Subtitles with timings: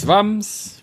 [0.00, 0.82] Swams.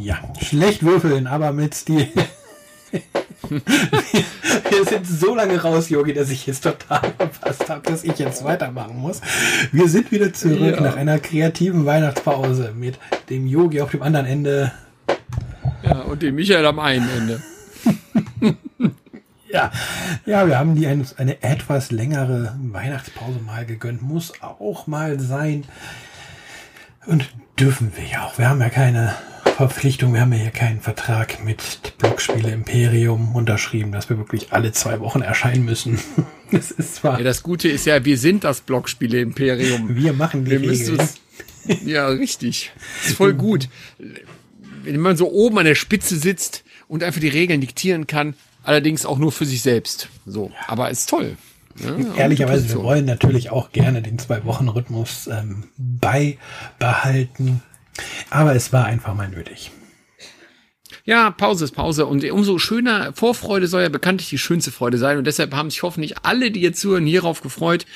[0.00, 2.08] Ja, schlecht würfeln, aber mit die.
[3.48, 8.42] wir sind so lange raus, Yogi, dass ich jetzt total verpasst habe, dass ich jetzt
[8.42, 9.20] weitermachen muss.
[9.70, 10.80] Wir sind wieder zurück ja.
[10.80, 12.98] nach einer kreativen Weihnachtspause mit
[13.30, 14.72] dem Yogi auf dem anderen Ende.
[15.84, 17.42] Ja, und dem Michael am einen Ende.
[19.48, 19.70] ja,
[20.24, 24.02] ja, wir haben die eine, eine etwas längere Weihnachtspause mal gegönnt.
[24.02, 25.64] Muss auch mal sein.
[27.06, 27.28] Und
[27.58, 28.38] dürfen wir ja auch.
[28.38, 29.14] Wir haben ja keine
[29.56, 30.12] Verpflichtung.
[30.12, 35.00] Wir haben ja hier keinen Vertrag mit Blockspiele Imperium unterschrieben, dass wir wirklich alle zwei
[35.00, 35.98] Wochen erscheinen müssen.
[36.52, 37.18] Das ist zwar.
[37.18, 39.96] Ja, das Gute ist ja, wir sind das Blockspiele Imperium.
[39.96, 41.08] Wir machen die wir Regeln.
[41.84, 42.70] Ja, richtig.
[43.00, 43.68] Das ist voll gut.
[44.84, 49.04] Wenn man so oben an der Spitze sitzt und einfach die Regeln diktieren kann, allerdings
[49.06, 50.08] auch nur für sich selbst.
[50.24, 50.68] So, ja.
[50.68, 51.36] aber ist toll.
[51.78, 57.62] Ja, Ehrlicherweise, wir wollen natürlich auch gerne den Zwei-Wochen-Rhythmus ähm, beibehalten.
[58.30, 59.70] Aber es war einfach mal nötig.
[61.04, 62.06] Ja, Pause ist Pause.
[62.06, 65.18] Und umso schöner, Vorfreude soll ja bekanntlich die schönste Freude sein.
[65.18, 67.86] Und deshalb haben sich hoffentlich alle, die jetzt zuhören, hierauf gefreut,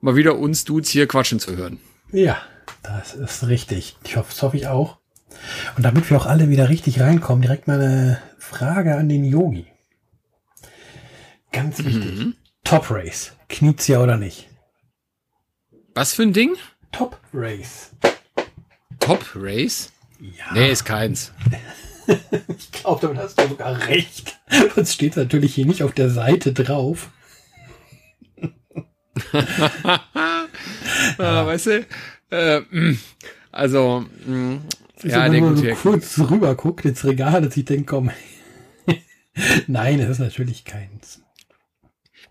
[0.00, 1.78] mal wieder uns Dudes hier quatschen zu hören.
[2.12, 2.38] Ja,
[2.82, 3.96] das ist richtig.
[4.04, 4.98] Ich hoffe, das hoffe ich auch.
[5.76, 9.66] Und damit wir auch alle wieder richtig reinkommen, direkt mal eine Frage an den Yogi.
[11.52, 12.18] Ganz wichtig.
[12.18, 12.34] Mhm.
[12.64, 13.32] Top Race.
[13.48, 14.48] Knizia oder nicht?
[15.94, 16.56] Was für ein Ding?
[16.90, 17.90] Top Race.
[18.98, 19.92] Top Race?
[20.18, 20.52] Ja.
[20.54, 21.32] Nee, ist keins.
[22.58, 24.38] ich glaube, damit hast du sogar recht.
[24.74, 27.10] Das steht natürlich hier nicht auf der Seite drauf.
[29.32, 30.46] ah,
[31.18, 31.46] ja.
[31.46, 31.86] Weißt du,
[32.30, 32.98] äh, mm,
[33.52, 34.60] also, mh, mm,
[35.04, 38.10] ja, wenn man so kurz rüber guckt ins Regal, dass ich denke, komm,
[39.66, 41.23] nein, es ist natürlich keins.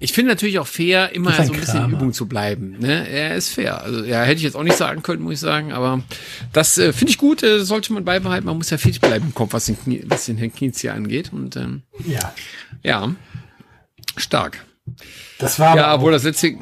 [0.03, 1.93] Ich finde natürlich auch fair, immer ein so ein bisschen Kramer.
[1.93, 2.77] in Übung zu bleiben.
[2.77, 3.07] Ne?
[3.07, 3.81] Er ist fair.
[3.81, 5.71] Also ja, hätte ich jetzt auch nicht sagen können, muss ich sagen.
[5.71, 6.01] Aber
[6.51, 8.45] das äh, finde ich gut, äh, sollte man beibehalten.
[8.45, 10.93] Man muss ja fit bleiben im Kopf, was den, Knie, was den Herrn Kienz hier
[10.93, 11.31] angeht.
[11.31, 12.33] Und ähm, ja.
[12.83, 13.15] Ja.
[14.17, 14.65] Stark.
[15.39, 16.57] Das war ja, obwohl das letzte.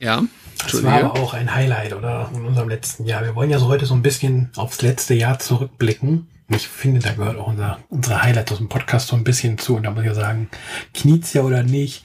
[0.00, 0.24] Ja.
[0.58, 2.28] Das war aber auch ein Highlight, oder?
[2.34, 3.22] In unserem letzten Jahr.
[3.22, 6.26] Wir wollen ja so heute so ein bisschen aufs letzte Jahr zurückblicken.
[6.48, 9.76] Ich finde, da gehört auch unser, unsere Highlight aus dem Podcast so ein bisschen zu.
[9.76, 10.50] Und da muss ich ja sagen,
[10.92, 12.04] Knizia oder nicht,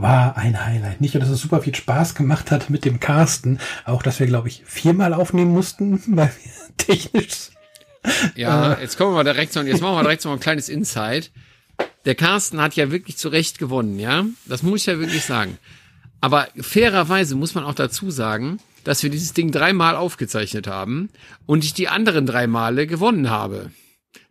[0.00, 1.00] war ein Highlight.
[1.00, 4.26] Nicht nur, dass es super viel Spaß gemacht hat mit dem Carsten, auch, dass wir,
[4.26, 7.50] glaube ich, viermal aufnehmen mussten, weil wir technisch.
[8.34, 10.68] Ja, äh, jetzt kommen wir mal direkt so, jetzt machen wir direkt so ein kleines
[10.68, 11.30] Insight.
[12.04, 14.24] Der Carsten hat ja wirklich zu Recht gewonnen, ja?
[14.46, 15.58] Das muss ich ja wirklich sagen.
[16.20, 21.10] Aber fairerweise muss man auch dazu sagen, dass wir dieses Ding dreimal aufgezeichnet haben
[21.46, 23.70] und ich die anderen drei Male gewonnen habe.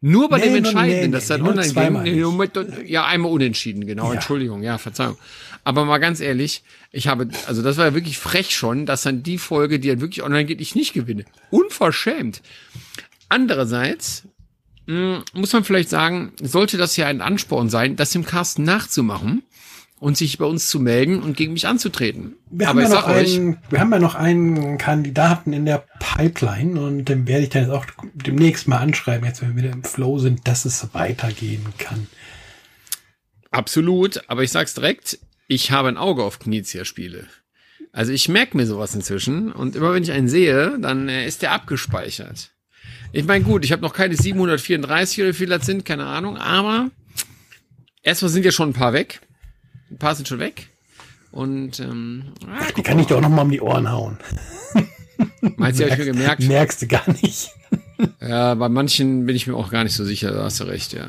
[0.02, 2.88] Nur bei nee, dem Entscheidenden, nee, dass nee, dann online ging.
[2.88, 4.08] Ja, einmal unentschieden, genau.
[4.08, 4.14] Ja.
[4.16, 5.18] Entschuldigung, ja, Verzeihung.
[5.64, 9.22] Aber mal ganz ehrlich, ich habe, also das war ja wirklich frech schon, dass dann
[9.22, 11.25] die Folge, die dann wirklich online geht, ich nicht gewinne.
[11.52, 12.42] Unverschämt.
[13.30, 14.24] Andererseits
[14.88, 18.59] mh, hm, muss man vielleicht sagen, sollte das ja ein Ansporn sein, das dem Cast
[18.59, 19.44] nachzumachen
[20.01, 22.34] und sich bei uns zu melden und gegen mich anzutreten.
[22.50, 26.81] Wir Aber haben, ja noch einen, wir haben ja noch einen Kandidaten in der Pipeline
[26.81, 27.85] und den werde ich dann jetzt auch
[28.16, 32.07] demnächst mal anschreiben, jetzt wenn wir wieder im Flow sind, dass es weitergehen kann.
[33.51, 37.28] Absolut, aber ich sag's direkt, ich habe ein Auge auf Knizia-Spiele.
[37.91, 41.44] Also ich merke mir sowas inzwischen und immer wenn ich einen sehe, dann äh, ist
[41.44, 42.50] der abgespeichert.
[43.12, 46.38] Ich meine, gut, ich habe noch keine 734 oder wie viele das sind, keine Ahnung,
[46.38, 46.89] aber
[48.01, 49.22] erstmal sind ja schon ein paar weg.
[49.91, 50.69] Ein paar sind schon weg.
[51.31, 54.18] Und ähm, ah, die kann ich doch noch mal um die Ohren hauen.
[55.57, 56.44] Meinst du, habe ich mir gemerkt?
[56.44, 57.52] Merkst du gar nicht.
[58.22, 60.94] ja, bei manchen bin ich mir auch gar nicht so sicher, da hast du recht,
[60.94, 61.07] ja.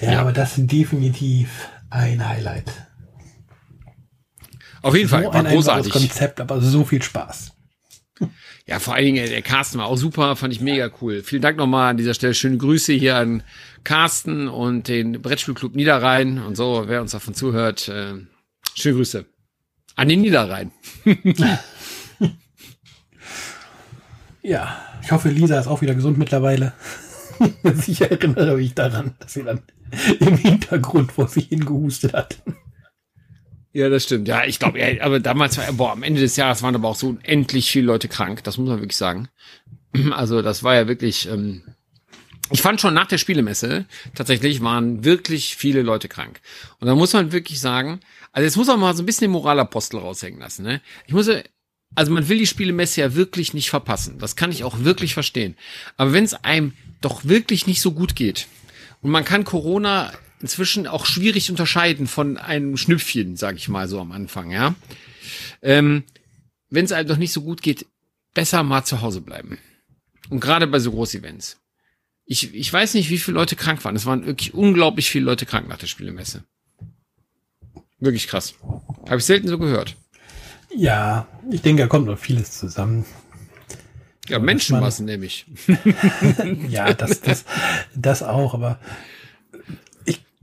[0.00, 0.12] ja.
[0.12, 2.70] Ja, aber das ist definitiv ein Highlight.
[4.82, 5.92] Auf jeden so Fall, war ein großartig.
[5.92, 7.52] Konzept, aber so viel Spaß.
[8.68, 11.22] Ja, vor allen Dingen, der Carsten war auch super, fand ich mega cool.
[11.22, 12.34] Vielen Dank nochmal an dieser Stelle.
[12.34, 13.44] Schöne Grüße hier an
[13.84, 17.88] Carsten und den Brettspielclub Niederrhein und so, wer uns davon zuhört.
[17.88, 18.14] Äh,
[18.74, 19.24] schöne Grüße.
[19.94, 20.72] An den Niederrhein.
[24.42, 26.72] ja, ich hoffe, Lisa ist auch wieder gesund mittlerweile.
[27.86, 29.62] ich erinnere mich daran, dass sie dann
[30.18, 32.42] im Hintergrund vor sich hingehustet hat.
[33.76, 34.26] Ja, das stimmt.
[34.26, 36.96] Ja, ich glaube, ja, aber damals war, boah, am Ende des Jahres waren aber auch
[36.96, 38.42] so unendlich viele Leute krank.
[38.44, 39.28] Das muss man wirklich sagen.
[40.12, 41.62] Also, das war ja wirklich, ähm,
[42.50, 43.84] ich fand schon nach der Spielemesse,
[44.14, 46.40] tatsächlich waren wirklich viele Leute krank.
[46.80, 48.00] Und da muss man wirklich sagen,
[48.32, 50.80] also jetzt muss man mal so ein bisschen den Moralapostel raushängen lassen, ne?
[51.06, 51.30] Ich muss,
[51.94, 54.18] also man will die Spielemesse ja wirklich nicht verpassen.
[54.18, 55.54] Das kann ich auch wirklich verstehen.
[55.98, 56.72] Aber wenn es einem
[57.02, 58.48] doch wirklich nicht so gut geht
[59.02, 64.00] und man kann Corona inzwischen auch schwierig unterscheiden von einem Schnüpfchen, sag ich mal so
[64.00, 64.74] am Anfang, ja.
[65.62, 66.04] Ähm,
[66.68, 67.86] Wenn es einem doch nicht so gut geht,
[68.34, 69.58] besser mal zu Hause bleiben.
[70.28, 71.60] Und gerade bei so Groß-Events.
[72.24, 73.94] Ich, ich weiß nicht, wie viele Leute krank waren.
[73.94, 76.44] Es waren wirklich unglaublich viele Leute krank nach der Spielemesse.
[77.98, 78.54] Wirklich krass.
[79.08, 79.96] Habe ich selten so gehört.
[80.74, 83.06] Ja, ich denke, da kommt noch vieles zusammen.
[84.28, 85.46] Ja, Menschenmassen nämlich.
[86.68, 87.44] ja, das, das,
[87.94, 88.80] das auch, aber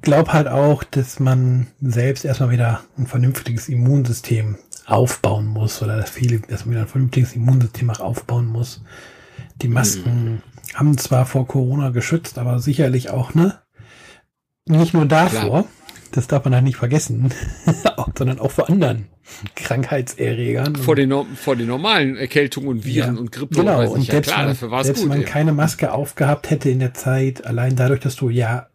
[0.03, 6.11] glaube halt auch, dass man selbst erstmal wieder ein vernünftiges Immunsystem aufbauen muss oder dass
[6.11, 8.81] viele, dass man wieder ein vernünftiges Immunsystem auch aufbauen muss.
[9.61, 10.41] Die Masken mhm.
[10.75, 13.59] haben zwar vor Corona geschützt, aber sicherlich auch, ne?
[14.65, 15.65] Nicht nur davor, Klar.
[16.11, 17.33] das darf man halt nicht vergessen,
[18.17, 19.07] sondern auch vor anderen
[19.55, 20.75] Krankheitserregern.
[20.75, 23.55] Vor den, vor den normalen Erkältungen und Viren ja, und Grippe.
[23.55, 25.31] Genau, und, und selbst, ja, klar, dafür selbst gut, wenn man ja.
[25.31, 28.67] keine Maske aufgehabt hätte in der Zeit, allein dadurch, dass du ja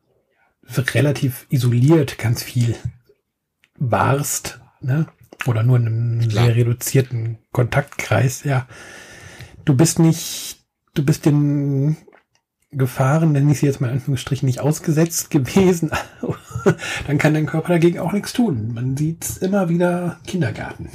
[0.95, 2.77] relativ isoliert ganz viel
[3.79, 5.07] warst, ne?
[5.47, 6.47] oder nur in einem klar.
[6.47, 8.67] sehr reduzierten Kontaktkreis, ja,
[9.65, 10.59] du bist nicht,
[10.95, 11.97] du bist den
[12.71, 15.91] Gefahren, nenne ich sie jetzt mal in Anführungsstrichen, nicht ausgesetzt gewesen,
[17.07, 18.75] dann kann dein Körper dagegen auch nichts tun.
[18.75, 20.91] Man sieht immer wieder Kindergarten.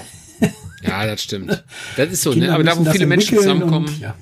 [0.81, 1.63] Ja, das stimmt.
[1.95, 2.53] Das ist so, ne?
[2.53, 3.87] Aber da, wo viele Menschen zusammenkommen.
[3.87, 4.15] Und, ja.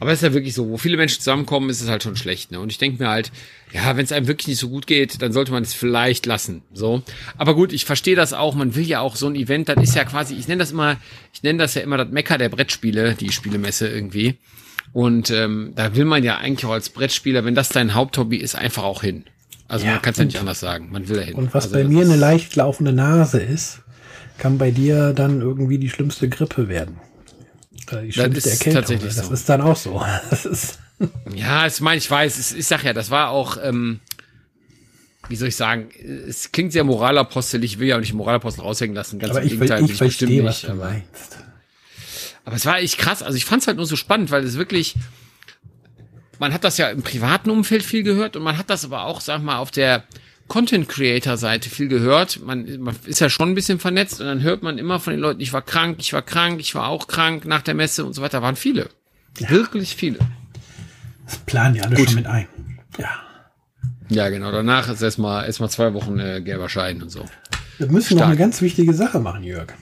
[0.00, 2.50] Aber es ist ja wirklich so, wo viele Menschen zusammenkommen, ist es halt schon schlecht,
[2.50, 2.58] ne?
[2.58, 3.30] Und ich denke mir halt,
[3.70, 6.62] ja, wenn es einem wirklich nicht so gut geht, dann sollte man es vielleicht lassen.
[6.72, 7.02] So.
[7.36, 8.54] Aber gut, ich verstehe das auch.
[8.54, 10.96] Man will ja auch so ein Event, das ist ja quasi, ich nenne das immer,
[11.34, 14.38] ich nenne das ja immer das Mecker der Brettspiele, die Spielemesse irgendwie.
[14.92, 18.56] Und ähm, da will man ja eigentlich auch als Brettspieler, wenn das dein Haupthobby ist,
[18.56, 19.24] einfach auch hin.
[19.68, 20.88] Also ja, man kann es ja nicht anders sagen.
[20.90, 21.34] Man will da hin.
[21.34, 23.82] Und was also bei mir eine leicht laufende Nase ist,
[24.38, 26.96] kann bei dir dann irgendwie die schlimmste Grippe werden.
[27.92, 28.80] Die schlimmste das ist Erkältung.
[28.80, 29.32] Tatsächlich das so.
[29.32, 30.04] ist dann auch so.
[31.34, 32.52] Ja, das meine ich weiß.
[32.52, 34.00] ich sag ja, das war auch, ähm,
[35.30, 35.88] wie soll ich sagen,
[36.28, 37.72] es klingt sehr moralapostelig.
[37.72, 39.18] Ich will ja auch nicht Moralapostel raushängen lassen.
[39.18, 39.84] Ganz aber im ich, Gegenteil.
[39.84, 41.38] Ich, ich verstehe, was du meinst.
[42.44, 43.22] Aber es war echt krass.
[43.22, 44.94] Also ich fand es halt nur so spannend, weil es wirklich,
[46.38, 49.20] man hat das ja im privaten Umfeld viel gehört und man hat das aber auch,
[49.20, 50.04] sag mal, auf der
[50.50, 52.40] Content Creator Seite viel gehört.
[52.44, 55.20] Man, man ist ja schon ein bisschen vernetzt und dann hört man immer von den
[55.20, 58.14] Leuten, ich war krank, ich war krank, ich war auch krank nach der Messe und
[58.14, 58.42] so weiter.
[58.42, 58.90] Waren viele.
[59.38, 59.48] Ja.
[59.48, 60.18] Wirklich viele.
[61.24, 62.08] Das planen die alle Gut.
[62.08, 62.48] schon mit ein.
[62.98, 63.10] Ja.
[64.08, 64.50] Ja, genau.
[64.50, 67.24] Danach ist erstmal erstmal zwei Wochen äh, gelber Schein und so.
[67.78, 68.18] Wir müssen Stark.
[68.18, 69.72] noch eine ganz wichtige Sache machen, Jörg.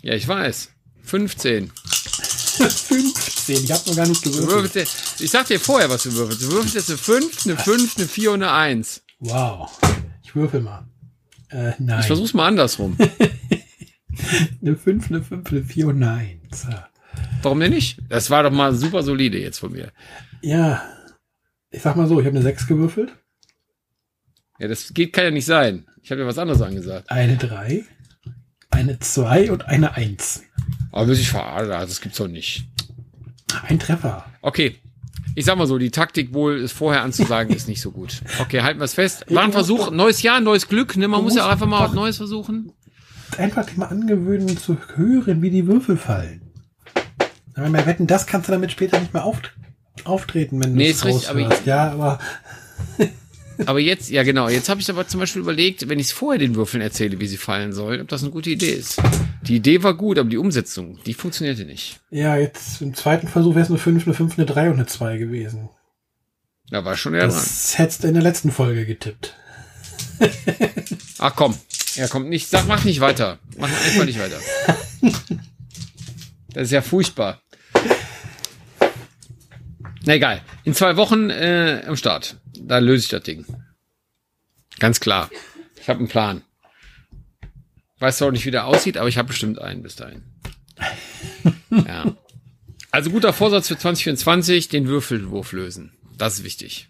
[0.00, 0.70] Ja, ich weiß.
[1.02, 1.72] 15.
[1.74, 4.88] 15, ich habe noch gar nicht gewürfelt.
[5.18, 6.42] Ich sag dir vorher, was du würfelst.
[6.42, 9.02] Du würfelst jetzt eine 5, eine 5, eine 4 und eine 1.
[9.22, 9.78] Wow.
[10.24, 10.84] Ich würfel mal.
[11.50, 12.00] Äh, nein.
[12.00, 12.96] Ich versuch's mal andersrum.
[14.60, 16.66] eine 5, eine 5, eine 4 und eine 1.
[17.42, 17.98] Warum denn nicht?
[18.08, 19.92] Das war doch mal super solide jetzt von mir.
[20.40, 20.82] Ja.
[21.70, 23.16] Ich sag mal so, ich habe eine 6 gewürfelt.
[24.58, 25.86] Ja, das geht, kann ja nicht sein.
[26.02, 27.08] Ich habe ja was anderes angesagt.
[27.08, 27.84] Eine 3,
[28.70, 30.42] eine 2 und eine 1.
[30.90, 32.66] Aber muss ich verarschen, das gibt's doch nicht.
[33.68, 34.26] Ein Treffer.
[34.40, 34.80] Okay.
[35.34, 38.20] Ich sag mal so, die Taktik wohl ist vorher anzusagen, ist nicht so gut.
[38.40, 39.24] Okay, halten wir es fest.
[39.30, 41.08] War ein Versuch, neues Jahr, neues Glück, ne?
[41.08, 42.72] Man muss ja auch einfach mal was Neues versuchen.
[43.38, 46.42] Einfach mal angewöhnen zu hören, wie die Würfel fallen.
[47.54, 49.54] Wenn wir wetten, das kannst du damit später nicht mehr auft
[50.04, 52.18] auftreten, wenn du nee, ist richtig, aber Ja, aber
[53.66, 56.38] aber jetzt, ja genau, jetzt habe ich aber zum Beispiel überlegt, wenn ich es vorher
[56.38, 59.00] den Würfeln erzähle, wie sie fallen sollen, ob das eine gute Idee ist.
[59.42, 62.00] Die Idee war gut, aber die Umsetzung, die funktionierte nicht.
[62.10, 64.86] Ja, jetzt im zweiten Versuch wäre es eine 5, eine 5, eine 3 und eine
[64.86, 65.68] 2 gewesen.
[66.70, 67.36] Da war schon eher dran.
[67.36, 69.34] Das hättest du in der letzten Folge getippt.
[71.18, 71.54] Ach komm,
[71.96, 73.38] er kommt nicht, sag, mach nicht weiter.
[73.58, 74.38] Mach einfach nicht weiter.
[76.54, 77.40] Das ist ja furchtbar.
[80.04, 80.40] Na egal.
[80.64, 82.36] In zwei Wochen äh, am Start.
[82.66, 83.44] Da löse ich das Ding.
[84.78, 85.30] Ganz klar.
[85.80, 86.42] Ich habe einen Plan.
[87.98, 90.22] Weiß zwar auch nicht, wie der aussieht, aber ich habe bestimmt einen bis dahin.
[91.70, 92.16] ja.
[92.90, 95.92] Also guter Vorsatz für 2024, den Würfelwurf lösen.
[96.18, 96.88] Das ist wichtig.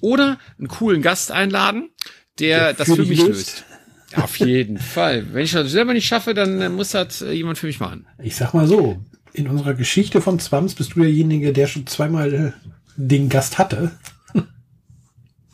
[0.00, 1.90] Oder einen coolen Gast einladen,
[2.38, 3.64] der, der das für, mich löst.
[4.12, 5.32] Ja, auf jeden Fall.
[5.32, 8.06] Wenn ich das selber nicht schaffe, dann muss das äh, jemand für mich machen.
[8.22, 12.54] Ich sag mal so, in unserer Geschichte von Zwams bist du derjenige, der schon zweimal
[12.96, 13.92] den Gast hatte.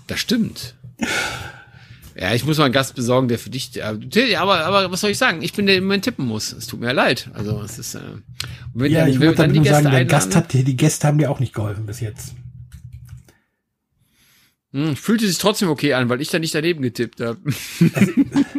[0.07, 0.75] Das stimmt.
[2.19, 3.83] Ja, ich muss mal einen Gast besorgen, der für dich.
[3.85, 5.43] Aber, aber was soll ich sagen?
[5.43, 6.53] Ich bin der, der immer tippen muss.
[6.53, 7.31] Es tut mir leid.
[7.35, 7.95] Also es ist.
[7.95, 8.01] Äh,
[8.73, 11.41] wenn ja, ich würde dann Gäste sagen, der Gast hat, die Gäste haben dir auch
[11.41, 12.35] nicht geholfen bis jetzt.
[14.73, 17.39] Hm, fühlte sich trotzdem okay an, weil ich da nicht daneben getippt habe.
[17.95, 18.13] Also,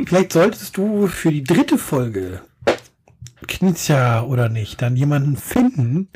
[0.06, 2.42] vielleicht solltest du für die dritte Folge
[3.48, 6.10] Knizia oder nicht, dann jemanden finden,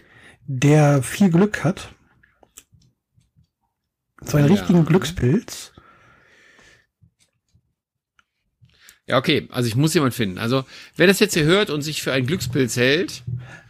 [0.47, 1.89] der viel Glück hat.
[4.23, 4.53] So einen ja.
[4.53, 5.71] richtigen Glückspilz.
[9.07, 9.47] Ja, okay.
[9.51, 10.37] Also ich muss jemanden finden.
[10.37, 10.63] Also
[10.95, 13.23] wer das jetzt hier hört und sich für einen Glückspilz hält,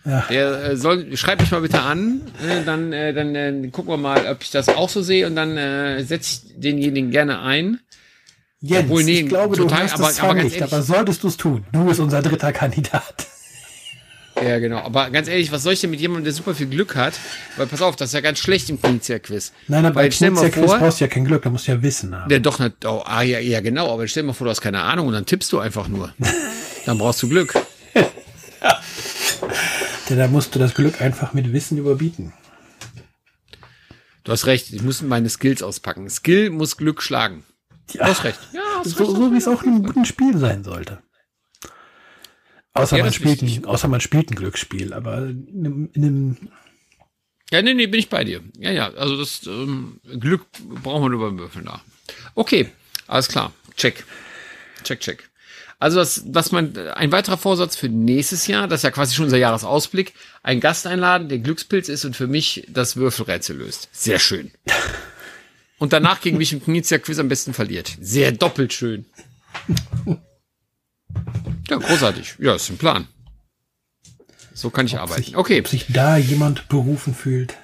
[0.05, 0.25] Ja.
[0.29, 3.98] Der äh, soll, schreibt mich mal bitte an, äh, dann, äh, dann äh, gucken wir
[3.98, 7.79] mal, ob ich das auch so sehe und dann äh, setze ich denjenigen gerne ein.
[8.62, 11.24] Jens, Obwohl, nee, ich glaube, total, du hast aber, aber, ganz nicht, ehrlich, aber solltest
[11.24, 11.65] du es tun.
[11.72, 13.27] Du bist unser dritter Kandidat.
[14.41, 14.77] Ja, genau.
[14.77, 17.13] Aber ganz ehrlich, was soll ich denn mit jemandem, der super viel Glück hat?
[17.57, 19.51] Weil pass auf, das ist ja ganz schlecht im Knizia-Quiz.
[19.67, 22.31] Nein, aber beim Knizia-Quiz brauchst du ja kein Glück, da musst du ja Wissen haben.
[22.31, 23.93] Ja, doch, nicht, oh, ah, ja, ja, genau.
[23.93, 26.13] Aber stell dir mal vor, du hast keine Ahnung und dann tippst du einfach nur.
[26.86, 27.53] dann brauchst du Glück.
[27.93, 28.81] ja.
[30.10, 32.33] da musst du das Glück einfach mit Wissen überbieten.
[34.24, 36.10] Du hast recht, ich muss meine Skills auspacken.
[36.10, 37.43] Skill muss Glück schlagen.
[37.93, 38.39] Ja, du hast recht.
[38.53, 41.00] Ja, hast so, recht, so wie es auch in einem guten Spiel sein sollte.
[42.74, 46.38] Außer, ja, man spielt ein, außer man spielt ein Glücksspiel, aber in einem, in einem
[47.51, 48.42] ja, nee, nee, bin ich bei dir.
[48.58, 50.46] Ja, ja, also das ähm, Glück
[50.82, 51.82] brauchen wir nur beim Würfeln da.
[52.34, 52.70] Okay,
[53.08, 53.51] alles klar.
[53.75, 54.06] Check.
[54.84, 55.30] Check, check.
[55.78, 59.25] Also das, was man, ein weiterer Vorsatz für nächstes Jahr, das ist ja quasi schon
[59.25, 60.13] unser Jahresausblick,
[60.44, 63.90] ein Gast einladen, der Glückspilz ist und für mich das Würfelrätsel löst.
[63.92, 64.51] Sehr schön.
[65.78, 67.98] Und danach gegen mich im Knizia Quiz am besten verliert.
[68.00, 69.06] Sehr doppelt schön.
[71.70, 72.36] Ja, großartig.
[72.39, 73.08] Ja, ist ein Plan.
[74.53, 75.24] So kann ich ob arbeiten.
[75.24, 75.60] Sich, okay.
[75.62, 77.56] Ob sich da jemand berufen fühlt.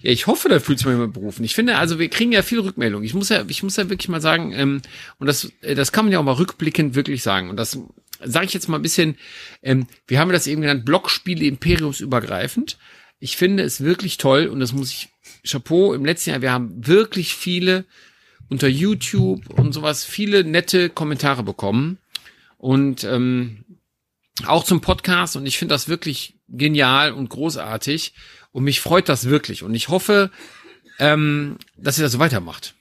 [0.00, 1.44] Ja, ich hoffe, da fühlt sich mal jemand berufen.
[1.44, 3.02] Ich finde, also wir kriegen ja viel Rückmeldung.
[3.02, 4.82] Ich muss ja, ich muss ja wirklich mal sagen, ähm,
[5.18, 7.50] und das, äh, das kann man ja auch mal rückblickend wirklich sagen.
[7.50, 7.78] Und das
[8.24, 9.16] sage ich jetzt mal ein bisschen,
[9.62, 12.78] ähm, wir haben das eben genannt, Blockspiele imperiumsübergreifend.
[13.18, 15.08] Ich finde es wirklich toll und das muss ich,
[15.46, 17.84] Chapeau, im letzten Jahr, wir haben wirklich viele
[18.48, 21.98] unter YouTube und sowas, viele nette Kommentare bekommen.
[22.60, 23.64] Und ähm,
[24.44, 28.12] auch zum Podcast und ich finde das wirklich genial und großartig
[28.52, 30.30] und mich freut das wirklich und ich hoffe,
[30.98, 32.74] ähm, dass ihr das so weitermacht.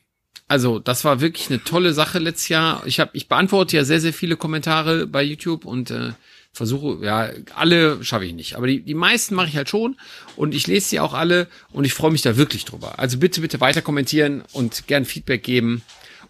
[0.49, 2.85] Also das war wirklich eine tolle Sache letztes Jahr.
[2.87, 6.11] Ich habe, ich beantworte ja sehr sehr viele Kommentare bei YouTube und äh,
[6.51, 9.95] versuche ja alle schaffe ich nicht, aber die die meisten mache ich halt schon
[10.35, 12.99] und ich lese sie auch alle und ich freue mich da wirklich drüber.
[12.99, 15.83] Also bitte bitte weiter kommentieren und gern Feedback geben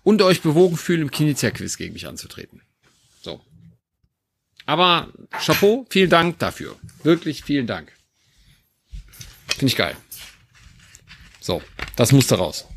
[0.04, 2.62] und euch bewogen fühlen im Kinezia-Quiz gegen mich anzutreten.
[4.70, 6.76] Aber Chapeau, vielen Dank dafür.
[7.02, 7.92] Wirklich vielen Dank.
[9.48, 9.98] Finde ich geil.
[11.42, 11.64] So,
[11.96, 12.68] das musste raus.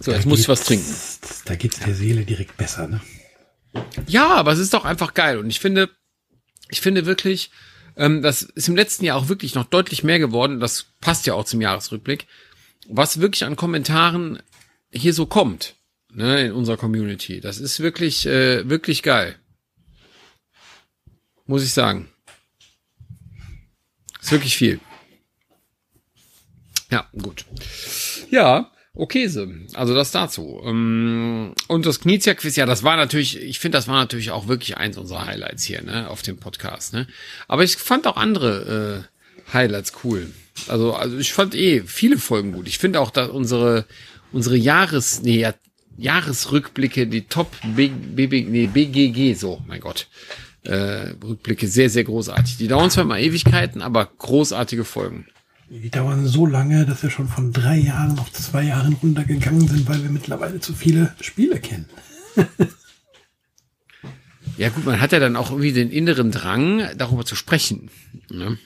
[0.00, 0.94] so, jetzt muss ich was trinken.
[1.46, 3.00] Da geht's der Seele direkt besser, ne?
[4.06, 5.38] Ja, aber es ist doch einfach geil.
[5.38, 5.88] Und ich finde,
[6.68, 7.50] ich finde wirklich,
[7.96, 10.60] ähm, das ist im letzten Jahr auch wirklich noch deutlich mehr geworden.
[10.60, 12.26] Das passt ja auch zum Jahresrückblick.
[12.90, 14.42] Was wirklich an Kommentaren
[14.92, 15.79] hier so kommt
[16.12, 17.40] ne, in unserer Community.
[17.40, 19.36] Das ist wirklich, äh, wirklich geil.
[21.46, 22.08] Muss ich sagen.
[24.20, 24.80] Ist wirklich viel.
[26.90, 27.44] Ja, gut.
[28.30, 29.46] Ja, okay, so.
[29.74, 30.60] also das dazu.
[30.64, 34.76] Ähm, und das Knizia-Quiz, ja, das war natürlich, ich finde, das war natürlich auch wirklich
[34.76, 37.06] eins unserer Highlights hier, ne, auf dem Podcast, ne.
[37.48, 39.06] Aber ich fand auch andere
[39.48, 40.30] äh, Highlights cool.
[40.68, 42.68] Also, also ich fand eh viele Folgen gut.
[42.68, 43.86] Ich finde auch, dass unsere
[44.32, 45.46] unsere Jahres, nee,
[45.96, 50.08] Jahresrückblicke, die Top BG, nee, BGG, so, mein Gott.
[50.62, 52.58] Äh, Rückblicke sehr, sehr großartig.
[52.58, 55.26] Die dauern zwar mal Ewigkeiten, aber großartige Folgen.
[55.70, 59.88] Die dauern so lange, dass wir schon von drei Jahren auf zwei Jahren runtergegangen sind,
[59.88, 61.86] weil wir mittlerweile zu viele Spiele kennen.
[64.56, 67.88] ja gut, man hat ja dann auch irgendwie den inneren Drang, darüber zu sprechen.
[68.30, 68.58] Ne?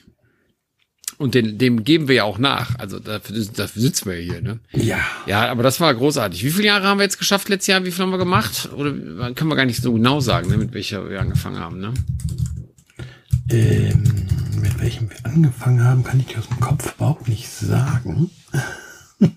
[1.17, 2.77] Und den, dem geben wir ja auch nach.
[2.77, 4.59] Also dafür, dafür sitzen wir hier, ne?
[4.73, 4.99] Ja.
[5.25, 6.43] Ja, aber das war großartig.
[6.43, 7.85] Wie viele Jahre haben wir jetzt geschafft letztes Jahr?
[7.85, 8.69] Wie viel haben wir gemacht?
[8.75, 8.91] Oder
[9.33, 11.93] können wir gar nicht so genau sagen, ne, mit welcher wir angefangen haben, ne?
[13.49, 14.03] Ähm,
[14.59, 18.29] mit welchem wir angefangen haben, kann ich dir aus dem Kopf überhaupt nicht sagen.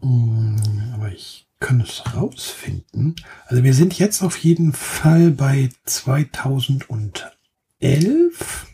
[0.00, 0.56] Hm,
[0.94, 3.16] aber ich kann es rausfinden.
[3.46, 6.88] Also wir sind jetzt auf jeden Fall bei 2000
[7.80, 8.66] 11.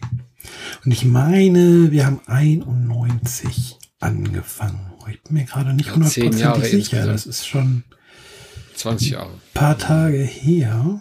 [0.85, 4.93] Und ich meine, wir haben 91 angefangen.
[5.11, 6.77] Ich bin mir gerade nicht hundertprozentig ja, sicher.
[6.77, 7.15] Insgesamt.
[7.15, 7.85] Das ist schon
[8.77, 9.31] 20 Jahre.
[9.31, 11.01] Ein paar Tage her.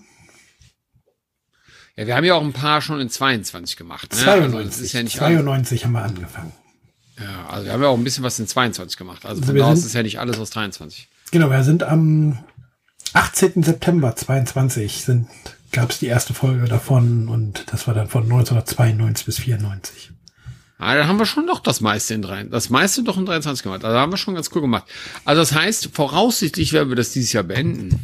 [1.96, 4.12] Ja, wir haben ja auch ein paar schon in 22 gemacht.
[4.12, 4.20] Ne?
[4.20, 6.52] 92, also ja 92 haben wir angefangen.
[7.20, 9.26] Ja, also wir haben ja auch ein bisschen was in 22 gemacht.
[9.26, 11.08] Also, also von da aus ist ja nicht alles aus 23.
[11.32, 12.40] Genau, wir sind am
[13.14, 13.62] 18.
[13.64, 15.28] September 22 sind
[15.74, 20.12] gab es die erste Folge davon und das war dann von 1992 bis 94.
[20.78, 23.64] Ah, da haben wir schon doch das meiste in drei, das meiste doch in 23
[23.64, 23.84] gemacht.
[23.84, 24.86] Also da haben wir schon ganz cool gemacht.
[25.26, 28.00] Also das heißt, voraussichtlich werden wir das dieses Jahr beenden.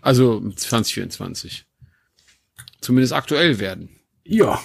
[0.00, 1.66] Also 2024.
[2.80, 3.90] Zumindest aktuell werden.
[4.24, 4.60] Ja,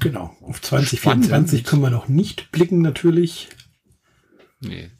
[0.00, 0.36] genau.
[0.40, 3.48] Auf 2024 können wir noch nicht blicken, natürlich.
[4.60, 4.90] Nee.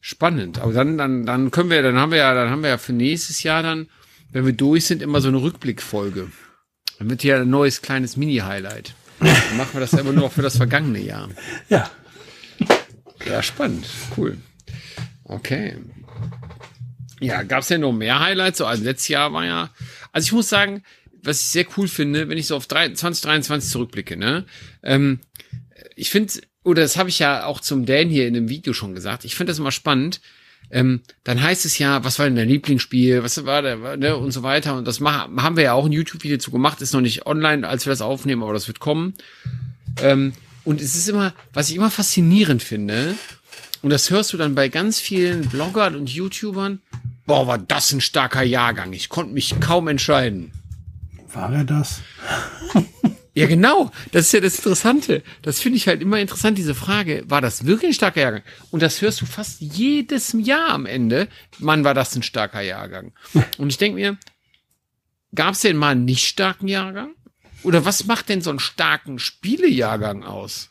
[0.00, 0.58] Spannend.
[0.58, 2.92] Aber dann, dann, dann können wir, dann haben wir ja, dann haben wir ja für
[2.92, 3.88] nächstes Jahr dann,
[4.32, 6.30] wenn wir durch sind, immer so eine Rückblickfolge.
[6.98, 8.94] Dann wird hier ein neues kleines Mini-Highlight.
[9.20, 11.28] Dann machen wir das immer nur noch für das vergangene Jahr.
[11.68, 11.90] Ja.
[13.24, 13.86] Ja, spannend.
[14.16, 14.38] Cool.
[15.24, 15.76] Okay.
[17.20, 18.58] Ja, gab's ja noch mehr Highlights?
[18.58, 19.70] So, also letztes Jahr war ja,
[20.10, 20.82] also ich muss sagen,
[21.22, 24.44] was ich sehr cool finde, wenn ich so auf 2023 zurückblicke, ne?
[24.82, 25.20] Ähm,
[25.94, 26.32] ich finde,
[26.64, 29.36] oder das habe ich ja auch zum Dan hier in dem Video schon gesagt, ich
[29.36, 30.20] finde das immer spannend.
[30.72, 34.32] Ähm, dann heißt es ja, was war denn dein Lieblingsspiel, was war der, ne, und
[34.32, 34.74] so weiter.
[34.74, 37.68] Und das machen, haben wir ja auch ein YouTube-Video zu gemacht, ist noch nicht online,
[37.68, 39.12] als wir das aufnehmen, aber das wird kommen.
[40.00, 40.32] Ähm,
[40.64, 43.14] und es ist immer, was ich immer faszinierend finde,
[43.82, 46.80] und das hörst du dann bei ganz vielen Bloggern und YouTubern,
[47.26, 48.94] boah, war das ein starker Jahrgang.
[48.94, 50.52] Ich konnte mich kaum entscheiden.
[51.34, 52.00] War er das?
[53.34, 53.90] Ja, genau.
[54.10, 55.22] Das ist ja das Interessante.
[55.40, 57.24] Das finde ich halt immer interessant, diese Frage.
[57.28, 58.42] War das wirklich ein starker Jahrgang?
[58.70, 61.28] Und das hörst du fast jedes Jahr am Ende.
[61.58, 63.12] Mann, war das ein starker Jahrgang.
[63.58, 64.18] Und ich denke mir,
[65.34, 67.14] gab es denn mal einen nicht starken Jahrgang?
[67.62, 70.70] Oder was macht denn so einen starken Spielejahrgang aus?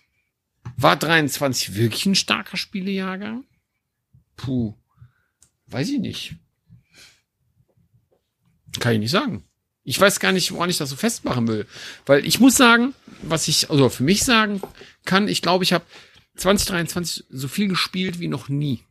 [0.77, 3.45] War 23 wirklich ein starker Spielejahrgang?
[4.35, 4.75] Puh.
[5.65, 6.35] Weiß ich nicht.
[8.79, 9.45] Kann ich nicht sagen.
[9.83, 11.65] Ich weiß gar nicht, woran ich das so festmachen will.
[12.05, 14.61] Weil ich muss sagen, was ich also für mich sagen
[15.05, 15.85] kann, ich glaube, ich habe
[16.37, 18.83] 2023 so viel gespielt wie noch nie.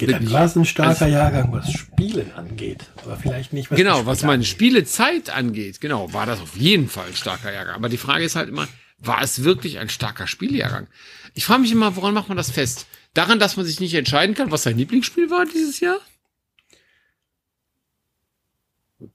[0.00, 2.84] Es ein starker also, Jahrgang, was Spielen angeht.
[3.04, 4.48] Aber vielleicht nicht, was Genau, was meine angeht.
[4.48, 5.80] Spielezeit angeht.
[5.80, 7.74] Genau, war das auf jeden Fall ein starker Jahrgang.
[7.74, 8.68] Aber die Frage ist halt immer,
[8.98, 10.86] war es wirklich ein starker Spieljahrgang?
[11.34, 12.86] Ich frage mich immer, woran macht man das fest?
[13.14, 15.98] Daran, dass man sich nicht entscheiden kann, was sein Lieblingsspiel war dieses Jahr?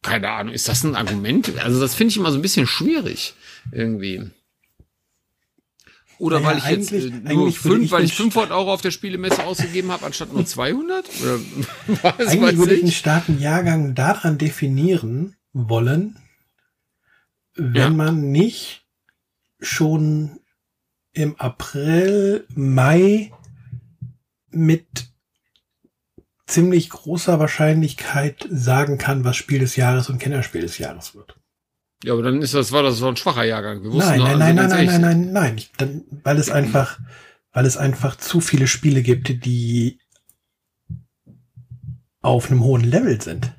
[0.01, 1.57] Keine Ahnung, ist das ein Argument?
[1.59, 3.33] Also das finde ich immer so ein bisschen schwierig
[3.71, 4.29] irgendwie.
[6.19, 9.43] Oder naja, weil ich jetzt äh, nur fünf, weil ich 500 Euro auf der Spielemesse
[9.43, 11.05] ausgegeben habe, anstatt nur 200?
[11.21, 11.39] Oder
[12.03, 16.17] was eigentlich würde ich einen starken Jahrgang daran definieren wollen,
[17.55, 17.89] wenn ja.
[17.89, 18.86] man nicht
[19.60, 20.39] schon
[21.12, 23.31] im April, Mai
[24.49, 25.12] mit
[26.53, 31.35] ziemlich großer Wahrscheinlichkeit sagen kann, was Spiel des Jahres und Kennerspiel des Jahres wird.
[32.03, 33.81] Ja, aber dann ist das, war das so ein schwacher Jahrgang.
[33.81, 36.99] Wir nein, nein, nein, nein, nein, nein, nein, nein, ich, dann, weil es einfach,
[37.53, 39.99] weil es einfach zu viele Spiele gibt, die
[42.21, 43.51] auf einem hohen Level sind.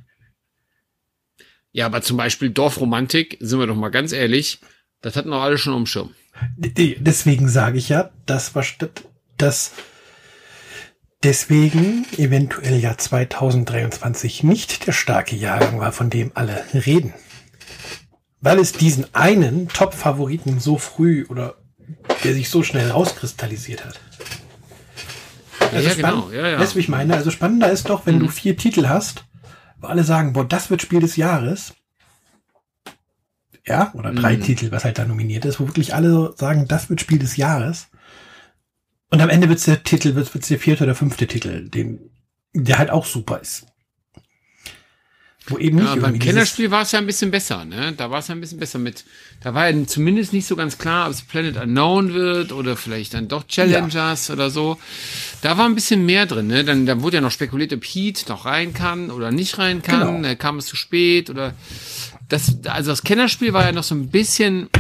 [1.73, 4.61] Ja, aber zum Beispiel Dorfromantik, sind wir doch mal ganz ehrlich,
[5.01, 6.15] das hatten auch alle schon um Schirm.
[6.57, 8.65] Deswegen sage ich ja, das war
[9.37, 9.73] das
[11.25, 17.15] deswegen eventuell ja 2023 nicht der starke Jahrgang war, von dem alle reden.
[18.41, 21.57] Weil es diesen einen Top-Favoriten so früh oder
[22.23, 24.01] der sich so schnell rauskristallisiert hat.
[25.73, 26.31] Also ja, genau.
[26.31, 26.59] Ja, ja.
[26.59, 27.15] Du, wie ich meine?
[27.15, 28.21] Also spannender ist doch, wenn mhm.
[28.21, 29.25] du vier Titel hast,
[29.81, 31.75] wo alle sagen, boah, das wird Spiel des Jahres.
[33.67, 34.43] Ja, oder drei mhm.
[34.43, 37.89] Titel, was halt da nominiert ist, wo wirklich alle sagen, das wird Spiel des Jahres.
[39.15, 42.01] Und am Ende wird's der Titel, wird's, wird's der vierte oder fünfte Titel, den,
[42.53, 43.65] der halt auch super ist.
[45.47, 47.93] Wo eben nicht ja, beim Kennerspiel war es ja ein bisschen besser, ne?
[47.97, 49.05] Da war es ja ein bisschen besser mit.
[49.41, 53.15] Da war ja zumindest nicht so ganz klar, ob es Planet Unknown wird oder vielleicht
[53.15, 54.35] dann doch Challengers ja.
[54.35, 54.81] oder so.
[55.43, 56.65] Da war ein bisschen mehr drin, ne?
[56.65, 60.23] Dann, dann wurde ja noch spekuliert, ob Heat noch rein kann oder nicht rein kann.
[60.23, 60.35] Genau.
[60.39, 61.55] Kam es zu spät oder
[62.29, 64.71] das, also das Kennerspiel war ja noch so ein bisschen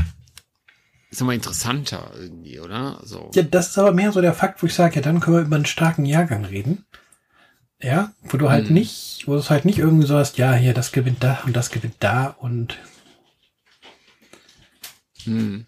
[1.14, 3.00] ist immer interessanter irgendwie, oder?
[3.04, 3.30] So.
[3.34, 5.42] Ja, das ist aber mehr so der Fakt, wo ich sage, ja, dann können wir
[5.44, 6.84] über einen starken Jahrgang reden.
[7.80, 8.74] Ja, wo du halt hm.
[8.74, 11.54] nicht, wo du es halt nicht irgendwie so hast, ja, hier, das gewinnt da und
[11.54, 12.78] das gewinnt da und.
[15.24, 15.66] Hm.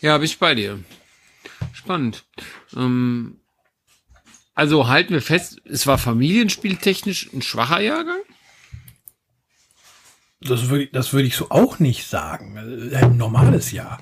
[0.00, 0.78] Ja, bin ich bei dir.
[1.72, 2.24] Spannend.
[2.76, 3.40] Ähm,
[4.54, 8.20] also halten wir fest, es war familienspieltechnisch ein schwacher Jahrgang?
[10.40, 12.56] Das würde, das würde ich so auch nicht sagen.
[12.94, 13.98] Ein normales Jahr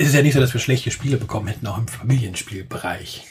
[0.00, 3.26] es ist ja nicht so, dass wir schlechte Spiele bekommen hätten, auch im Familienspielbereich.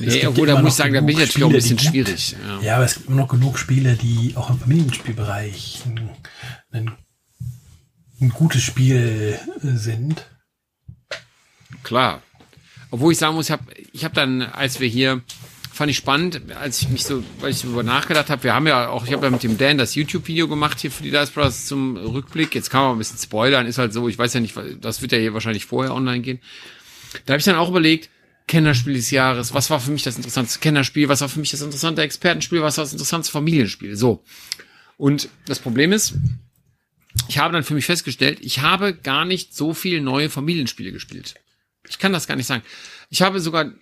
[0.00, 2.36] Nee, obwohl, da muss ich sagen, da bin ich natürlich auch ein bisschen schwierig.
[2.42, 2.60] Ja.
[2.60, 2.76] ja.
[2.76, 6.10] aber es gibt immer noch genug Spiele, die auch im Familienspielbereich ein,
[6.70, 6.92] ein,
[8.20, 10.26] ein gutes Spiel sind.
[11.82, 12.22] Klar.
[12.90, 15.22] Obwohl ich sagen muss, ich habe ich hab dann, als wir hier
[15.76, 18.42] fand ich spannend, als ich mich so, weil ich darüber nachgedacht habe.
[18.44, 21.02] Wir haben ja auch, ich habe ja mit dem Dan das YouTube-Video gemacht hier für
[21.02, 22.54] die Dice Brothers zum Rückblick.
[22.54, 25.12] Jetzt kann man ein bisschen spoilern, ist halt so, ich weiß ja nicht, das wird
[25.12, 26.40] ja hier wahrscheinlich vorher online gehen.
[27.26, 28.08] Da habe ich dann auch überlegt,
[28.48, 31.60] Kennerspiel des Jahres, was war für mich das interessanteste Kennerspiel, was war für mich das
[31.60, 34.24] interessante Expertenspiel, was war das interessanteste Familienspiel, so.
[34.96, 36.14] Und das Problem ist,
[37.28, 41.34] ich habe dann für mich festgestellt, ich habe gar nicht so viel neue Familienspiele gespielt.
[41.88, 42.62] Ich kann das gar nicht sagen.
[43.10, 43.72] Ich habe sogar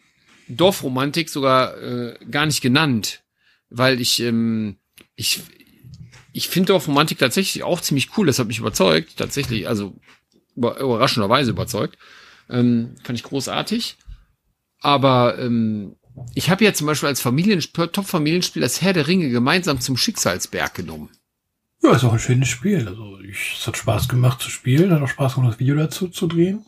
[0.48, 3.22] Dorfromantik sogar äh, gar nicht genannt,
[3.70, 4.76] weil ich, ähm,
[5.14, 5.42] ich,
[6.32, 8.26] ich finde Dorfromantik tatsächlich auch ziemlich cool.
[8.26, 9.96] Das hat mich überzeugt, tatsächlich, also
[10.56, 11.98] überraschenderweise überzeugt.
[12.48, 13.96] Ähm, fand ich großartig.
[14.80, 15.96] Aber ähm,
[16.34, 20.74] ich habe ja zum Beispiel als Familienspiel, Top-Familienspiel das Herr der Ringe gemeinsam zum Schicksalsberg
[20.74, 21.10] genommen.
[21.82, 22.86] Ja, ist auch ein schönes Spiel.
[22.88, 26.08] Also ich, es hat Spaß gemacht zu spielen, hat auch Spaß gemacht, das Video dazu
[26.08, 26.64] zu drehen.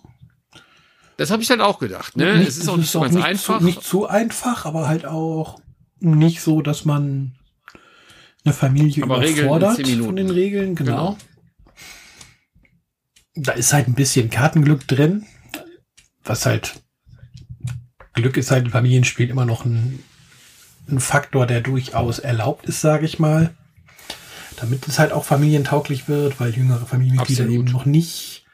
[1.16, 2.16] Das habe ich dann auch gedacht.
[2.16, 2.38] Ne?
[2.38, 3.58] Nicht, es ist auch nicht so ganz nicht einfach.
[3.58, 5.58] Zu, nicht zu einfach, aber halt auch
[5.98, 7.36] nicht so, dass man
[8.44, 10.06] eine Familie Aber überfordert 10 Minuten.
[10.06, 10.74] von den Regeln.
[10.74, 10.92] Genau.
[10.94, 11.18] Genau.
[13.34, 15.26] Da ist halt ein bisschen Kartenglück drin,
[16.24, 16.80] was halt
[18.14, 20.02] Glück ist halt in Familienspielen immer noch ein,
[20.88, 23.54] ein Faktor, der durchaus erlaubt ist, sage ich mal.
[24.56, 28.45] Damit es halt auch familientauglich wird, weil jüngere Familienmitglieder eben noch nicht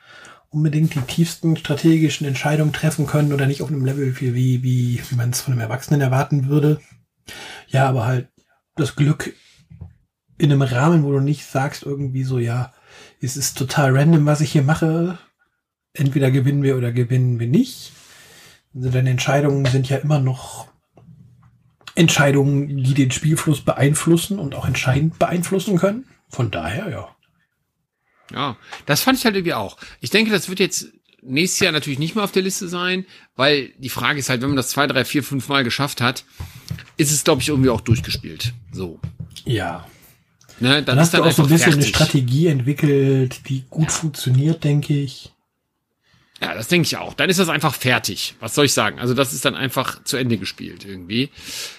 [0.52, 5.14] unbedingt die tiefsten strategischen Entscheidungen treffen können oder nicht auf einem Level wie, wie, wie,
[5.16, 6.80] man es von einem Erwachsenen erwarten würde.
[7.68, 8.28] Ja, aber halt
[8.76, 9.34] das Glück
[10.38, 12.72] in einem Rahmen, wo du nicht sagst irgendwie so, ja,
[13.20, 15.18] es ist total random, was ich hier mache.
[15.94, 17.92] Entweder gewinnen wir oder gewinnen wir nicht.
[18.74, 20.68] Also deine Entscheidungen sind ja immer noch
[21.94, 26.06] Entscheidungen, die den Spielfluss beeinflussen und auch entscheidend beeinflussen können.
[26.28, 27.08] Von daher, ja.
[28.32, 29.76] Ja, das fand ich halt irgendwie auch.
[30.00, 30.88] Ich denke, das wird jetzt
[31.22, 34.48] nächstes Jahr natürlich nicht mehr auf der Liste sein, weil die Frage ist halt, wenn
[34.48, 36.24] man das zwei, drei, vier, fünf Mal geschafft hat,
[36.96, 38.52] ist es, glaube ich, irgendwie auch durchgespielt.
[38.72, 38.98] So.
[39.44, 39.86] Ja.
[40.60, 41.94] Ne, dann, Dann ist hast du dann auch so ein bisschen eine fertig.
[41.96, 45.32] Strategie entwickelt, die gut funktioniert, denke ich.
[46.40, 47.14] Ja, das denke ich auch.
[47.14, 48.34] Dann ist das einfach fertig.
[48.40, 48.98] Was soll ich sagen?
[48.98, 51.30] Also das ist dann einfach zu Ende gespielt irgendwie.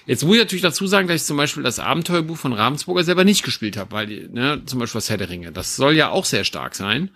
[0.06, 3.26] Jetzt muss ich natürlich dazu sagen, dass ich zum Beispiel das Abenteuerbuch von Ravensburger selber
[3.26, 6.24] nicht gespielt habe, weil ne, zum Beispiel das Herr der Ringe, das soll ja auch
[6.24, 7.10] sehr stark sein.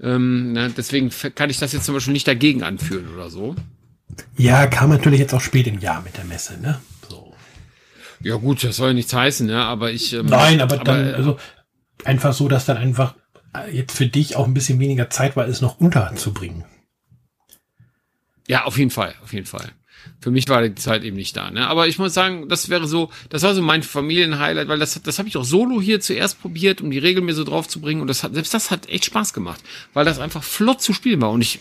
[0.00, 3.56] Ähm, ne, deswegen kann ich das jetzt zum Beispiel nicht dagegen anführen oder so.
[4.36, 6.80] Ja, kam natürlich jetzt auch spät im Jahr mit der Messe, ne?
[7.08, 7.34] So.
[8.20, 9.64] Ja gut, das soll ja nichts heißen, ne?
[9.64, 10.12] Aber ich.
[10.12, 11.38] Ähm, Nein, aber, dann, äh, also
[12.04, 13.14] einfach so, dass dann einfach
[13.56, 16.64] äh, jetzt für dich auch ein bisschen weniger Zeit war, es noch unterzubringen.
[18.48, 19.72] Ja, auf jeden Fall, auf jeden Fall.
[20.20, 21.50] Für mich war die Zeit eben nicht da.
[21.50, 21.66] Ne?
[21.66, 25.18] Aber ich muss sagen, das wäre so, das war so mein Familienhighlight, weil das, das
[25.18, 28.00] habe ich auch solo hier zuerst probiert, um die Regeln mir so drauf zu bringen.
[28.00, 29.62] Und das hat, selbst das hat echt Spaß gemacht,
[29.94, 31.30] weil das einfach flott zu spielen war.
[31.30, 31.60] Und ich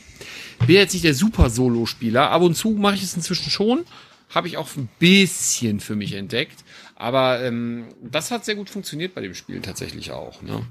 [0.66, 2.30] bin jetzt nicht der super Solo-Spieler.
[2.32, 3.84] Ab und zu mache ich es inzwischen schon.
[4.30, 6.64] Habe ich auch ein bisschen für mich entdeckt.
[6.96, 10.42] Aber ähm, das hat sehr gut funktioniert bei dem Spiel tatsächlich auch.
[10.44, 10.66] Ne?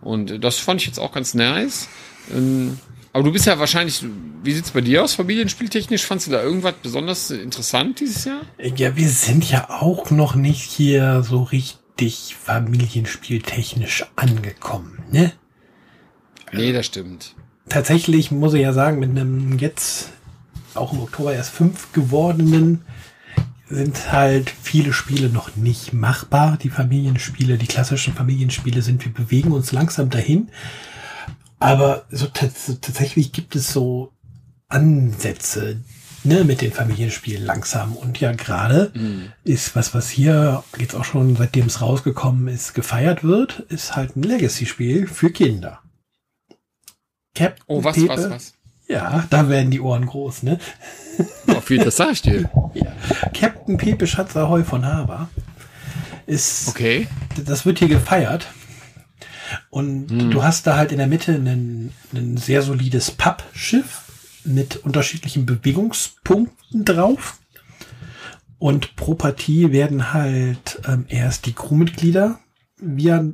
[0.00, 1.88] Und äh, das fand ich jetzt auch ganz nice.
[2.34, 2.78] Ähm,
[3.14, 4.04] aber du bist ja wahrscheinlich,
[4.42, 6.04] wie sieht's bei dir aus, familienspieltechnisch?
[6.04, 8.40] Fandst du da irgendwas besonders interessant dieses Jahr?
[8.58, 15.32] Ja, wir sind ja auch noch nicht hier so richtig familienspieltechnisch angekommen, ne?
[16.52, 17.36] Nee, das stimmt.
[17.68, 20.10] Tatsächlich muss ich ja sagen, mit einem jetzt
[20.74, 22.82] auch im Oktober erst fünf gewordenen
[23.68, 26.58] sind halt viele Spiele noch nicht machbar.
[26.60, 30.48] Die Familienspiele, die klassischen Familienspiele sind, wir bewegen uns langsam dahin.
[31.64, 34.12] Aber so tats- tatsächlich gibt es so
[34.68, 35.80] Ansätze,
[36.24, 37.96] ne, mit den Familienspielen langsam.
[37.96, 38.92] Und ja, gerade
[39.44, 44.16] ist was, was hier jetzt auch schon, seitdem es rausgekommen ist, gefeiert wird, ist halt
[44.16, 45.80] ein Legacy-Spiel für Kinder.
[47.34, 48.52] Captain Oh, was, Pepe, was, was?
[48.86, 50.58] Ja, da werden die Ohren groß, ne?
[51.48, 52.50] Oh, viel, das sag ich dir.
[52.74, 52.92] Ja.
[53.32, 55.28] Captain Pepe Schatz Ahoi von Haber
[56.26, 57.08] ist, Okay.
[57.44, 58.46] das wird hier gefeiert.
[59.70, 61.92] Und du hast da halt in der Mitte ein,
[62.36, 64.02] sehr solides Pappschiff
[64.44, 67.38] mit unterschiedlichen Bewegungspunkten drauf.
[68.58, 72.38] Und pro Partie werden halt ähm, erst die Crewmitglieder
[72.78, 73.24] via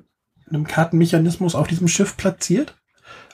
[0.48, 2.76] einem Kartenmechanismus auf diesem Schiff platziert.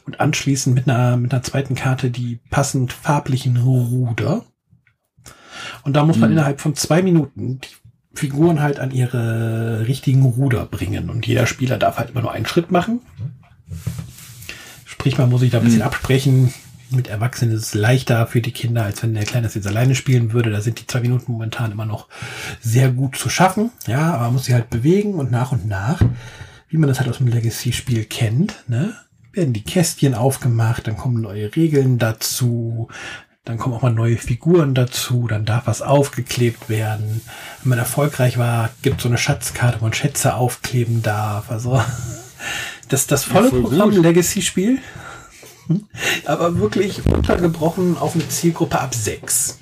[0.05, 4.45] Und anschließend mit einer, mit einer zweiten Karte die passend farblichen Ruder.
[5.83, 7.69] Und da muss man innerhalb von zwei Minuten die
[8.17, 11.11] Figuren halt an ihre richtigen Ruder bringen.
[11.11, 13.01] Und jeder Spieler darf halt immer nur einen Schritt machen.
[14.85, 16.53] Sprich, man muss sich da ein bisschen absprechen.
[16.91, 19.95] Mit Erwachsenen ist es leichter für die Kinder, als wenn der Kleine das jetzt alleine
[19.95, 20.51] spielen würde.
[20.51, 22.09] Da sind die zwei Minuten momentan immer noch
[22.61, 23.71] sehr gut zu schaffen.
[23.87, 26.01] Ja, aber man muss sie halt bewegen und nach und nach,
[26.69, 28.95] wie man das halt aus dem Legacy-Spiel kennt, ne,
[29.33, 32.89] werden die Kästchen aufgemacht, dann kommen neue Regeln dazu,
[33.47, 37.23] dann kommen auch mal neue Figuren dazu, dann darf was aufgeklebt werden.
[37.63, 41.49] Wenn man erfolgreich war, gibt so eine Schatzkarte, wo man Schätze aufkleben darf.
[41.51, 41.81] Also
[42.89, 43.91] das das volle voll Programm.
[43.93, 44.81] Legacy-Spiel,
[46.25, 49.59] aber wirklich runtergebrochen auf eine Zielgruppe ab sechs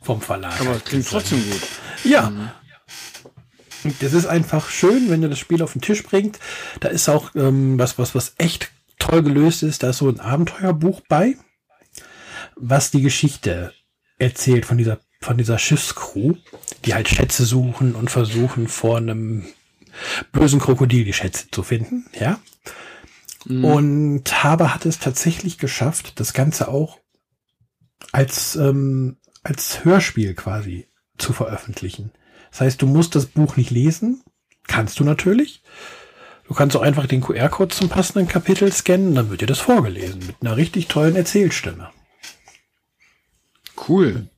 [0.00, 0.60] vom Verlag.
[0.60, 1.62] Aber klingt trotzdem gut.
[2.04, 2.32] Ja.
[3.82, 6.38] Und das ist einfach schön, wenn du das Spiel auf den Tisch bringt.
[6.78, 9.82] Da ist auch ähm, was, was, was echt toll gelöst ist.
[9.82, 11.34] Da ist so ein Abenteuerbuch bei,
[12.56, 13.72] was die Geschichte
[14.18, 16.34] erzählt von dieser, von dieser Schiffscrew,
[16.84, 19.46] die halt Schätze suchen und versuchen vor einem
[20.32, 22.40] bösen Krokodil die Schätze zu finden, ja.
[23.44, 23.64] Mhm.
[23.64, 26.98] Und Haber hat es tatsächlich geschafft, das Ganze auch
[28.12, 30.88] als, ähm, als Hörspiel quasi
[31.18, 32.12] zu veröffentlichen.
[32.50, 34.22] Das heißt, du musst das Buch nicht lesen,
[34.66, 35.62] kannst du natürlich.
[36.48, 40.20] Du kannst auch einfach den QR-Code zum passenden Kapitel scannen, dann wird dir das vorgelesen
[40.26, 41.90] mit einer richtig tollen Erzählstimme.
[43.76, 44.28] Cool.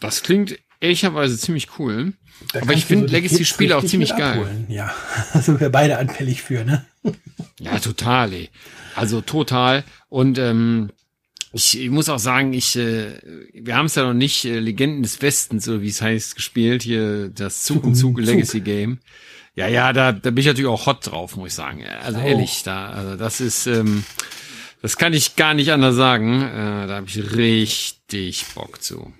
[0.00, 2.14] Das klingt ehrlicherweise ziemlich cool.
[2.52, 4.64] Da Aber ich finde so Legacy-Spiele auch ziemlich geil.
[4.68, 4.94] Ja,
[5.32, 6.86] also wir beide anfällig für, ne?
[7.58, 8.50] Ja, total, ey.
[8.94, 9.84] Also total.
[10.08, 10.90] Und ähm,
[11.52, 13.18] ich, ich muss auch sagen, ich, äh,
[13.52, 16.82] wir haben es ja noch nicht äh, Legenden des Westens, so wie es heißt, gespielt
[16.82, 19.00] hier, das Zug und Zug Legacy Game.
[19.54, 21.84] Ja, ja, da, da bin ich natürlich auch hot drauf, muss ich sagen.
[21.84, 22.26] Also oh.
[22.26, 24.04] ehrlich, da, also das ist, ähm,
[24.82, 26.42] das kann ich gar nicht anders sagen.
[26.42, 29.12] Äh, da habe ich richtig Bock zu.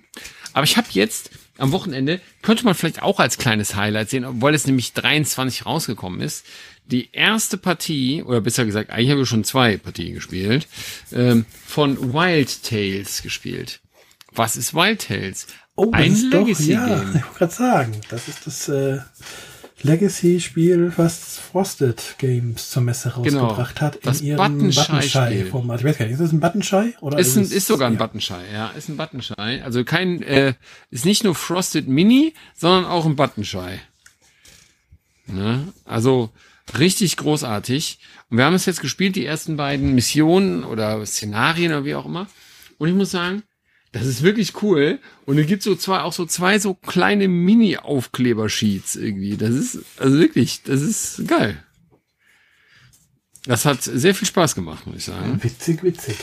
[0.53, 4.53] Aber ich habe jetzt am Wochenende, könnte man vielleicht auch als kleines Highlight sehen, obwohl
[4.53, 6.45] es nämlich 23 rausgekommen ist,
[6.85, 10.67] die erste Partie, oder besser gesagt, eigentlich habe ich schon zwei Partien gespielt,
[11.13, 13.79] ähm, von Wild Tales gespielt.
[14.33, 15.47] Was ist Wild Tales?
[15.75, 16.77] Oh, Ein Legacy-Game.
[16.77, 18.99] Ja, ich wollte gerade sagen, das ist das äh,
[19.83, 23.47] Legacy-Spiel, was Frosted Games zur Messe genau.
[23.47, 25.79] rausgebracht genau, hat in das ihrem Buttonschei-Format.
[25.79, 27.93] Ich weiß gar nicht, ist das ein Buttonschei oder ist, ein, ist, ist sogar ein
[27.93, 27.99] ja.
[27.99, 29.63] Buttonschei, ja, ist ein Buttonschei.
[29.63, 30.53] Also kein, äh,
[30.89, 33.79] ist nicht nur Frosted Mini, sondern auch ein Buttonschei.
[35.27, 35.67] Ne?
[35.85, 36.29] Also
[36.77, 37.99] richtig großartig.
[38.29, 42.05] Und wir haben es jetzt gespielt, die ersten beiden Missionen oder Szenarien oder wie auch
[42.05, 42.27] immer.
[42.77, 43.43] Und ich muss sagen,
[43.91, 44.99] das ist wirklich cool.
[45.25, 49.37] Und es gibt so zwei, auch so zwei so kleine Mini-Aufkleber-Sheets irgendwie.
[49.37, 51.61] Das ist, also wirklich, das ist geil.
[53.45, 55.43] Das hat sehr viel Spaß gemacht, muss ich sagen.
[55.43, 56.15] Witzig, witzig.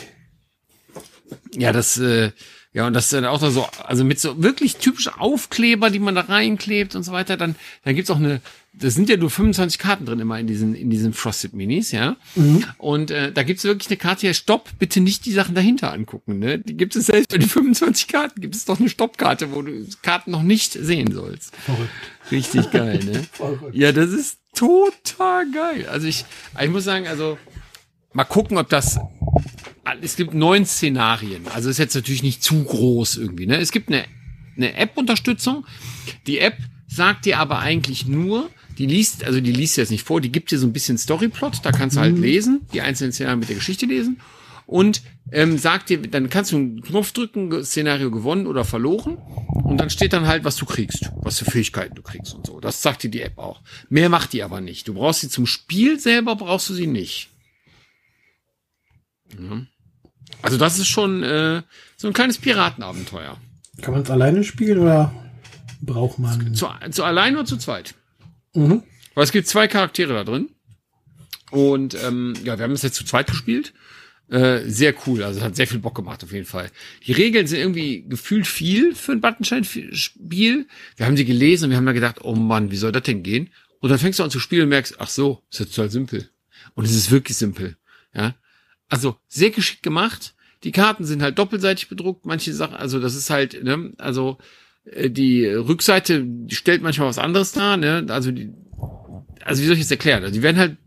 [1.53, 2.31] Ja, das, äh,
[2.71, 6.15] ja, und das ist dann auch so, also mit so wirklich typischen Aufkleber, die man
[6.15, 8.41] da reinklebt und so weiter, dann, dann gibt's auch eine,
[8.73, 12.15] das sind ja nur 25 Karten drin immer in diesen, in diesen Frosted Minis, ja.
[12.35, 12.63] Mhm.
[12.77, 16.39] Und äh, da gibt's wirklich eine Karte hier, Stopp, bitte nicht die Sachen dahinter angucken,
[16.39, 16.59] ne?
[16.59, 19.85] Die gibt es selbst bei den 25 Karten, gibt es doch eine Stoppkarte, wo du
[20.01, 21.55] Karten noch nicht sehen sollst.
[21.55, 21.91] Verrückt.
[22.31, 23.25] Richtig geil, ne?
[23.31, 23.75] Verrückt.
[23.75, 25.87] Ja, das ist total geil.
[25.89, 26.25] Also ich,
[26.61, 27.37] ich muss sagen, also
[28.13, 28.99] mal gucken, ob das
[30.01, 31.47] es gibt neun Szenarien.
[31.47, 33.47] Also ist jetzt natürlich nicht zu groß irgendwie.
[33.47, 33.57] Ne?
[33.57, 34.05] Es gibt eine,
[34.55, 35.65] eine App-Unterstützung.
[36.27, 40.21] Die App sagt dir aber eigentlich nur, die liest, also die liest jetzt nicht vor,
[40.21, 42.23] die gibt dir so ein bisschen Storyplot, da kannst du halt mhm.
[42.23, 44.21] lesen, die einzelnen Szenarien mit der Geschichte lesen
[44.65, 49.17] und ähm, sagt dir, dann kannst du einen Knopf drücken, Szenario gewonnen oder verloren
[49.63, 52.61] und dann steht dann halt, was du kriegst, was für Fähigkeiten du kriegst und so.
[52.61, 53.61] Das sagt dir die App auch.
[53.89, 54.87] Mehr macht die aber nicht.
[54.87, 57.29] Du brauchst sie zum Spiel selber, brauchst du sie nicht.
[59.37, 59.61] Ja.
[60.41, 61.63] Also das ist schon äh,
[61.97, 63.37] so ein kleines Piratenabenteuer.
[63.81, 65.13] Kann man es alleine spielen oder
[65.81, 66.53] braucht man...
[66.53, 67.95] Zu, zu allein oder zu zweit?
[68.53, 68.83] Mhm.
[69.15, 70.49] Weil es gibt zwei Charaktere da drin.
[71.51, 73.73] Und ähm, ja, wir haben es jetzt zu zweit gespielt.
[74.29, 76.69] Äh, sehr cool, also hat sehr viel Bock gemacht auf jeden Fall.
[77.07, 80.67] Die Regeln sind irgendwie gefühlt viel für ein Buttonschein-Spiel.
[80.97, 83.23] Wir haben sie gelesen und wir haben da gedacht, oh Mann, wie soll das denn
[83.23, 83.49] gehen?
[83.79, 86.29] Und dann fängst du an zu spielen und merkst, ach so, ist ja total simpel.
[86.75, 87.75] Und es ist wirklich simpel.
[88.13, 88.35] Ja,
[88.87, 90.35] also sehr geschickt gemacht.
[90.63, 94.37] Die Karten sind halt doppelseitig bedruckt, manche Sachen, also das ist halt, ne, also
[94.95, 98.05] die Rückseite die stellt manchmal was anderes dar, ne?
[98.09, 98.53] Also die,
[99.43, 100.23] also wie soll ich das erklären?
[100.23, 100.77] Also die werden halt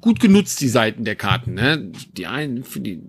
[0.00, 1.92] gut genutzt, die Seiten der Karten, ne?
[2.12, 3.02] Die einen für die,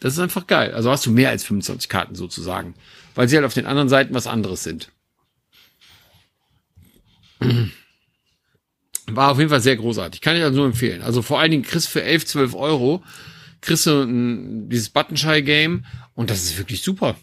[0.00, 0.72] das ist einfach geil.
[0.74, 2.74] Also hast du mehr als 25 Karten sozusagen,
[3.14, 4.90] weil sie halt auf den anderen Seiten was anderes sind.
[9.06, 10.22] War auf jeden Fall sehr großartig.
[10.22, 11.02] Kann ich also nur empfehlen.
[11.02, 13.02] Also vor allen Dingen kriegst für 11, 12 Euro
[13.60, 17.16] kriegst du ein, dieses Buttonschei-Game und das ist wirklich super.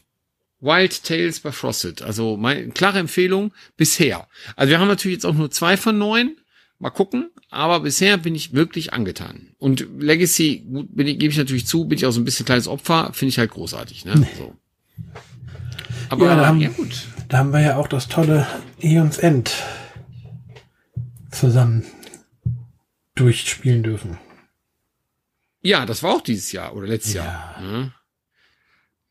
[0.62, 2.02] Wild Tales bei Frosted.
[2.02, 4.28] Also meine klare Empfehlung bisher.
[4.56, 6.38] Also wir haben natürlich jetzt auch nur zwei von neun.
[6.80, 7.30] Mal gucken.
[7.50, 9.50] Aber bisher bin ich wirklich angetan.
[9.60, 12.46] Und Legacy, gut, bin ich, gebe ich natürlich zu, bin ich auch so ein bisschen
[12.46, 14.06] kleines Opfer, finde ich halt großartig.
[14.06, 14.28] Ne?
[14.38, 14.56] So.
[16.10, 17.08] Aber ja, da haben, ja, gut.
[17.28, 18.48] Da haben wir ja auch das tolle
[18.80, 19.52] Eons End
[21.30, 21.86] zusammen
[23.16, 24.18] durchspielen dürfen.
[25.62, 27.26] Ja, das war auch dieses Jahr oder letztes ja.
[27.26, 27.62] Jahr.
[27.62, 27.94] Ne?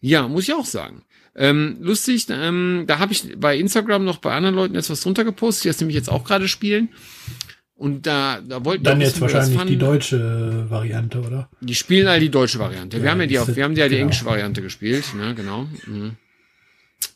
[0.00, 1.04] Ja, muss ich auch sagen.
[1.34, 5.24] Ähm, lustig, ähm, da habe ich bei Instagram noch bei anderen Leuten jetzt was drunter
[5.24, 6.88] gepostet, die das nämlich jetzt auch gerade spielen.
[7.74, 11.48] Und da, da wollten Dann jetzt wahrscheinlich die deutsche Variante, oder?
[11.60, 12.98] Die spielen alle die deutsche Variante.
[12.98, 14.02] Ja, wir haben ja die, auf, wir haben ja die genau.
[14.02, 15.66] englische Variante gespielt, ne, genau.
[15.86, 16.16] Mhm.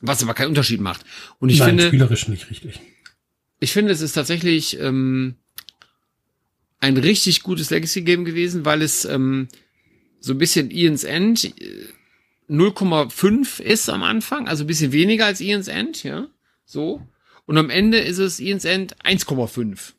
[0.00, 1.04] Was aber keinen Unterschied macht.
[1.38, 1.88] Und ich Nein, finde.
[1.88, 2.80] spielerisch nicht richtig.
[3.60, 5.36] Ich finde, es ist tatsächlich, ähm,
[6.84, 9.48] ein richtig gutes Legacy-Game gewesen, weil es ähm,
[10.20, 11.52] so ein bisschen Ian's End äh,
[12.48, 16.28] 0,5 ist am Anfang, also ein bisschen weniger als Ian's End, ja,
[16.64, 17.02] so.
[17.46, 19.92] Und am Ende ist es Ian's End 1,5.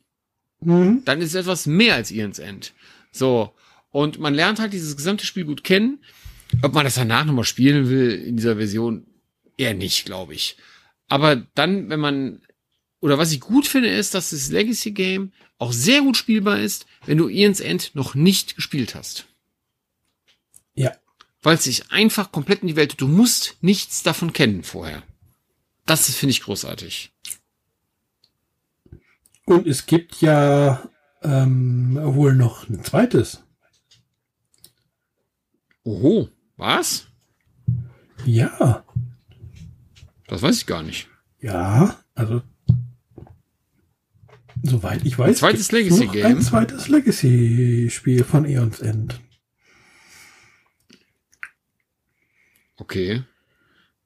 [0.62, 1.03] Mhm.
[1.05, 2.73] Dann ist es etwas mehr als Ian's End.
[3.12, 3.51] So.
[3.91, 5.99] Und man lernt halt dieses gesamte Spiel gut kennen.
[6.62, 9.05] Ob man das danach nochmal spielen will in dieser Version,
[9.58, 10.58] eher nicht, glaube ich.
[11.08, 12.41] Aber dann, wenn man,
[12.99, 16.86] oder was ich gut finde, ist, dass das Legacy Game auch sehr gut spielbar ist,
[17.05, 19.27] wenn du Ian's End noch nicht gespielt hast.
[21.45, 25.03] Weil es sich einfach komplett in die Welt, du musst nichts davon kennen vorher.
[25.86, 27.13] Das finde ich großartig.
[29.45, 30.89] Und es gibt ja
[31.21, 33.43] ähm, wohl noch ein zweites.
[35.84, 37.05] Oho, was?
[38.25, 38.84] Ja.
[40.25, 41.10] Das weiß ich gar nicht.
[41.41, 42.41] Ja, also
[44.63, 45.27] soweit ich weiß.
[45.27, 46.25] Ein zweites Legacy Game.
[46.25, 49.21] Ein zweites Legacy Spiel von Eons End.
[52.77, 53.23] Okay.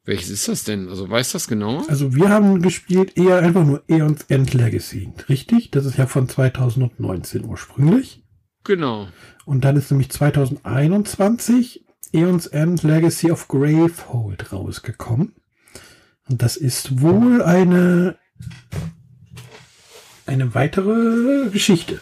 [0.05, 0.89] Welches ist das denn?
[0.89, 1.85] Also weiß das genau?
[1.87, 5.71] Also wir haben gespielt eher einfach nur Eons End Legacy, richtig?
[5.71, 8.23] Das ist ja von 2019 ursprünglich.
[8.63, 9.07] Genau.
[9.45, 15.35] Und dann ist nämlich 2021 Eons End Legacy of Gravehold rausgekommen.
[16.27, 18.17] Und das ist wohl eine,
[20.25, 22.01] eine weitere Geschichte.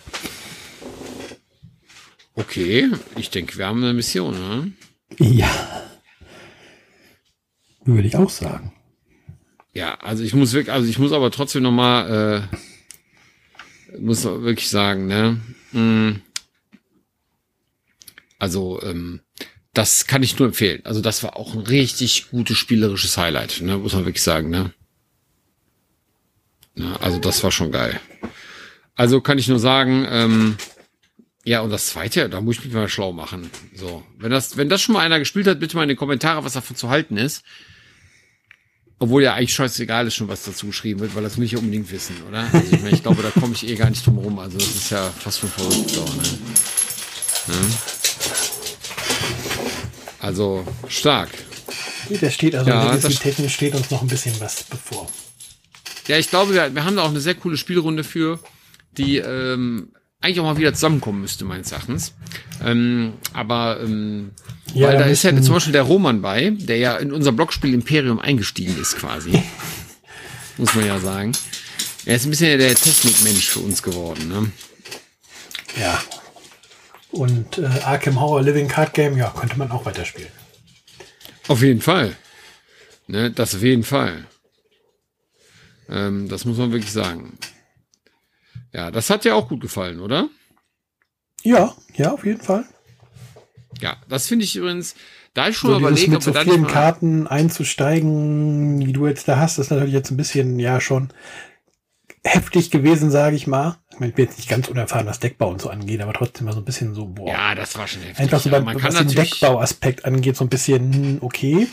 [2.35, 4.71] Okay, ich denke, wir haben eine Mission, ne?
[5.17, 5.49] Ja.
[7.87, 8.73] Würde ich auch sagen.
[9.73, 12.47] Ja, also ich muss wirklich, also ich muss aber trotzdem noch mal,
[13.93, 15.39] äh, muss wirklich sagen, ne?
[15.71, 16.21] Mm.
[18.39, 19.21] Also ähm,
[19.73, 20.81] das kann ich nur empfehlen.
[20.83, 24.73] Also das war auch ein richtig gutes spielerisches Highlight, ne, muss man wirklich sagen, ne?
[26.75, 27.99] Ja, also das war schon geil.
[28.95, 30.57] Also kann ich nur sagen, ähm,
[31.45, 33.49] ja, und das zweite, da muss ich mich mal schlau machen.
[33.73, 36.43] So, wenn das, wenn das schon mal einer gespielt hat, bitte mal in die Kommentare,
[36.43, 37.43] was davon zu halten ist.
[38.99, 41.59] Obwohl ja eigentlich scheißegal ist schon, was dazu geschrieben wird, weil das will ich ja
[41.59, 42.49] unbedingt wissen, oder?
[42.51, 44.39] Also ich, meine, ich glaube, da komme ich eh gar nicht drum rum.
[44.39, 45.91] Also das ist ja fast schon verrückt.
[45.91, 46.23] So, ne?
[47.47, 47.53] Ja.
[50.19, 51.29] Also stark.
[52.09, 55.07] Der steht also ja, technisch steht uns noch ein bisschen was bevor.
[56.07, 58.39] Ja, ich glaube, wir, wir haben da auch eine sehr coole Spielrunde für,
[58.97, 59.89] die ähm,
[60.21, 62.13] eigentlich auch mal wieder zusammenkommen müsste, meines Erachtens.
[62.63, 64.31] Ähm, aber ähm,
[64.73, 67.73] ja, weil da ist ja zum Beispiel der Roman bei, der ja in unser Blogspiel
[67.73, 69.41] Imperium eingestiegen ist quasi.
[70.57, 71.33] Muss man ja sagen.
[72.05, 74.27] Er ist ein bisschen der Technikmensch für uns geworden.
[74.27, 74.51] Ne?
[75.79, 76.01] Ja,
[77.11, 80.31] und äh, Arkham Horror Living Card Game, ja, könnte man auch weiterspielen.
[81.47, 82.15] Auf jeden Fall.
[83.07, 84.27] Ne, das auf jeden Fall.
[85.89, 87.37] Ähm, das muss man wirklich sagen.
[88.73, 90.29] Ja, das hat dir auch gut gefallen, oder?
[91.43, 92.65] Ja, ja, auf jeden Fall.
[93.81, 94.95] Ja, das finde ich übrigens,
[95.33, 99.59] da ich schon so überlegt, mit so vielen Karten einzusteigen, wie du jetzt da hast,
[99.59, 101.09] ist natürlich jetzt ein bisschen, ja, schon
[102.27, 103.77] heftig gewesen, sage ich mal.
[103.91, 106.45] Ich, meine, ich bin jetzt nicht ganz unerfahren, was Deckbau und so angeht, aber trotzdem
[106.45, 107.29] mal so ein bisschen so, boah.
[107.29, 108.19] Ja, das war schon heftig.
[108.19, 111.67] Einfach so beim, ja, was den Deckbauaspekt angeht, so ein bisschen, hm, okay,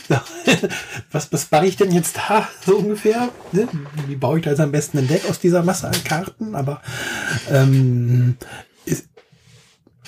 [1.11, 3.29] was, was mache ich denn jetzt da, so ungefähr?
[3.51, 3.67] Ne?
[4.07, 6.55] Wie baue ich da jetzt am besten ein Deck aus dieser Masse an Karten?
[6.55, 6.81] Aber
[7.51, 8.37] ähm,
[8.85, 9.09] ist,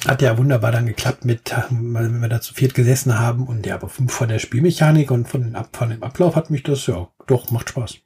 [0.08, 3.76] hat ja wunderbar dann geklappt mit, wenn wir da zu viert gesessen haben und ja,
[3.76, 7.70] aber von der Spielmechanik und von, von dem Ablauf hat mich das ja doch, macht
[7.70, 7.98] Spaß.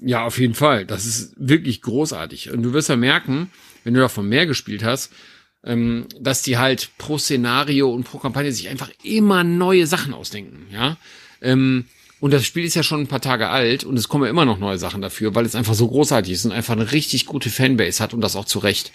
[0.00, 0.84] Ja, auf jeden Fall.
[0.86, 2.50] Das ist wirklich großartig.
[2.50, 3.50] Und du wirst ja merken,
[3.84, 5.12] wenn du davon mehr gespielt hast,
[5.64, 10.66] ähm, dass die halt pro Szenario und pro Kampagne sich einfach immer neue Sachen ausdenken,
[10.70, 10.96] ja.
[11.40, 11.86] Ähm,
[12.20, 14.46] und das Spiel ist ja schon ein paar Tage alt und es kommen ja immer
[14.46, 17.50] noch neue Sachen dafür, weil es einfach so großartig ist und einfach eine richtig gute
[17.50, 18.92] Fanbase hat und das auch zu Recht.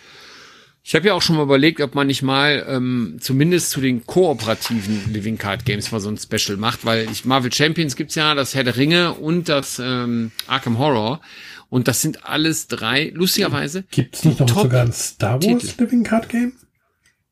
[0.82, 4.06] Ich habe ja auch schon mal überlegt, ob man nicht mal ähm, zumindest zu den
[4.06, 8.34] kooperativen Living Card Games mal so ein Special macht, weil ich Marvel Champions gibt's ja,
[8.34, 11.22] das Herr der Ringe und das ähm, Arkham Horror.
[11.70, 13.84] Und das sind alles drei, lustigerweise.
[13.92, 15.84] Gibt's nicht noch sogar ein Star Wars Titel.
[15.84, 16.54] Living Card Game?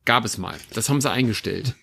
[0.05, 0.55] Gab es mal.
[0.73, 1.73] Das haben sie eingestellt.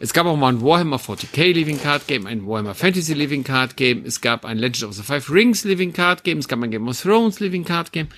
[0.00, 3.76] Es gab auch mal ein Warhammer 40k Living Card Game, ein Warhammer Fantasy Living Card
[3.76, 6.70] Game, es gab ein Legend of the Five Rings Living Card Game, es gab ein
[6.70, 8.08] Game of Thrones Living Card Game.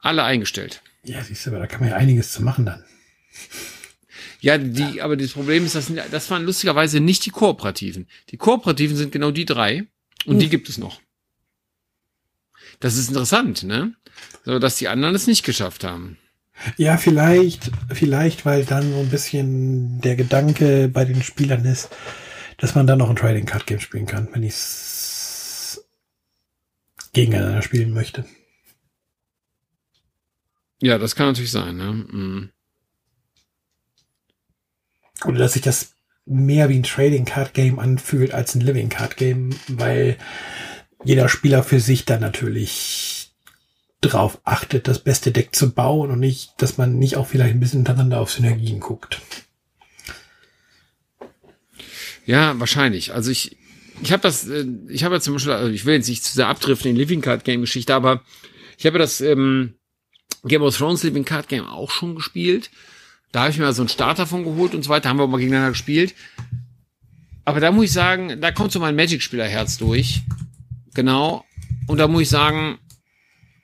[0.00, 0.82] Alle eingestellt.
[1.06, 2.84] Ja, siehst du, aber da kann man ja einiges zu machen dann.
[4.40, 8.06] Ja, die, aber das Problem ist, das, sind, das waren lustigerweise nicht die Kooperativen.
[8.30, 9.86] Die Kooperativen sind genau die drei
[10.24, 10.38] und uh.
[10.38, 11.00] die gibt es noch.
[12.80, 13.94] Das ist interessant, ne?
[14.44, 16.18] So, dass die anderen es nicht geschafft haben.
[16.76, 21.90] Ja, vielleicht, vielleicht, weil dann so ein bisschen der Gedanke bei den Spielern ist,
[22.56, 25.84] dass man dann noch ein Trading Card Game spielen kann, wenn ich es
[27.12, 28.24] gegeneinander spielen möchte.
[30.80, 31.92] Ja, das kann natürlich sein, ne?
[31.92, 32.50] Mhm.
[35.24, 35.94] Oder dass sich das
[36.26, 40.18] mehr wie ein Trading Card Game anfühlt als ein Living Card Game, weil
[41.04, 43.32] jeder Spieler für sich dann natürlich
[44.00, 47.60] drauf achtet, das beste Deck zu bauen und nicht, dass man nicht auch vielleicht ein
[47.60, 49.22] bisschen hintereinander auf Synergien guckt.
[52.26, 53.14] Ja, wahrscheinlich.
[53.14, 53.56] Also ich,
[54.02, 56.34] ich habe das, äh, ich habe ja zum Beispiel, also ich will jetzt nicht zu
[56.34, 58.22] sehr abdriften in Living Card Game Geschichte, aber
[58.78, 59.75] ich habe das ähm,
[60.46, 62.70] Game of Thrones Living Card Game auch schon gespielt.
[63.32, 65.38] Da habe ich mir so einen Starter von geholt und so weiter, haben wir mal
[65.38, 66.14] gegeneinander gespielt.
[67.44, 70.22] Aber da muss ich sagen, da kommt so mein Magic-Spielerherz durch.
[70.94, 71.44] Genau.
[71.86, 72.78] Und da muss ich sagen,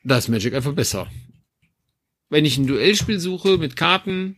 [0.04, 1.08] da ist Magic einfach besser.
[2.28, 4.36] Wenn ich ein Duellspiel suche mit Karten,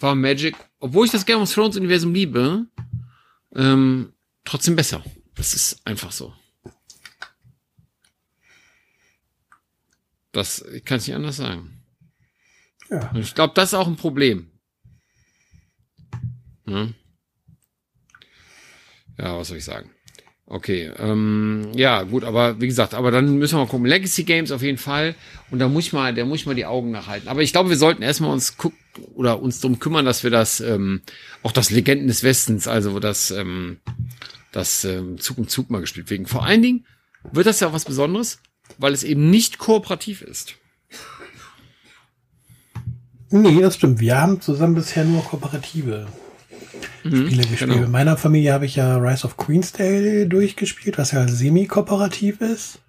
[0.00, 2.66] war Magic, obwohl ich das Game of Thrones Universum liebe,
[3.54, 4.12] ähm,
[4.44, 5.02] trotzdem besser.
[5.34, 6.32] Das ist einfach so.
[10.38, 11.82] Das ich kann es nicht anders sagen.
[12.90, 13.10] Ja.
[13.10, 14.50] Und ich glaube, das ist auch ein Problem.
[16.66, 16.94] Hm?
[19.18, 19.90] Ja, was soll ich sagen?
[20.46, 23.84] Okay, ähm, ja, gut, aber wie gesagt, aber dann müssen wir mal gucken.
[23.84, 25.14] Legacy Games auf jeden Fall.
[25.50, 27.28] Und da muss ich mal, da muss ich mal die Augen nachhalten.
[27.28, 28.78] Aber ich glaube, wir sollten erstmal uns gucken
[29.14, 31.02] oder uns drum kümmern, dass wir das, ähm,
[31.42, 33.80] auch das Legenden des Westens, also das, ähm,
[34.50, 36.26] das ähm, Zug um Zug mal gespielt werden.
[36.26, 36.86] Vor allen Dingen
[37.30, 38.40] wird das ja auch was Besonderes,
[38.76, 40.54] weil es eben nicht kooperativ ist.
[43.30, 44.00] Nee, das stimmt.
[44.00, 46.06] Wir haben zusammen bisher nur kooperative
[47.04, 47.70] mhm, Spiele gespielt.
[47.72, 47.84] Genau.
[47.84, 52.80] In meiner Familie habe ich ja Rise of Queensdale durchgespielt, was ja semi-kooperativ ist.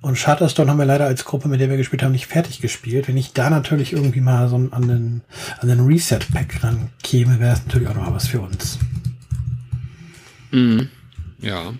[0.00, 3.06] Und Shutterstone haben wir leider als Gruppe, mit der wir gespielt haben, nicht fertig gespielt.
[3.06, 5.20] Wenn ich da natürlich irgendwie mal so an den,
[5.60, 8.80] an den Reset-Pack ran käme, wäre es natürlich auch noch was für uns.
[10.50, 10.88] Mhm.
[11.40, 11.72] Ja.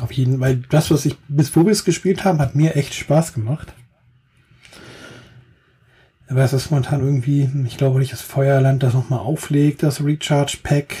[0.00, 2.94] Auf jeden Fall, das, was ich bis wo wir es gespielt haben, hat mir echt
[2.94, 3.72] Spaß gemacht.
[6.28, 10.58] Aber es ist momentan irgendwie, ich glaube nicht, das Feuerland das nochmal auflegt, das Recharge
[10.62, 10.96] Pack.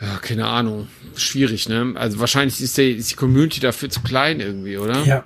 [0.00, 0.88] Ja, keine Ahnung.
[1.16, 1.92] Schwierig, ne?
[1.94, 5.04] Also wahrscheinlich ist, der, ist die Community dafür zu klein irgendwie, oder?
[5.04, 5.24] Ja.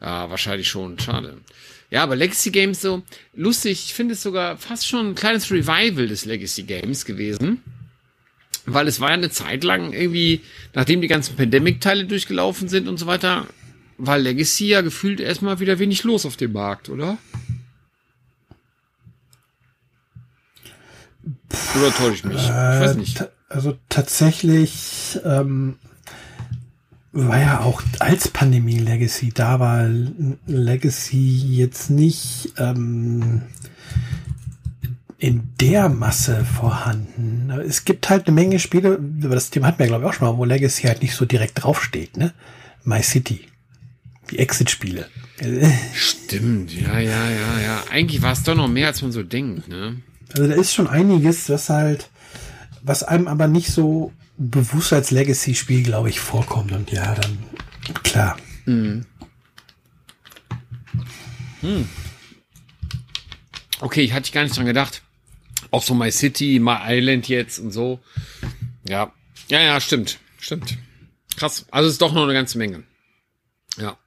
[0.00, 0.98] Ja, wahrscheinlich schon.
[0.98, 1.38] Schade.
[1.90, 3.02] Ja, aber Legacy Games so
[3.34, 3.84] lustig.
[3.86, 7.62] Ich finde es sogar fast schon ein kleines Revival des Legacy Games gewesen.
[8.66, 10.40] Weil es war ja eine Zeit lang irgendwie,
[10.72, 13.46] nachdem die ganzen Pandemic-Teile durchgelaufen sind und so weiter,
[13.98, 17.18] war Legacy ja gefühlt erstmal wieder wenig los auf dem Markt, oder?
[21.76, 22.42] Oder täusche ich mich?
[22.42, 23.24] ich weiß nicht.
[23.48, 25.76] Also tatsächlich ähm,
[27.12, 29.88] war ja auch als Pandemie Legacy da war
[30.46, 33.42] Legacy jetzt nicht ähm,
[35.24, 37.50] in der Masse vorhanden.
[37.66, 40.28] Es gibt halt eine Menge Spiele, über das Thema hatten wir glaube ich auch schon
[40.28, 42.34] mal, wo Legacy halt nicht so direkt draufsteht, ne?
[42.84, 43.48] My City.
[44.30, 45.08] Die Exit-Spiele.
[45.94, 47.84] Stimmt, ja, ja, ja, ja.
[47.90, 50.02] Eigentlich war es doch noch mehr, als man so denkt, ne?
[50.28, 52.10] Also da ist schon einiges, was halt,
[52.82, 56.72] was einem aber nicht so bewusst als Legacy-Spiel, glaube ich, vorkommt.
[56.72, 57.38] Und ja, dann
[58.02, 58.36] klar.
[58.64, 59.06] Hm.
[61.62, 61.88] Hm.
[63.80, 65.03] Okay, ich hatte gar nicht dran gedacht.
[65.74, 67.98] Auch so My City, My Island jetzt und so.
[68.88, 69.12] Ja,
[69.48, 70.78] ja, ja, stimmt, stimmt.
[71.36, 71.66] Krass.
[71.72, 72.84] Also ist doch noch eine ganze Menge.
[73.76, 73.98] Ja.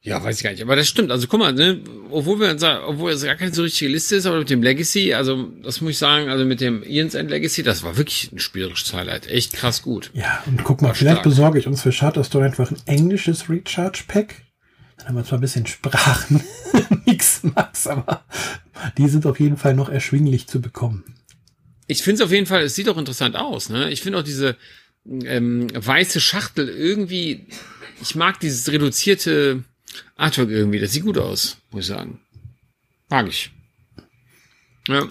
[0.00, 0.62] Ja, weiß ich gar nicht.
[0.62, 1.10] Aber das stimmt.
[1.10, 1.78] Also guck mal, ne,
[2.10, 5.12] obwohl wir sagen, obwohl es gar keine so richtige Liste ist, aber mit dem Legacy,
[5.12, 8.38] also das muss ich sagen, also mit dem Ian's End Legacy, das war wirklich ein
[8.38, 9.26] spielerisches Highlight.
[9.26, 10.10] Echt krass gut.
[10.14, 11.24] Ja, und guck mal, vielleicht stark.
[11.24, 14.36] besorge ich uns für Shutterstone einfach ein englisches Recharge Pack.
[14.96, 16.42] Dann haben wir zwar ein bisschen Sprachen,
[17.04, 18.24] nix Max, aber
[18.98, 21.04] die sind auf jeden Fall noch erschwinglich zu bekommen.
[21.86, 23.90] Ich finde es auf jeden Fall, es sieht auch interessant aus, ne?
[23.90, 24.56] Ich finde auch diese
[25.06, 27.46] ähm, weiße Schachtel irgendwie,
[28.00, 29.64] ich mag dieses reduzierte
[30.16, 32.20] Artwork irgendwie, das sieht gut aus, muss ich sagen.
[33.10, 33.50] Mag ich.
[34.88, 35.08] Ja.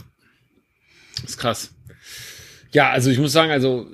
[1.24, 1.72] Ist krass.
[2.72, 3.88] Ja, also ich muss sagen, also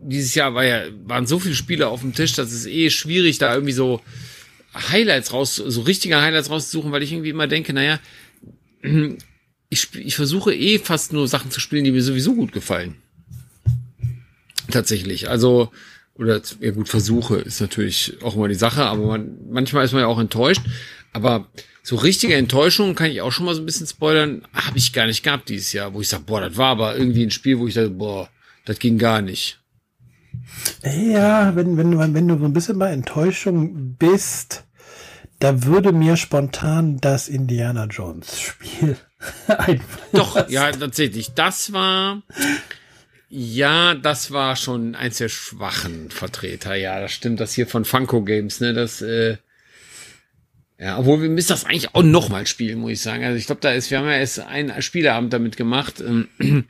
[0.00, 3.38] dieses Jahr war ja, waren so viele Spiele auf dem Tisch, dass es eh schwierig,
[3.38, 4.00] da irgendwie so
[4.74, 7.98] Highlights raus, so richtige Highlights rauszusuchen, weil ich irgendwie immer denke, naja,
[9.70, 12.96] ich, ich versuche eh fast nur Sachen zu spielen, die mir sowieso gut gefallen.
[14.70, 15.28] Tatsächlich.
[15.28, 15.70] Also,
[16.14, 20.02] oder ja gut, Versuche ist natürlich auch immer die Sache, aber man, manchmal ist man
[20.02, 20.62] ja auch enttäuscht.
[21.12, 21.48] Aber
[21.82, 25.06] so richtige Enttäuschungen kann ich auch schon mal so ein bisschen spoilern, habe ich gar
[25.06, 27.66] nicht gehabt dieses Jahr, wo ich sage, boah, das war aber irgendwie ein Spiel, wo
[27.66, 28.28] ich dachte, boah,
[28.64, 29.60] das ging gar nicht.
[30.82, 34.64] Ja, wenn, wenn, du, wenn du so ein bisschen bei Enttäuschung bist,
[35.38, 38.96] da würde mir spontan das Indiana Jones Spiel
[39.48, 39.80] einfallen.
[40.12, 41.32] Doch, ja, tatsächlich.
[41.34, 42.22] Das war,
[43.28, 46.74] ja, das war schon eins der schwachen Vertreter.
[46.74, 47.40] Ja, das stimmt.
[47.40, 48.72] Das hier von Funko Games, ne?
[48.74, 49.36] Das, äh,
[50.78, 53.24] Ja, obwohl wir müssen das eigentlich auch nochmal spielen, muss ich sagen.
[53.24, 56.00] Also ich glaube, da ist, wir haben ja erst einen Spieleabend damit gemacht.
[56.00, 56.28] Ähm,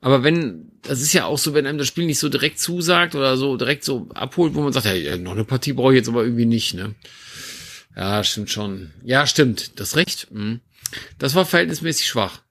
[0.00, 3.14] aber wenn, das ist ja auch so, wenn einem das Spiel nicht so direkt zusagt
[3.14, 6.08] oder so direkt so abholt, wo man sagt, ja, noch eine Partie brauche ich jetzt
[6.08, 6.94] aber irgendwie nicht, ne?
[7.96, 8.90] Ja, stimmt schon.
[9.02, 9.78] Ja, stimmt.
[9.80, 10.28] Das Recht.
[10.30, 10.60] Mhm.
[11.18, 12.42] Das war verhältnismäßig schwach.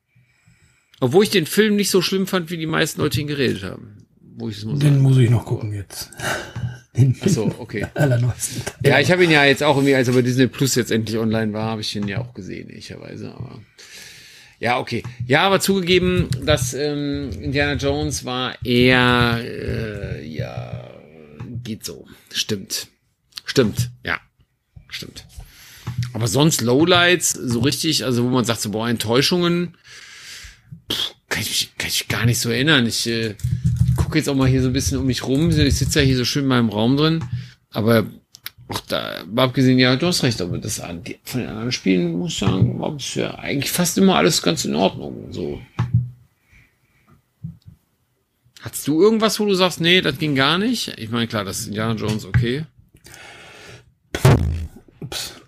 [0.99, 4.05] Obwohl ich den Film nicht so schlimm fand, wie die meisten Leute ihn geredet haben.
[4.35, 4.99] Wo ich den sagen.
[4.99, 6.11] muss ich noch gucken jetzt.
[7.21, 7.87] Ach so, okay.
[8.83, 11.53] Ja, ich habe ihn ja jetzt auch irgendwie, als aber Disney Plus jetzt endlich online
[11.53, 13.33] war, habe ich ihn ja auch gesehen, ehrlicherweise.
[13.33, 13.61] Aber
[14.59, 15.01] ja, okay.
[15.25, 20.91] Ja, aber zugegeben, dass ähm, Indiana Jones war eher, äh, ja,
[21.63, 22.05] geht so.
[22.31, 22.87] Stimmt.
[23.45, 24.19] Stimmt, ja.
[24.89, 25.25] Stimmt.
[26.13, 29.77] Aber sonst Lowlights, so richtig, also wo man sagt, so, boah, Enttäuschungen,
[30.91, 32.85] pff, kann, ich mich, kann ich gar nicht so erinnern.
[32.85, 33.35] Ich äh,
[33.95, 35.49] gucke jetzt auch mal hier so ein bisschen um mich rum.
[35.49, 37.23] Ich sitze ja hier so schön in meinem Raum drin.
[37.71, 38.05] Aber
[38.67, 41.03] auch da, abgesehen, ja, du hast recht, aber das von
[41.41, 45.27] den anderen Spielen, muss ich sagen, war bisher eigentlich fast immer alles ganz in Ordnung.
[45.31, 45.61] So.
[48.61, 50.99] Hast du irgendwas, wo du sagst, nee, das ging gar nicht?
[50.99, 52.65] Ich meine, klar, das ist Indiana Jones, okay.
[54.99, 55.40] Ups.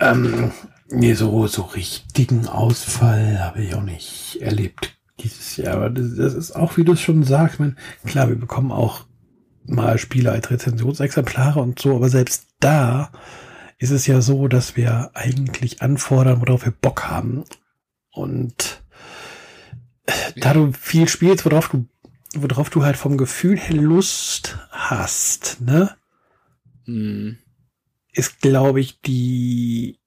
[0.00, 0.50] Ähm,
[0.88, 5.76] nee, so, so richtigen Ausfall habe ich auch nicht erlebt dieses Jahr.
[5.76, 7.76] Aber das, das ist auch, wie du es schon sagst, man,
[8.06, 9.06] klar, wir bekommen auch
[9.64, 13.12] mal Spiele als Rezensionsexemplare und so, aber selbst da
[13.78, 17.44] ist es ja so, dass wir eigentlich anfordern, worauf wir Bock haben.
[18.12, 18.82] Und
[20.36, 21.86] da du viel spielst, worauf du,
[22.34, 25.96] worauf du halt vom Gefühl her Lust hast, ne?
[26.84, 27.38] Hm.
[28.12, 29.98] Ist, glaube ich, die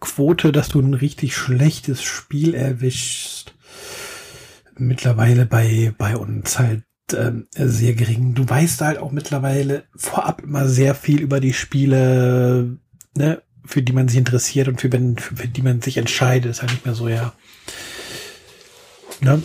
[0.00, 3.54] Quote, dass du ein richtig schlechtes Spiel erwischst,
[4.76, 8.34] mittlerweile bei, bei uns halt ähm, sehr gering.
[8.34, 12.78] Du weißt halt auch mittlerweile vorab immer sehr viel über die Spiele,
[13.14, 16.50] ne, für die man sich interessiert und für, für, für die man sich entscheidet.
[16.50, 17.34] Ist halt nicht mehr so, ja.
[19.20, 19.42] Ne?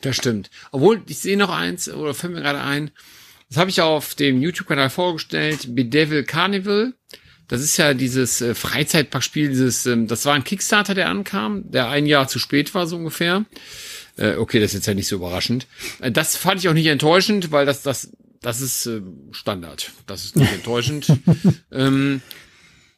[0.00, 0.50] Das stimmt.
[0.72, 2.90] Obwohl, ich sehe noch eins, oder fällt mir gerade ein,
[3.48, 6.94] das habe ich auf dem YouTube-Kanal vorgestellt, Bedevil Carnival.
[7.48, 11.88] Das ist ja dieses äh, Freizeitparkspiel, dieses, ähm, das war ein Kickstarter, der ankam, der
[11.88, 13.44] ein Jahr zu spät war, so ungefähr.
[14.16, 15.68] Äh, okay, das ist jetzt ja nicht so überraschend.
[16.00, 19.92] Äh, das fand ich auch nicht enttäuschend, weil das, das, das ist äh, Standard.
[20.06, 21.06] Das ist nicht enttäuschend.
[21.70, 22.20] ähm,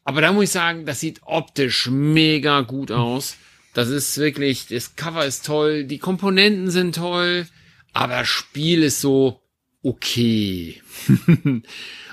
[0.05, 3.36] aber da muss ich sagen, das sieht optisch mega gut aus.
[3.74, 7.46] Das ist wirklich, das Cover ist toll, die Komponenten sind toll,
[7.92, 9.42] aber das Spiel ist so
[9.82, 10.82] okay.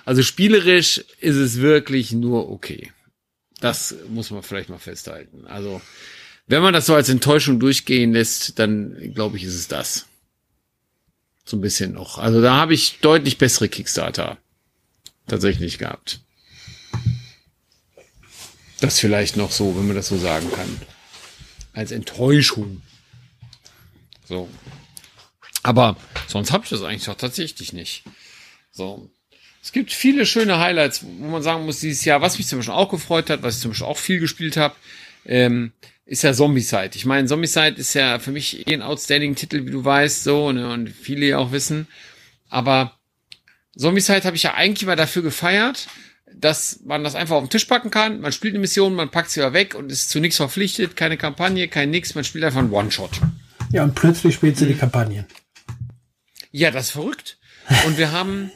[0.05, 2.91] Also spielerisch ist es wirklich nur okay.
[3.59, 5.47] Das muss man vielleicht mal festhalten.
[5.47, 5.81] Also,
[6.45, 10.05] wenn man das so als Enttäuschung durchgehen lässt, dann glaube ich, ist es das.
[11.43, 12.19] So ein bisschen noch.
[12.19, 14.37] Also da habe ich deutlich bessere Kickstarter
[15.27, 16.19] tatsächlich gehabt.
[18.79, 20.81] Das vielleicht noch so, wenn man das so sagen kann.
[21.73, 22.81] Als Enttäuschung.
[24.27, 24.49] So.
[25.65, 25.95] Aber
[26.27, 28.03] sonst habe ich das eigentlich auch tatsächlich nicht.
[28.71, 29.09] So.
[29.63, 32.75] Es gibt viele schöne Highlights, wo man sagen muss, dieses Jahr, was mich zum Beispiel
[32.75, 34.75] auch gefreut hat, was ich zum Beispiel auch viel gespielt habe,
[35.25, 35.71] ähm,
[36.05, 36.91] ist ja Zombicide.
[36.93, 40.51] Ich meine, Zombicide ist ja für mich eh ein outstanding Titel, wie du weißt, so,
[40.51, 41.87] ne, und viele ja auch wissen.
[42.47, 42.95] Aber
[43.75, 45.87] Zombicide habe ich ja eigentlich mal dafür gefeiert,
[46.31, 48.21] dass man das einfach auf den Tisch packen kann.
[48.21, 51.17] Man spielt eine Mission, man packt sie ja weg und ist zu nichts verpflichtet, keine
[51.17, 53.19] Kampagne, kein nix, man spielt einfach einen One-Shot.
[53.71, 54.69] Ja, und plötzlich spielt sie mhm.
[54.69, 55.25] die Kampagne.
[56.57, 57.37] Ja, das ist verrückt.
[57.85, 58.49] Und wir haben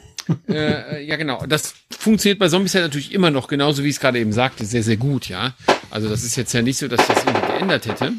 [0.48, 1.44] äh, ja, genau.
[1.44, 4.64] Das funktioniert bei Zombies ja natürlich immer noch, genauso wie ich es gerade eben sagte,
[4.64, 5.54] sehr, sehr gut, ja.
[5.90, 8.14] Also das ist jetzt ja nicht so, dass das irgendwie geändert hätte.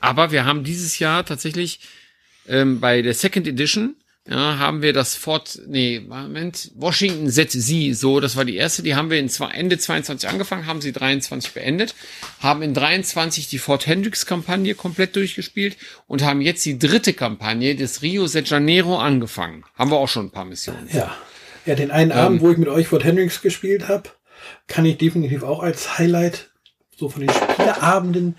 [0.00, 1.78] Aber wir haben dieses Jahr tatsächlich
[2.48, 3.94] ähm, bei der Second Edition
[4.28, 8.82] ja, haben wir das Fort, nee, Moment, Washington Set Sie, so, das war die erste,
[8.82, 11.94] die haben wir in zwei, Ende 22 angefangen, haben sie 23 beendet,
[12.40, 15.76] haben in 23 die Fort Hendricks Kampagne komplett durchgespielt
[16.08, 19.64] und haben jetzt die dritte Kampagne des Rio de Janeiro angefangen.
[19.76, 20.88] Haben wir auch schon ein paar Missionen.
[20.92, 21.16] Ja.
[21.64, 24.10] Ja, den einen ähm, Abend, wo ich mit euch Fort Hendricks gespielt habe,
[24.68, 26.50] kann ich definitiv auch als Highlight
[26.96, 28.36] so von den Spieleabenden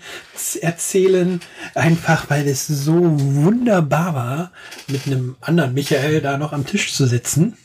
[0.60, 1.40] erzählen,
[1.76, 4.52] einfach weil es so wunderbar war,
[4.88, 7.56] mit einem anderen Michael da noch am Tisch zu sitzen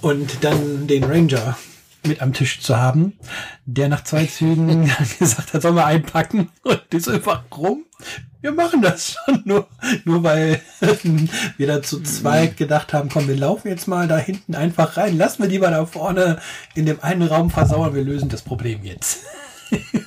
[0.00, 1.58] und dann den Ranger
[2.06, 3.18] mit am Tisch zu haben,
[3.66, 7.84] der nach zwei Zügen gesagt hat, sollen wir einpacken und die so einfach rum.
[8.40, 9.66] Wir machen das schon, nur,
[10.04, 10.62] nur weil
[11.56, 15.18] wir da zu zweit gedacht haben, komm, wir laufen jetzt mal da hinten einfach rein,
[15.18, 16.38] lassen wir lieber da vorne
[16.74, 19.24] in dem einen Raum versauern, wir lösen das Problem jetzt.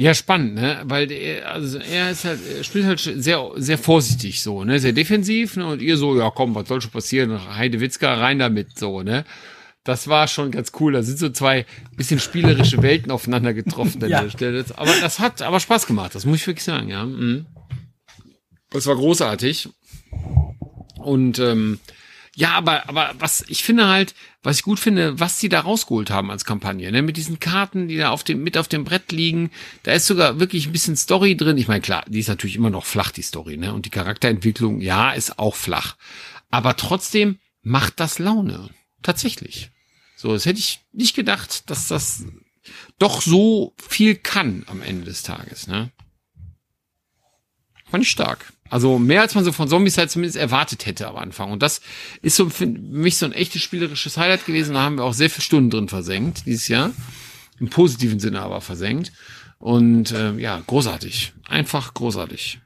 [0.00, 0.80] Ja, spannend, ne?
[0.84, 4.78] Weil er, also er ist halt, er spielt halt sehr, sehr vorsichtig so, ne?
[4.78, 5.66] Sehr defensiv, ne?
[5.66, 7.56] Und ihr so, ja komm, was soll schon passieren?
[7.56, 9.24] Heide Witzka rein damit, so, ne?
[9.88, 10.92] das war schon ganz cool.
[10.92, 11.64] Da sind so zwei
[11.96, 14.22] bisschen spielerische Welten aufeinander getroffen an Ja.
[14.22, 14.64] der Stelle.
[14.76, 17.04] Aber das hat aber Spaß gemacht, das muss ich wirklich sagen, ja.
[17.04, 17.46] Mhm.
[18.70, 19.70] Das war großartig.
[20.98, 21.80] Und ähm,
[22.38, 24.14] ja, aber, aber was ich finde halt,
[24.44, 27.88] was ich gut finde, was die da rausgeholt haben als Kampagne, ne, mit diesen Karten,
[27.88, 29.50] die da auf dem, mit auf dem Brett liegen,
[29.82, 31.58] da ist sogar wirklich ein bisschen Story drin.
[31.58, 33.74] Ich meine, klar, die ist natürlich immer noch flach, die Story, ne?
[33.74, 35.96] Und die Charakterentwicklung, ja, ist auch flach.
[36.48, 38.70] Aber trotzdem macht das Laune.
[39.02, 39.72] Tatsächlich.
[40.16, 42.24] So, das hätte ich nicht gedacht, dass das
[43.00, 45.90] doch so viel kann am Ende des Tages, ne?
[47.90, 48.52] Fand ich stark.
[48.70, 51.50] Also mehr als man so von Zombies halt zumindest erwartet hätte am Anfang.
[51.50, 51.80] Und das
[52.22, 54.74] ist so für mich so ein echtes spielerisches Highlight gewesen.
[54.74, 56.92] Da haben wir auch sehr viele Stunden drin versenkt dieses Jahr.
[57.60, 59.12] Im positiven Sinne aber versenkt.
[59.58, 61.32] Und äh, ja, großartig.
[61.48, 62.60] Einfach großartig.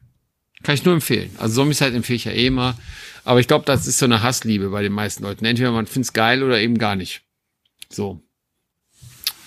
[0.62, 1.30] Kann ich nur empfehlen.
[1.38, 2.76] Also Zombies halt empfehle ich ja eh immer.
[3.24, 5.44] Aber ich glaube, das ist so eine Hassliebe bei den meisten Leuten.
[5.44, 7.22] Entweder man find's geil oder eben gar nicht.
[7.88, 8.20] So.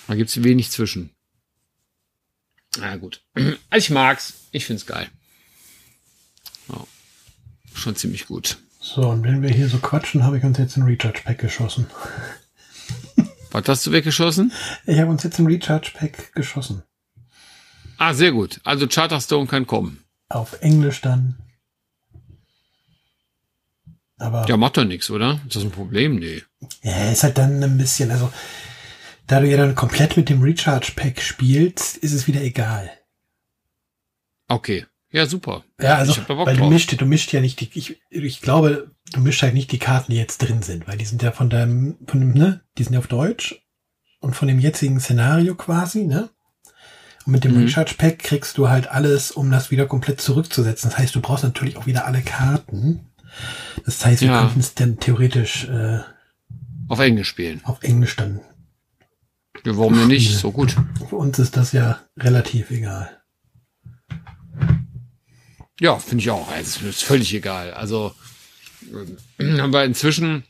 [0.06, 1.10] Da gibt's wenig zwischen.
[2.78, 3.22] Na gut.
[3.70, 4.34] Also ich mag's.
[4.52, 5.08] Ich find's geil.
[7.76, 8.56] Schon ziemlich gut.
[8.80, 11.86] So, und wenn wir hier so quatschen, habe ich uns jetzt ein Recharge Pack geschossen.
[13.50, 14.50] Was hast du weggeschossen?
[14.86, 16.82] Ich habe uns jetzt ein Recharge Pack geschossen.
[17.98, 18.60] Ah, sehr gut.
[18.64, 20.04] Also Charterstone kann kommen.
[20.28, 21.36] Auf Englisch dann.
[24.18, 25.40] Aber Ja, macht doch nichts, oder?
[25.46, 26.16] Ist das ein Problem?
[26.16, 26.42] Nee.
[26.82, 28.32] Ja, ist halt dann ein bisschen, also
[29.26, 32.90] da du ja dann komplett mit dem Recharge Pack spielst, ist es wieder egal.
[34.48, 34.86] Okay.
[35.16, 35.64] Ja, super.
[35.80, 39.40] Ja, also weil du mischt, du mischt ja nicht die, ich, ich glaube, du mischt
[39.42, 42.20] halt nicht die Karten, die jetzt drin sind, weil die sind ja von deinem, von
[42.20, 43.62] dem, ne, die sind ja auf Deutsch
[44.20, 46.28] und von dem jetzigen Szenario quasi, ne?
[47.24, 47.62] Und mit dem Mhm.
[47.64, 50.90] Recharge Pack kriegst du halt alles, um das wieder komplett zurückzusetzen.
[50.90, 53.06] Das heißt, du brauchst natürlich auch wieder alle Karten.
[53.86, 54.42] Das heißt, wir Ja.
[54.42, 56.00] könnten es dann theoretisch äh,
[56.88, 57.62] Auf Englisch spielen.
[57.64, 58.40] auf Englisch dann
[59.64, 60.36] Ja, warum denn nicht?
[60.36, 60.76] So gut.
[61.08, 63.15] Für uns ist das ja relativ egal.
[65.80, 66.48] Ja, finde ich auch.
[66.58, 67.74] Es ist völlig egal.
[67.74, 68.14] Also
[69.38, 70.44] ähm, aber inzwischen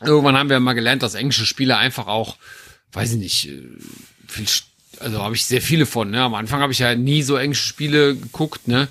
[0.00, 2.36] irgendwann haben wir mal gelernt, dass englische Spiele einfach auch,
[2.92, 3.62] weiß ich nicht, äh,
[4.26, 4.46] viel,
[4.98, 6.10] also habe ich sehr viele von.
[6.10, 6.22] Ne?
[6.22, 8.88] Am Anfang habe ich ja nie so englische Spiele geguckt, ne,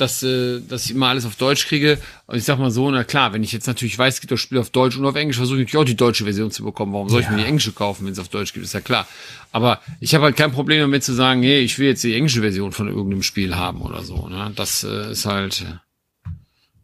[0.00, 1.98] dass äh, dass ich immer alles auf Deutsch kriege.
[2.26, 4.36] Und ich sag mal so, na klar, wenn ich jetzt natürlich weiß, es gibt auch
[4.36, 6.92] Spiele auf Deutsch und auf Englisch, versuche ich natürlich auch die deutsche Version zu bekommen.
[6.92, 7.32] Warum soll ich Ja.
[7.32, 8.64] mir die englische kaufen, wenn es auf Deutsch gibt?
[8.64, 9.06] Ist ja klar.
[9.52, 12.40] Aber ich habe halt kein Problem damit zu sagen, hey, ich will jetzt die englische
[12.40, 14.28] Version von irgendeinem Spiel haben oder so.
[14.28, 14.52] Ne?
[14.56, 15.64] Das äh, ist halt,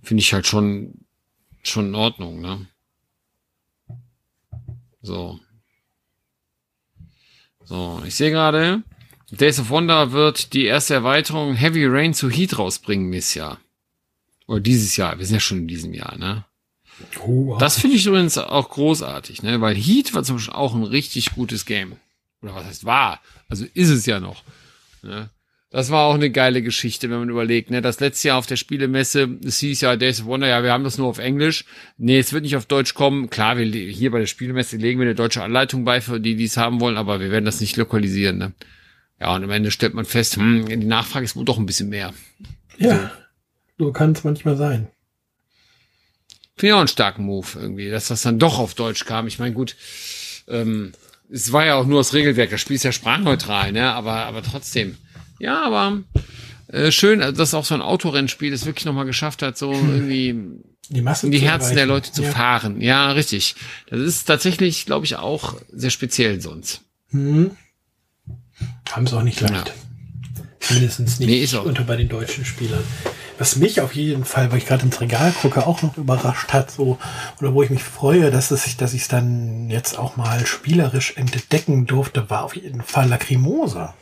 [0.02, 0.94] finde ich halt schon
[1.62, 2.66] schon in Ordnung, ne?
[5.02, 5.40] So.
[7.64, 8.82] So, ich sehe gerade,
[9.34, 13.60] Days of Wonder wird die erste Erweiterung Heavy Rain zu Heat rausbringen nächstes Jahr.
[14.46, 15.18] Oder dieses Jahr.
[15.18, 16.44] Wir sind ja schon in diesem Jahr, ne?
[17.26, 19.60] Oh, Das finde ich übrigens auch großartig, ne?
[19.60, 21.96] Weil Heat war zum Beispiel auch ein richtig gutes Game.
[22.42, 23.20] Oder was heißt war?
[23.48, 24.42] Also ist es ja noch.
[25.02, 25.30] Ne?
[25.70, 27.82] Das war auch eine geile Geschichte, wenn man überlegt, ne?
[27.82, 30.84] Das letzte Jahr auf der Spielemesse, es hieß ja Days of Wonder, ja, wir haben
[30.84, 31.64] das nur auf Englisch.
[31.96, 33.28] Nee, es wird nicht auf Deutsch kommen.
[33.30, 36.44] Klar, wir hier bei der Spielemesse legen wir eine deutsche Anleitung bei für die, die
[36.44, 38.52] es haben wollen, aber wir werden das nicht lokalisieren, ne?
[39.24, 41.88] Ja, und am Ende stellt man fest, hm, die Nachfrage ist wohl doch ein bisschen
[41.88, 42.12] mehr.
[42.76, 43.10] ja,
[43.78, 44.88] so kann es manchmal sein.
[46.56, 49.26] Finde ich auch einen starken Move irgendwie, dass das dann doch auf Deutsch kam.
[49.26, 49.76] Ich meine, gut,
[50.46, 50.92] ähm,
[51.32, 53.94] es war ja auch nur das Regelwerk, das Spiel ist ja sprachneutral, ne?
[53.94, 54.98] Aber, aber trotzdem.
[55.38, 56.02] Ja, aber
[56.68, 60.38] äh, schön, also, dass auch so ein Autorennspiel es wirklich nochmal geschafft hat, so irgendwie
[60.90, 61.86] Die Masse in die Herzen der.
[61.86, 62.30] Leute zu ja.
[62.30, 62.82] fahren.
[62.82, 63.56] Ja, richtig.
[63.88, 66.82] Das ist tatsächlich, glaube ich, auch sehr speziell sonst.
[67.08, 67.52] Hm.
[68.90, 69.68] Haben es auch nicht leicht.
[69.68, 69.74] Ja.
[70.70, 72.82] Mindestens nicht Nee, unter bei den deutschen Spielern.
[73.38, 76.70] Was mich auf jeden Fall, weil ich gerade ins Regal gucke, auch noch überrascht hat,
[76.70, 76.98] so,
[77.40, 81.16] oder wo ich mich freue, dass es dass ich es dann jetzt auch mal spielerisch
[81.16, 83.94] entdecken durfte, war auf jeden Fall Lacrimosa.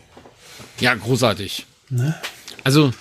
[0.81, 1.67] Ja, großartig.
[1.89, 2.15] Ne?
[2.63, 2.93] Also,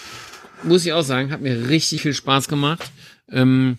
[0.64, 2.91] muss ich auch sagen, hat mir richtig viel Spaß gemacht.
[3.30, 3.78] Ähm,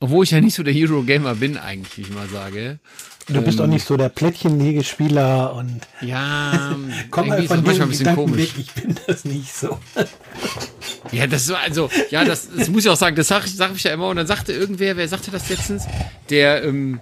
[0.00, 2.78] obwohl ich ja nicht so der Hero-Gamer bin, eigentlich, wie ich mal sage.
[3.26, 6.76] Du bist Ähm, auch nicht so der Plättchenlegespieler und Ja,
[7.10, 8.42] komm irgendwie mal ist von manchmal ein bisschen Gedanken komisch.
[8.42, 9.78] weg, ich bin das nicht so.
[11.12, 13.74] Ja, das war also, ja, das, das muss ich auch sagen, das sag, ich- sag
[13.76, 14.08] ich ja immer.
[14.08, 15.84] Und dann sagte irgendwer, wer sagte das letztens?
[16.30, 16.98] Der, ähm,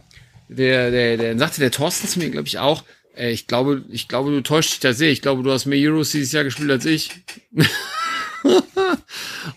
[0.48, 2.82] der, der, der, dann sagte der Thorsten zu mir, glaube ich, auch,
[3.16, 5.10] äh, ich glaube, ich glaube, du täuscht dich da sehr.
[5.10, 7.10] Ich glaube, du hast mehr Euros dieses Jahr gespielt als ich.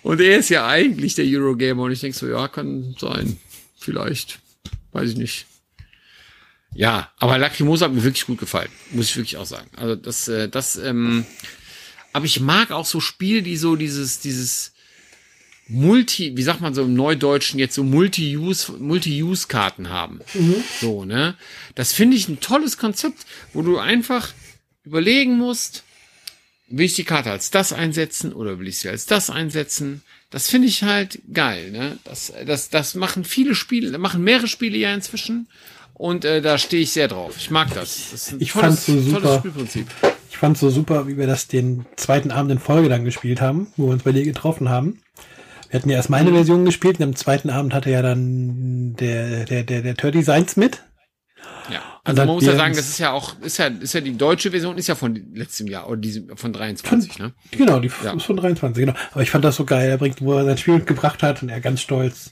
[0.04, 1.84] und er ist ja eigentlich der Eurogamer.
[1.84, 3.38] Und ich denke so, ja, kann sein.
[3.80, 4.40] Vielleicht.
[4.94, 5.46] Weiß ich nicht.
[6.76, 8.70] Ja, aber Lacrimosa hat mir wirklich gut gefallen.
[8.92, 9.70] Muss ich wirklich auch sagen.
[9.76, 11.26] Also das, äh, das, ähm,
[12.14, 14.74] aber ich mag auch so Spiele, die so dieses, dieses,
[15.68, 20.20] Multi, wie sagt man so im Neudeutschen jetzt so Multi-Use, Multi-Use-Karten haben.
[20.80, 21.36] So, ne?
[21.74, 24.32] Das finde ich ein tolles Konzept, wo du einfach
[24.84, 25.84] überlegen musst,
[26.68, 30.04] will ich die Karte als das einsetzen oder will ich sie als das einsetzen?
[30.30, 31.98] Das finde ich halt geil, ne?
[32.04, 35.48] Das, das, das machen viele Spiele, machen mehrere Spiele ja inzwischen.
[35.96, 37.36] Und äh, da stehe ich sehr drauf.
[37.38, 38.12] Ich mag das.
[38.12, 39.44] das ist ein Ich fand's so super.
[40.30, 43.68] Ich fand so super, wie wir das den zweiten Abend in Folge dann gespielt haben,
[43.78, 45.00] wo wir uns bei dir getroffen haben.
[45.70, 49.46] Wir hatten ja erst meine Version gespielt und am zweiten Abend hatte ja dann der,
[49.46, 50.84] der, der, der Turdy seins mit.
[51.72, 51.82] Ja.
[52.04, 54.52] Also man muss ja sagen, das ist ja auch, ist ja, ist ja die deutsche
[54.52, 57.34] Version, ist ja von letztem Jahr oder diesem, von 23, ne?
[57.52, 58.14] Genau, die Ja.
[58.14, 58.98] ist von 23, genau.
[59.12, 59.90] Aber ich fand das so geil.
[59.90, 62.32] Er bringt, wo er sein Spiel mitgebracht hat und er ganz stolz.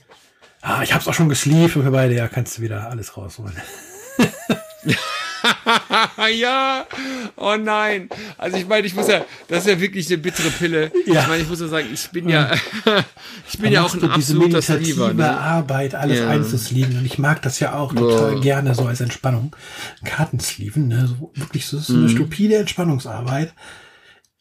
[0.66, 3.52] Ah, ich hab's auch schon gesleeved und wir beide, ja, kannst du wieder alles rausholen.
[6.40, 6.86] ja,
[7.36, 8.08] oh nein.
[8.38, 10.90] Also ich meine, ich muss ja, das ist ja wirklich eine bittere Pille.
[11.06, 11.20] Ja.
[11.22, 12.50] Ich meine, ich muss ja sagen, ich bin ja,
[13.48, 15.12] ich bin Da ja auch ein absoluter Sleever.
[15.12, 15.38] Ne?
[15.38, 16.28] Arbeit, alles Ja.
[16.30, 16.96] einzusleeven.
[16.98, 18.40] Und ich mag das ja auch total Ja.
[18.40, 19.54] gerne so als Entspannung.
[20.04, 21.06] Kartensleeven, ne?
[21.08, 21.98] so, wirklich so, so Mhm.
[22.00, 23.52] eine stupide Entspannungsarbeit.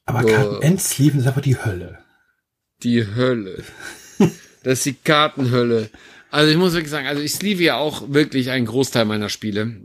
[0.05, 0.37] Aber Ja.
[0.37, 1.99] Karten-Endsleeven ist einfach die Hölle.
[2.83, 3.63] Die Hölle.
[4.65, 5.89] Das ist die Kartenhölle.
[6.33, 9.75] Also ich muss wirklich sagen, also ich sleeve ja auch wirklich einen Großteil meiner Spiele,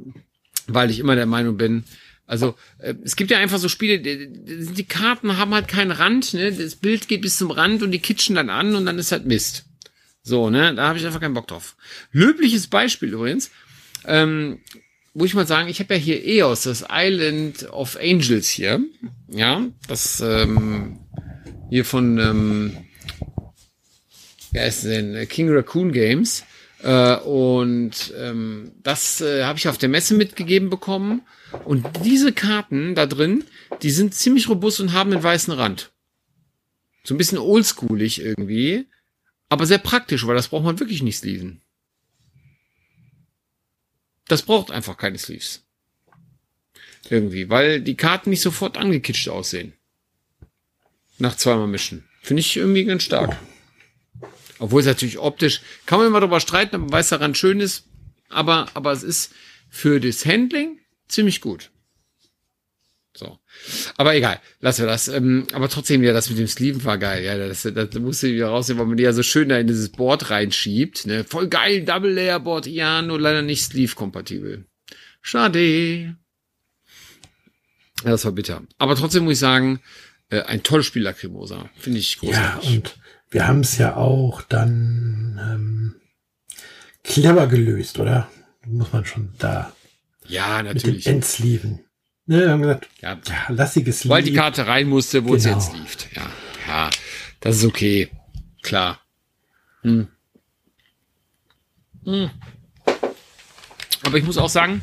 [0.67, 1.85] weil ich immer der Meinung bin,
[2.27, 6.33] also äh, es gibt ja einfach so Spiele, die, die Karten haben halt keinen Rand,
[6.33, 6.51] ne?
[6.51, 9.27] Das Bild geht bis zum Rand und die kitschen dann an und dann ist halt
[9.27, 9.67] Mist.
[10.23, 10.75] So, ne?
[10.75, 11.77] Da habe ich einfach keinen Bock drauf.
[12.13, 13.51] Löbliches Beispiel übrigens,
[14.07, 14.61] ähm,
[15.13, 18.81] wo ich mal sagen, ich habe ja hier EOS, das Island of Angels hier,
[19.29, 21.01] ja, das ähm,
[21.69, 22.88] hier von ähm,
[24.53, 25.15] wer ist denn?
[25.15, 26.45] Äh, King Raccoon Games.
[26.83, 31.23] Äh, und ähm, das äh, habe ich auf der Messe mitgegeben bekommen.
[31.65, 33.45] Und diese Karten da drin,
[33.83, 35.93] die sind ziemlich robust und haben einen weißen Rand.
[37.05, 38.87] So ein bisschen oldschoolig irgendwie,
[39.49, 41.63] aber sehr praktisch, weil das braucht man wirklich nicht sleeven.
[44.27, 45.65] Das braucht einfach keine Sleeves.
[47.09, 49.73] Irgendwie, weil die Karten nicht sofort angekitscht aussehen.
[51.17, 52.07] Nach zweimal mischen.
[52.21, 53.39] Finde ich irgendwie ganz stark.
[54.59, 57.85] Obwohl es natürlich optisch, kann man immer darüber streiten, ob ein weißer Rand schön ist,
[58.29, 59.33] aber, aber es ist
[59.71, 60.79] für das Handling
[61.09, 61.71] ziemlich gut.
[63.17, 63.39] So.
[63.97, 65.09] Aber egal, lassen wir das.
[65.09, 67.25] Ähm, aber trotzdem, ja, das mit dem Sleeven war geil.
[67.25, 69.67] Ja, das, das musste ich wieder rausnehmen, weil man die ja so schön da in
[69.67, 71.05] dieses Board reinschiebt.
[71.07, 71.25] Ne?
[71.25, 74.67] Voll geil, Double Layer Board, ja, nur leider nicht Sleeve-kompatibel.
[75.21, 76.17] Schade.
[78.05, 78.63] Ja, das war bitter.
[78.79, 79.81] Aber trotzdem muss ich sagen,
[80.31, 81.69] äh, ein tolles Spiel, Lacrimosa.
[81.77, 82.71] Finde ich Ja, großartig.
[82.77, 82.97] und
[83.31, 85.95] wir haben es ja auch dann ähm,
[87.05, 88.29] clever gelöst, oder?
[88.67, 89.73] Muss man schon da
[90.27, 91.05] Ja, mit natürlich.
[91.05, 91.81] dem Endsleeven.
[92.27, 94.35] Ne, wir haben gesagt, Ja, ja, lassiges weil die.
[94.35, 95.59] Karte rein musste, sie Genau.
[95.59, 96.09] jetzt lieft.
[96.15, 96.27] Ja,
[96.67, 96.91] ja,
[97.41, 98.11] das ist okay.
[98.63, 99.01] Klar.
[99.83, 100.09] Hm.
[102.05, 102.31] Hm.
[104.05, 104.83] Aber ich muss auch sagen,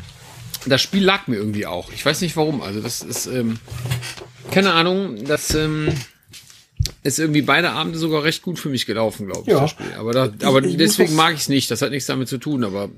[0.65, 1.91] das Spiel lag mir irgendwie auch.
[1.91, 2.61] Ich weiß nicht warum.
[2.61, 3.59] Also das ist, ähm,
[4.51, 5.93] keine Ahnung, das ähm,
[7.03, 9.61] ist irgendwie beide Abende sogar recht gut für mich gelaufen, glaube ich, Ja.
[9.61, 9.93] das Spiel.
[9.97, 11.69] Aber, da, aber ich muss deswegen mag ich es nicht.
[11.71, 12.89] Das hat nichts damit zu tun, aber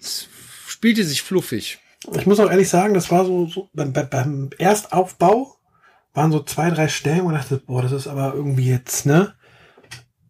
[0.00, 0.28] es
[0.66, 1.78] spielte sich fluffig.
[2.16, 5.56] Ich muss auch ehrlich sagen, das war so, so beim, beim- beim Erstaufbau
[6.14, 9.34] waren so zwei, drei Stellen, wo ich dachte, boah, das ist aber irgendwie jetzt, ne?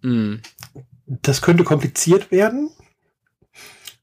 [0.02, 0.36] Mm.
[1.06, 2.70] Das könnte kompliziert werden.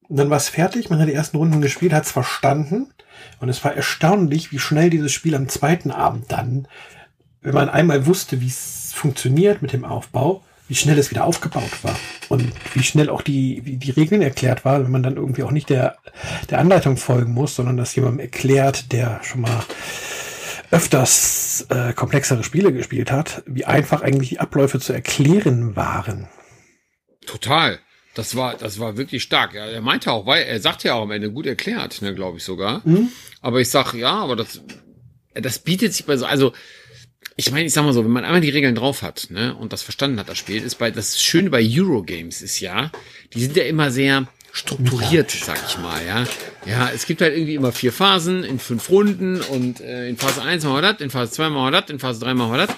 [0.07, 2.91] Und dann war es fertig, man hat die ersten Runden gespielt, hat es verstanden.
[3.39, 6.67] Und es war erstaunlich, wie schnell dieses Spiel am zweiten Abend dann,
[7.41, 11.83] wenn man einmal wusste, wie es funktioniert mit dem Aufbau, wie schnell es wieder aufgebaut
[11.83, 11.97] war.
[12.29, 15.51] Und wie schnell auch die, wie die Regeln erklärt waren, wenn man dann irgendwie auch
[15.51, 15.97] nicht der,
[16.49, 19.63] der Anleitung folgen muss, sondern das jemandem erklärt, der schon mal
[20.71, 26.27] öfters äh, komplexere Spiele gespielt hat, wie einfach eigentlich die Abläufe zu erklären waren.
[27.25, 27.79] Total.
[28.13, 29.53] Das war, das war wirklich stark.
[29.53, 32.37] Ja, er meinte auch, weil er sagt ja auch am Ende gut erklärt, ne, glaube
[32.37, 32.81] ich sogar.
[33.41, 34.61] Aber ich sag, ja, aber das,
[35.33, 36.53] das bietet sich bei so, also,
[37.39, 39.71] ich meine, ich sag mal so, wenn man einmal die Regeln drauf hat, ne, und
[39.71, 42.91] das verstanden hat, das Spiel, ist bei, das Schöne bei Eurogames ist ja,
[43.33, 46.25] die sind ja immer sehr strukturiert, sag ich mal, ja.
[46.65, 50.41] Ja, es gibt halt irgendwie immer vier Phasen in fünf Runden und äh, in Phase
[50.41, 52.67] 1 machen wir das, in Phase 2 machen wir das, in Phase 3 machen wir
[52.67, 52.75] das.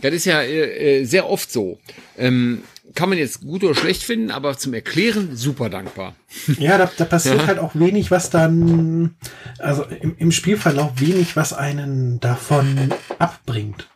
[0.00, 1.78] Das ist ja äh, äh, sehr oft so.
[2.18, 2.64] Ähm,
[2.96, 6.16] kann man jetzt gut oder schlecht finden, aber zum Erklären super dankbar.
[6.58, 9.14] Ja, da, da passiert halt auch wenig, was dann,
[9.58, 13.86] also im, im Spielverlauf wenig, was einen davon abbringt.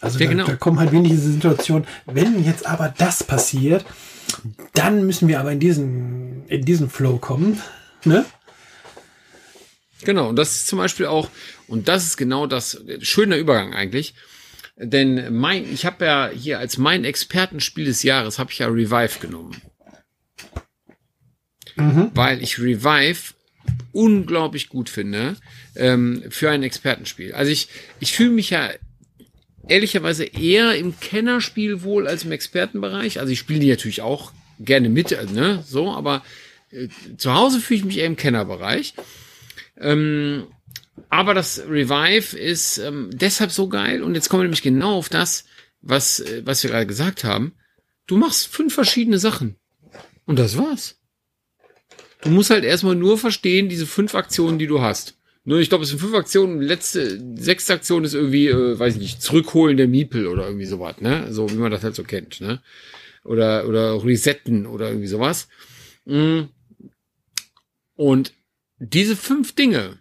[0.00, 0.46] Also Ja, da, genau.
[0.46, 3.84] da kommen halt wenig diese Situation, wenn jetzt aber das passiert,
[4.74, 7.60] dann müssen wir aber in diesen, in diesen Flow kommen.
[8.04, 8.24] Ne?
[10.02, 11.28] Genau, und das ist zum Beispiel auch,
[11.66, 14.14] und das ist genau das, schöner Übergang eigentlich.
[14.76, 19.18] Denn mein, ich habe ja hier als mein Expertenspiel des Jahres habe ich ja Revive
[19.20, 19.60] genommen.
[21.74, 22.12] Mhm.
[22.14, 23.34] Weil ich Revive
[23.92, 25.36] unglaublich gut finde
[25.74, 27.32] ähm, für ein Expertenspiel.
[27.34, 27.68] Also ich,
[27.98, 28.70] ich fühle mich ja
[29.68, 33.20] ehrlicherweise eher im Kennerspiel wohl als im Expertenbereich.
[33.20, 36.22] Also ich spiele die natürlich auch gerne mit, ne, so, aber
[36.70, 38.94] äh, zu Hause fühle ich mich eher im Kennerbereich.
[39.76, 40.46] Ähm,
[41.10, 45.08] aber das Revive ist ähm, deshalb so geil und jetzt kommen wir nämlich genau auf
[45.08, 45.44] das,
[45.80, 47.54] was, äh, was wir gerade gesagt haben.
[48.06, 49.56] Du machst fünf verschiedene Sachen.
[50.26, 50.98] Und das war's.
[52.22, 55.17] Du musst halt erstmal nur verstehen, diese fünf Aktionen, die du hast.
[55.48, 56.60] Nur ich glaube, es sind fünf Aktionen.
[56.60, 61.00] Letzte, sechste Aktion ist irgendwie, äh, weiß ich nicht, zurückholen der Miepel oder irgendwie sowas,
[61.00, 61.32] ne?
[61.32, 62.60] So wie man das halt so kennt, ne?
[63.24, 65.48] Oder, oder resetten oder irgendwie sowas.
[66.04, 66.40] Mm.
[67.94, 68.34] Und
[68.78, 69.98] diese fünf Dinge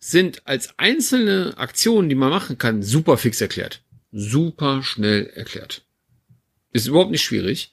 [0.00, 3.84] sind als einzelne Aktionen, die man machen kann, super fix erklärt.
[4.10, 5.84] Super schnell erklärt.
[6.72, 7.72] Ist überhaupt nicht schwierig.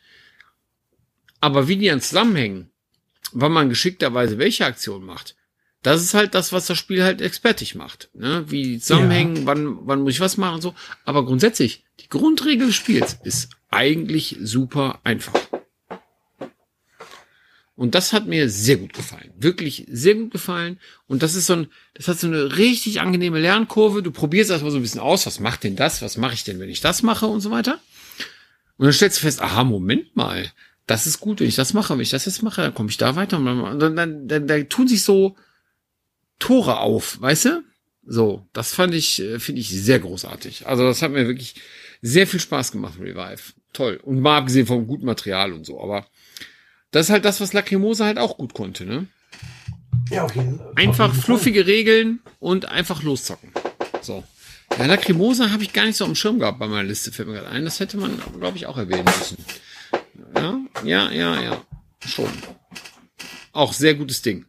[1.42, 2.70] Aber wie die dann zusammenhängen,
[3.32, 5.36] wann man geschickterweise welche Aktion macht,
[5.86, 8.10] das ist halt das, was das Spiel halt expertig macht.
[8.16, 8.44] Ne?
[8.48, 9.46] Wie die zusammenhängen, ja.
[9.46, 10.74] wann, wann muss ich was machen und so.
[11.04, 15.40] Aber grundsätzlich, die Grundregel des Spiels ist eigentlich super einfach.
[17.76, 19.32] Und das hat mir sehr gut gefallen.
[19.38, 20.80] Wirklich sehr gut gefallen.
[21.08, 24.02] Und das ist so ein, das hat so eine richtig angenehme Lernkurve.
[24.02, 26.02] Du probierst erstmal so ein bisschen aus, was macht denn das?
[26.02, 27.80] Was mache ich denn, wenn ich das mache und so weiter?
[28.78, 30.52] Und dann stellst du fest, aha, Moment mal.
[30.88, 31.94] Das ist gut, wenn ich das mache.
[31.94, 33.38] Wenn ich das jetzt mache, dann komme ich da weiter.
[33.38, 35.36] Und dann, dann, dann, dann, dann tun sich so
[36.40, 37.64] Tore auf, weißt du?
[38.06, 40.68] So, das fand ich, äh, finde ich sehr großartig.
[40.68, 41.56] Also das hat mir wirklich
[42.02, 43.54] sehr viel Spaß gemacht, Revive.
[43.74, 44.00] Toll.
[44.04, 45.82] Und mal abgesehen vom guten Material und so.
[45.82, 46.06] Aber
[46.92, 49.08] das ist halt das, was Lacrimosa halt auch gut konnte, ne?
[50.12, 50.60] Ja, Fall.
[50.76, 53.52] Einfach fluffige Regeln und einfach loszocken.
[54.02, 54.24] So.
[54.78, 57.36] Ja, Lacrimosa habe ich gar nicht so am Schirm gehabt bei meiner Liste, fällt mir
[57.36, 57.66] gerade ein.
[57.66, 59.38] Das hätte man, glaube ich, auch erwähnen müssen.
[60.36, 61.62] Ja, ja, ja, ja.
[62.06, 62.30] Schon.
[63.52, 64.46] Auch sehr gutes Ding.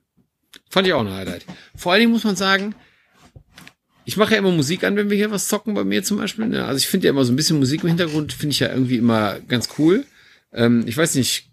[0.68, 1.44] Fand ich auch ein Highlight.
[1.74, 2.74] Vor allen Dingen muss man sagen,
[4.04, 6.46] ich mache ja immer Musik an, wenn wir hier was zocken, bei mir zum Beispiel.
[6.46, 6.64] Ne?
[6.64, 8.96] Also ich finde ja immer so ein bisschen Musik im Hintergrund, finde ich ja irgendwie
[8.96, 10.04] immer ganz cool.
[10.52, 11.50] Ähm, ich weiß nicht,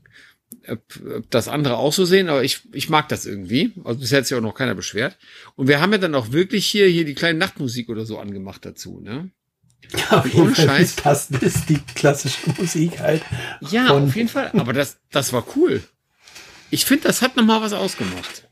[0.68, 0.82] ob,
[1.18, 3.74] ob das andere auch so sehen, aber ich, ich mag das irgendwie.
[3.84, 5.18] Also bisher hat sich auch noch keiner beschwert.
[5.56, 8.66] Und wir haben ja dann auch wirklich hier, hier die kleine Nachtmusik oder so angemacht
[8.66, 9.32] dazu, ne?
[9.98, 10.96] Ja, auf jeden Fall Scheiß.
[11.32, 13.24] Ist ist die klassische Musik halt.
[13.72, 14.52] Ja, auf jeden Fall.
[14.54, 15.84] Aber das, das war cool.
[16.70, 18.48] Ich finde, das hat nochmal was ausgemacht.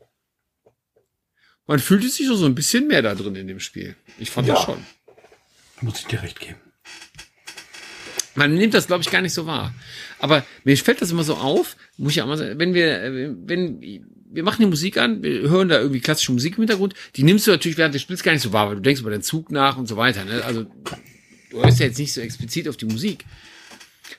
[1.66, 3.96] Man fühlte sich so ein bisschen mehr da drin in dem Spiel.
[4.18, 4.84] Ich fand ja, das schon.
[5.80, 6.56] Muss ich dir recht geben.
[8.34, 9.74] Man nimmt das, glaube ich, gar nicht so wahr.
[10.18, 13.80] Aber mir fällt das immer so auf, muss ich auch mal sagen, wenn wir, wenn,
[13.80, 17.46] wir machen die Musik an, wir hören da irgendwie klassische Musik im Hintergrund, die nimmst
[17.46, 19.50] du natürlich während des Spiels gar nicht so wahr, weil du denkst über den Zug
[19.50, 20.24] nach und so weiter.
[20.24, 20.42] Ne?
[20.44, 20.66] Also
[21.50, 23.24] du hörst ja jetzt nicht so explizit auf die Musik.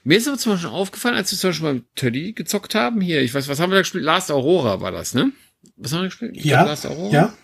[0.03, 3.21] Mir ist aber zum Beispiel aufgefallen, als wir zum Beispiel beim Teddy gezockt haben, hier,
[3.21, 4.03] ich weiß, was haben wir da gespielt?
[4.03, 5.31] Last Aurora war das, ne?
[5.77, 6.37] Was haben wir gespielt?
[6.37, 6.63] Ja.
[6.63, 7.11] Last Aurora.
[7.11, 7.37] Ja.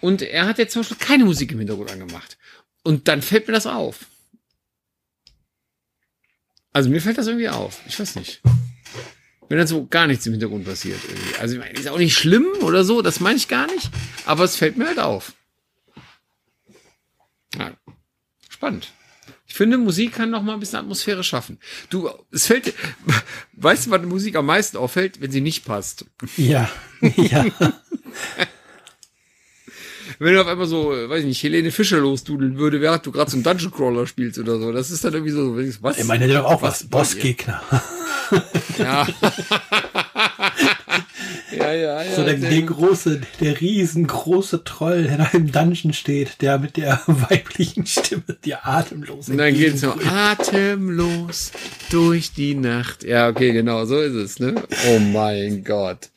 [0.00, 2.38] Und er hat jetzt zum Beispiel keine Musik im Hintergrund angemacht.
[2.82, 4.06] Und dann fällt mir das auf.
[6.72, 7.80] Also mir fällt das irgendwie auf.
[7.86, 8.40] Ich weiß nicht.
[9.48, 10.98] Wenn dann so gar nichts im Hintergrund passiert.
[11.04, 11.36] Irgendwie.
[11.38, 13.90] Also ich meine, ist auch nicht schlimm oder so, das meine ich gar nicht.
[14.24, 15.34] Aber es fällt mir halt auf.
[17.58, 17.72] Ja.
[18.48, 18.92] Spannend.
[19.52, 21.58] Ich finde, Musik kann noch mal ein bisschen Atmosphäre schaffen.
[21.90, 22.72] Du, es fällt,
[23.52, 26.06] weißt du, was Musik am meisten auffällt, wenn sie nicht passt?
[26.38, 26.70] Ja,
[27.16, 27.44] ja.
[30.18, 33.30] wenn du auf einmal so, weiß ich nicht, Helene Fischer losdudeln würde, während du gerade
[33.30, 34.72] so einen Dungeon Crawler spielst oder so.
[34.72, 35.98] Das ist dann irgendwie so, was?
[35.98, 37.62] Ich meine doch auch was, was Bossgegner.
[38.78, 39.06] Ja.
[41.56, 42.14] ja, ja, ja.
[42.14, 47.00] So der, der große, der riesengroße Troll, der da im Dungeon steht, der mit der
[47.06, 51.52] weiblichen Stimme dir atemlos Und dann geht's so atemlos
[51.90, 53.04] durch die Nacht.
[53.04, 54.54] Ja, okay, genau, so ist es, ne?
[54.88, 56.10] Oh mein Gott.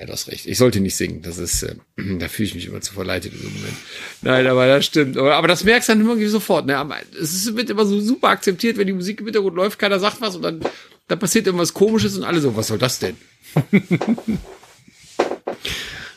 [0.00, 0.46] Ja, das recht.
[0.46, 1.20] Ich sollte nicht singen.
[1.20, 1.74] Das ist, äh,
[2.18, 3.76] da fühle ich mich immer zu verleitet in so einem Moment.
[4.22, 5.18] Nein, aber das stimmt.
[5.18, 6.64] Aber, aber das merkst du dann irgendwie sofort.
[6.64, 6.78] Ne?
[6.78, 9.98] Aber es ist, wird immer so super akzeptiert, wenn die Musik im Hintergrund läuft, keiner
[9.98, 10.60] sagt was und dann,
[11.10, 13.16] dann passiert irgendwas komisches und alle so, was soll das denn?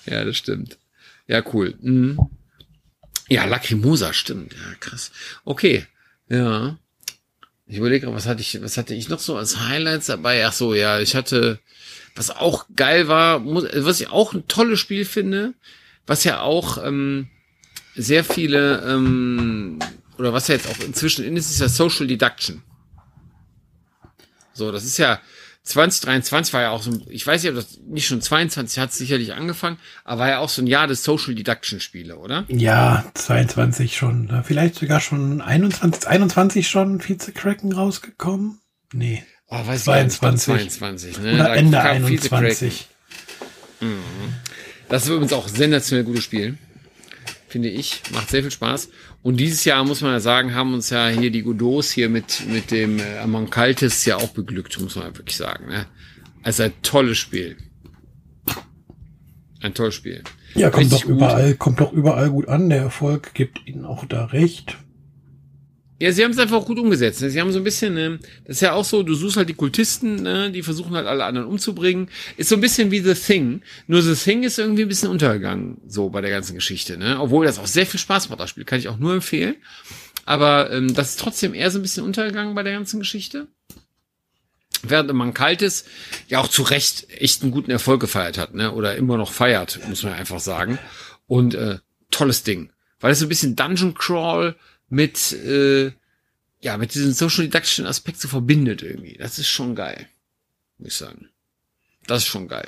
[0.06, 0.78] ja, das stimmt.
[1.28, 1.76] Ja, cool.
[1.82, 2.20] Mhm.
[3.28, 4.54] Ja, Lacrimosa, stimmt.
[4.54, 5.12] Ja, krass.
[5.46, 5.88] Okay.
[6.30, 6.78] Ja.
[7.66, 10.46] Ich überlege, was hatte ich, was hatte ich noch so als Highlights dabei?
[10.46, 11.60] Ach so, ja, ich hatte,
[12.14, 15.56] was auch geil war, was ich auch ein tolles Spiel finde,
[16.06, 17.30] was ja auch ähm,
[17.96, 19.80] sehr viele, ähm,
[20.20, 22.62] oder was ja jetzt auch inzwischen in ist, ist ja Social Deduction.
[24.54, 25.20] So, das ist ja,
[25.64, 29.34] 2023 war ja auch so, ich weiß nicht, ob das nicht schon 22 hat sicherlich
[29.34, 32.46] angefangen, aber war ja auch so ein Jahr des Social Deduction Spiele, oder?
[32.50, 34.44] Ja, 22 schon.
[34.44, 38.60] Vielleicht sogar schon 21, 21 schon Vize-Cracken rausgekommen?
[38.92, 39.24] Nee.
[39.48, 40.56] Oh, weiß 22.
[40.56, 41.36] Ich 22 ne?
[41.36, 42.46] Oder Da Ende kam Vize-Cracken.
[42.46, 42.88] 21.
[44.90, 46.58] Das ist übrigens auch sensationell gutes Spiel.
[47.48, 48.02] Finde ich.
[48.12, 48.90] Macht sehr viel Spaß.
[49.24, 52.46] Und dieses Jahr, muss man ja sagen, haben uns ja hier die Godots hier mit,
[52.48, 55.68] mit dem äh, Amankaltis ja auch beglückt, muss man ja wirklich sagen.
[55.70, 55.86] Ne?
[56.44, 57.56] Also ein tolles Spiel.
[59.62, 60.24] Ein tolles Spiel.
[60.56, 61.16] Ja, kommt Richtig doch gut.
[61.16, 62.70] überall, kommt doch überall gut an.
[62.70, 64.78] Der Erfolg gibt ihnen auch da recht.
[66.04, 67.22] Ja, sie haben es einfach auch gut umgesetzt.
[67.22, 67.30] ne?
[67.30, 69.54] Sie haben so ein bisschen, ne, das ist ja auch so, du suchst halt die
[69.54, 72.10] Kultisten, ne, die versuchen halt alle anderen umzubringen.
[72.36, 73.62] Ist so ein bisschen wie The Thing.
[73.88, 77.22] Nur The Thing ist irgendwie ein bisschen untergegangen, so bei der ganzen Geschichte, ne.
[77.22, 79.56] Obwohl das auch sehr viel Spaß macht, das Spiel, kann ich auch nur empfehlen.
[80.26, 83.48] Aber ähm, das ist trotzdem eher so ein bisschen untergegangen bei der ganzen Geschichte.
[84.82, 85.86] Während man kaltes
[86.28, 88.74] ja auch zu Recht echt einen guten Erfolg gefeiert hat, ne?
[88.74, 90.80] Oder immer noch feiert, muss man einfach sagen.
[91.28, 91.78] Und äh,
[92.12, 92.72] tolles Ding.
[93.00, 94.58] Weil es so ein bisschen Dungeon Crawl
[94.94, 95.92] mit, äh,
[96.62, 99.18] ja, mit diesem Social Deduction Aspekt so verbindet irgendwie.
[99.18, 100.08] Das ist schon geil.
[100.78, 101.30] Muss ich sagen.
[102.06, 102.68] Das ist schon geil.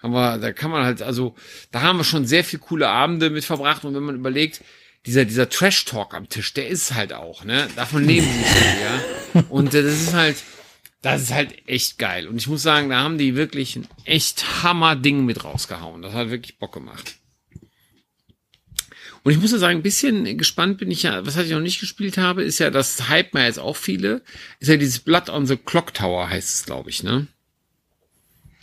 [0.00, 1.34] Aber da kann man halt, also,
[1.70, 4.62] da haben wir schon sehr viel coole Abende mit verbracht und wenn man überlegt,
[5.06, 7.68] dieser, dieser Trash-Talk am Tisch, der ist halt auch, ne?
[7.76, 9.44] Davon leben sie schon, ja.
[9.48, 10.36] Und äh, das ist halt,
[11.02, 12.26] das ist halt echt geil.
[12.26, 16.02] Und ich muss sagen, da haben die wirklich ein echt Hammer-Ding mit rausgehauen.
[16.02, 17.16] Das hat wirklich Bock gemacht.
[19.28, 21.80] Und ich muss ja sagen, ein bisschen gespannt bin ich ja, was ich noch nicht
[21.80, 24.22] gespielt habe, ist ja, das hype mir jetzt auch viele,
[24.58, 27.26] ist ja dieses Blood on the Clock Tower, heißt es, glaube ich, ne?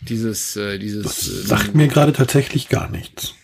[0.00, 1.28] Dieses, äh, dieses.
[1.28, 3.34] äh, Sagt mir gerade tatsächlich gar nichts.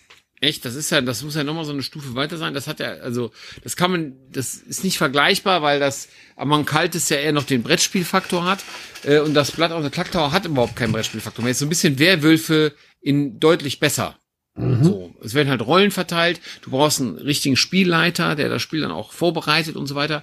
[0.41, 2.55] Echt, das ist ja, das muss ja nochmal so eine Stufe weiter sein.
[2.55, 3.31] Das hat ja, also,
[3.63, 7.63] das kann man, das ist nicht vergleichbar, weil das Among Kaltes ja eher noch den
[7.63, 8.65] Brettspielfaktor hat.
[9.05, 11.53] Äh, und das Blatt on the Clock Tower hat überhaupt keinen Brettspielfaktor mehr.
[11.53, 14.19] Ist so ein bisschen Werwölfe in deutlich besser.
[14.55, 16.41] So, es werden halt Rollen verteilt.
[16.61, 20.23] Du brauchst einen richtigen Spielleiter, der das Spiel dann auch vorbereitet und so weiter.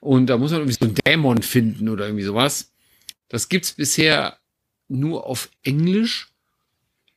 [0.00, 2.72] Und da muss man irgendwie so einen Dämon finden oder irgendwie sowas.
[3.28, 4.38] Das gibt's bisher
[4.88, 6.28] nur auf Englisch.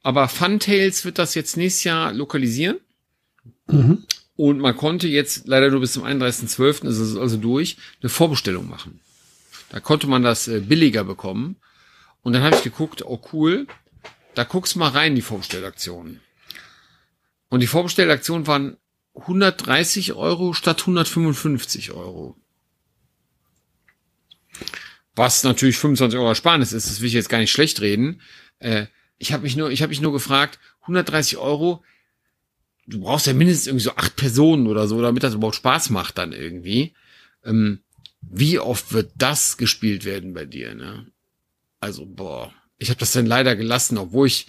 [0.03, 2.79] Aber Funtails wird das jetzt nächstes Jahr lokalisieren.
[4.35, 8.69] Und man konnte jetzt leider nur bis zum 31.12., ist es also durch, eine Vorbestellung
[8.69, 8.99] machen.
[9.69, 11.55] Da konnte man das äh, billiger bekommen.
[12.21, 13.67] Und dann habe ich geguckt, oh cool,
[14.35, 16.21] da guckst mal rein, die Vorbestellaktionen.
[17.49, 18.77] Und die Vorbestellaktionen waren
[19.15, 22.35] 130 Euro statt 155 Euro.
[25.15, 28.21] Was natürlich 25 Euro Ersparnis ist, das will ich jetzt gar nicht schlecht reden.
[28.59, 28.87] Äh,
[29.17, 31.83] ich habe mich nur, ich habe mich nur gefragt, 130 Euro,
[32.85, 36.17] du brauchst ja mindestens irgendwie so acht Personen oder so, damit das überhaupt Spaß macht
[36.17, 36.93] dann irgendwie.
[37.43, 37.79] Ähm,
[38.21, 41.07] wie oft wird das gespielt werden bei dir, ne?
[41.79, 44.47] Also, boah, ich habe das dann leider gelassen, obwohl ich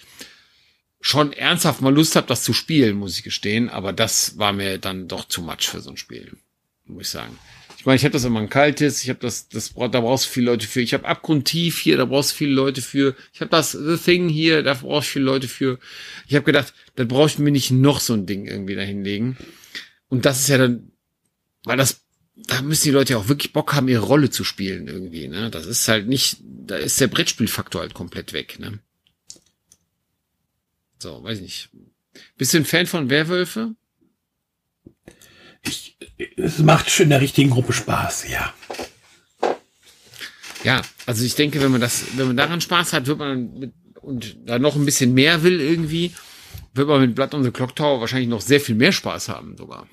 [1.00, 3.68] schon ernsthaft mal Lust habe, das zu spielen, muss ich gestehen.
[3.68, 6.36] Aber das war mir dann doch zu much für so ein Spiel,
[6.86, 7.38] muss ich sagen.
[7.86, 10.26] Ich meine, ich habe das immer ein kaltes, ich habe das, das braucht, da brauchst
[10.26, 10.80] du viele Leute für.
[10.80, 13.14] Ich habe Abgrundtief hier, da brauchst du viele Leute für.
[13.32, 15.78] Ich habe das The Thing hier, da brauchst du viele Leute für.
[16.26, 19.36] Ich habe gedacht, da brauche ich mir nicht noch so ein Ding irgendwie dahinlegen.
[20.08, 20.90] Und das ist ja dann,
[21.62, 22.00] weil das,
[22.34, 25.28] da müssen die Leute ja auch wirklich Bock haben, ihre Rolle zu spielen irgendwie.
[25.28, 25.50] Ne?
[25.50, 28.58] Das ist halt nicht, da ist der Brettspielfaktor halt komplett weg.
[28.58, 28.80] Ne?
[30.98, 31.70] So, weiß nicht.
[32.36, 33.74] Bist du ein Fan von Werwölfe?
[35.62, 35.96] Ich,
[36.36, 38.54] es macht schon in der richtigen Gruppe Spaß, ja.
[40.64, 43.72] Ja, also ich denke, wenn man das, wenn man daran Spaß hat, wird man mit,
[44.00, 46.12] und da noch ein bisschen mehr will irgendwie,
[46.74, 49.56] wird man mit Blood on the Clock Tower wahrscheinlich noch sehr viel mehr Spaß haben
[49.56, 49.86] sogar.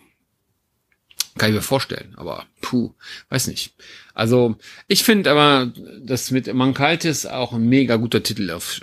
[1.37, 2.93] Kann ich mir vorstellen, aber puh,
[3.29, 3.73] weiß nicht.
[4.13, 4.55] Also
[4.87, 8.81] ich finde aber, dass mit Mankaltis auch ein mega guter Titel auf,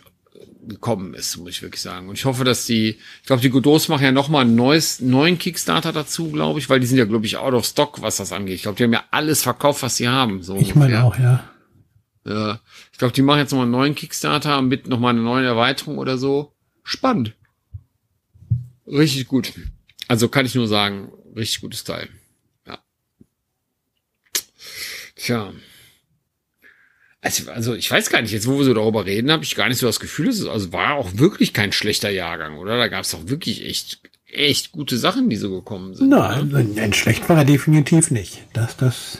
[0.70, 2.08] gekommen ist, muss ich wirklich sagen.
[2.08, 5.38] Und ich hoffe, dass die, ich glaube, die Godots machen ja nochmal ein neues, neuen
[5.38, 8.32] Kickstarter dazu, glaube ich, weil die sind ja, glaube ich, out of stock, was das
[8.32, 8.54] angeht.
[8.54, 10.42] Ich glaube, die haben ja alles verkauft, was sie haben.
[10.42, 11.44] So Ich meine auch, ja.
[12.24, 12.60] Ja,
[12.92, 16.18] ich glaube, die machen jetzt nochmal einen neuen Kickstarter mit nochmal einer neuen Erweiterung oder
[16.18, 16.52] so.
[16.82, 17.34] Spannend.
[18.86, 19.52] Richtig gut.
[20.08, 22.08] Also kann ich nur sagen, richtig gutes Teil.
[22.66, 22.78] Ja.
[25.16, 25.52] Tja.
[27.22, 29.68] Also, also ich weiß gar nicht, jetzt wo wir so darüber reden, habe ich gar
[29.68, 32.78] nicht so das Gefühl, es also war auch wirklich kein schlechter Jahrgang, oder?
[32.78, 36.08] Da gab es auch wirklich echt, echt gute Sachen, die so gekommen sind.
[36.08, 38.42] Nein, nein, schlecht war er definitiv nicht.
[38.54, 39.18] Das, das,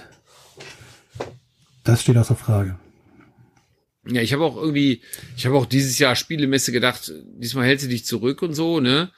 [1.85, 2.79] das steht außer Frage.
[4.09, 5.03] Ja, ich habe auch irgendwie,
[5.37, 9.11] ich habe auch dieses Jahr Spielemesse gedacht, diesmal hältst du dich zurück und so, ne?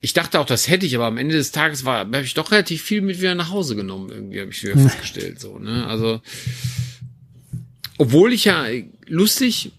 [0.00, 2.52] Ich dachte auch, das hätte ich, aber am Ende des Tages war, habe ich doch
[2.52, 5.86] relativ viel mit wieder nach Hause genommen, irgendwie habe ich wieder festgestellt, so, ne?
[5.86, 6.22] Also,
[7.98, 8.66] obwohl ich ja
[9.06, 9.72] lustig,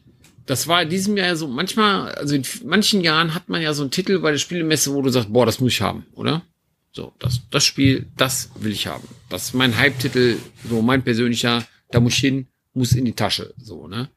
[0.46, 3.74] das war in diesem Jahr ja so, manchmal, also in manchen Jahren hat man ja
[3.74, 6.44] so einen Titel bei der Spielemesse, wo du sagst, boah, das muss ich haben, oder?
[6.92, 9.08] So, das, das Spiel, das will ich haben.
[9.30, 13.54] Das ist mein Hype-Titel, so mein persönlicher, da muss ich hin, muss in die Tasche,
[13.58, 14.10] so, ne?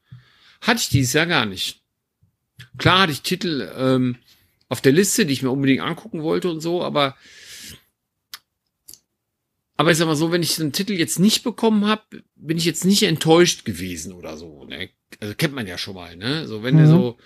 [0.62, 1.80] Hatte ich dieses Jahr gar nicht.
[2.78, 4.16] Klar hatte ich Titel ähm,
[4.68, 7.14] auf der Liste, die ich mir unbedingt angucken wollte und so, aber
[9.83, 12.03] aber ich sag mal so, wenn ich einen Titel jetzt nicht bekommen habe,
[12.37, 14.64] bin ich jetzt nicht enttäuscht gewesen oder so.
[14.64, 14.91] Ne?
[15.18, 16.47] Also kennt man ja schon mal, ne?
[16.47, 16.78] So, wenn mhm.
[16.78, 17.16] du so,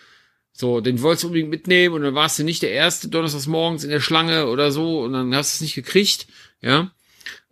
[0.52, 3.84] so, den wolltest du unbedingt mitnehmen und dann warst du nicht der erste Donnerstags morgens
[3.84, 6.28] in der Schlange oder so und dann hast du es nicht gekriegt,
[6.62, 6.92] ja.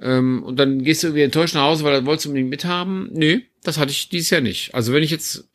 [0.01, 3.11] Ähm, und dann gehst du irgendwie enttäuscht nach Hause, weil du wolltest unbedingt mithaben.
[3.13, 4.75] Nö, das hatte ich dieses Jahr nicht.
[4.75, 5.47] Also wenn ich jetzt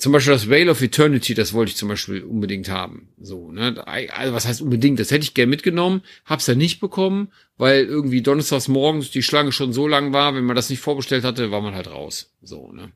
[0.00, 3.08] zum Beispiel das Veil of Eternity, das wollte ich zum Beispiel unbedingt haben.
[3.20, 3.86] So, ne?
[3.86, 4.98] Also was heißt unbedingt?
[4.98, 9.52] Das hätte ich gern mitgenommen, hab's ja nicht bekommen, weil irgendwie donnerstags morgens die Schlange
[9.52, 12.32] schon so lang war, wenn man das nicht vorbestellt hatte, war man halt raus.
[12.40, 12.92] So, ne?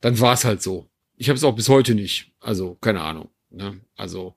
[0.00, 0.90] Dann war's halt so.
[1.16, 2.32] Ich habe es auch bis heute nicht.
[2.40, 3.28] Also, keine Ahnung.
[3.50, 3.80] Ne?
[3.94, 4.34] Also,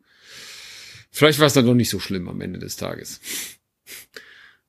[1.09, 3.21] vielleicht war es dann doch nicht so schlimm am Ende des Tages.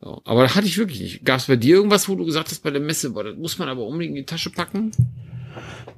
[0.01, 1.25] So, aber da hatte ich wirklich nicht.
[1.25, 3.59] Gab es bei dir irgendwas, wo du gesagt hast bei der Messe, boah, das muss
[3.59, 4.93] man aber unbedingt in die Tasche packen?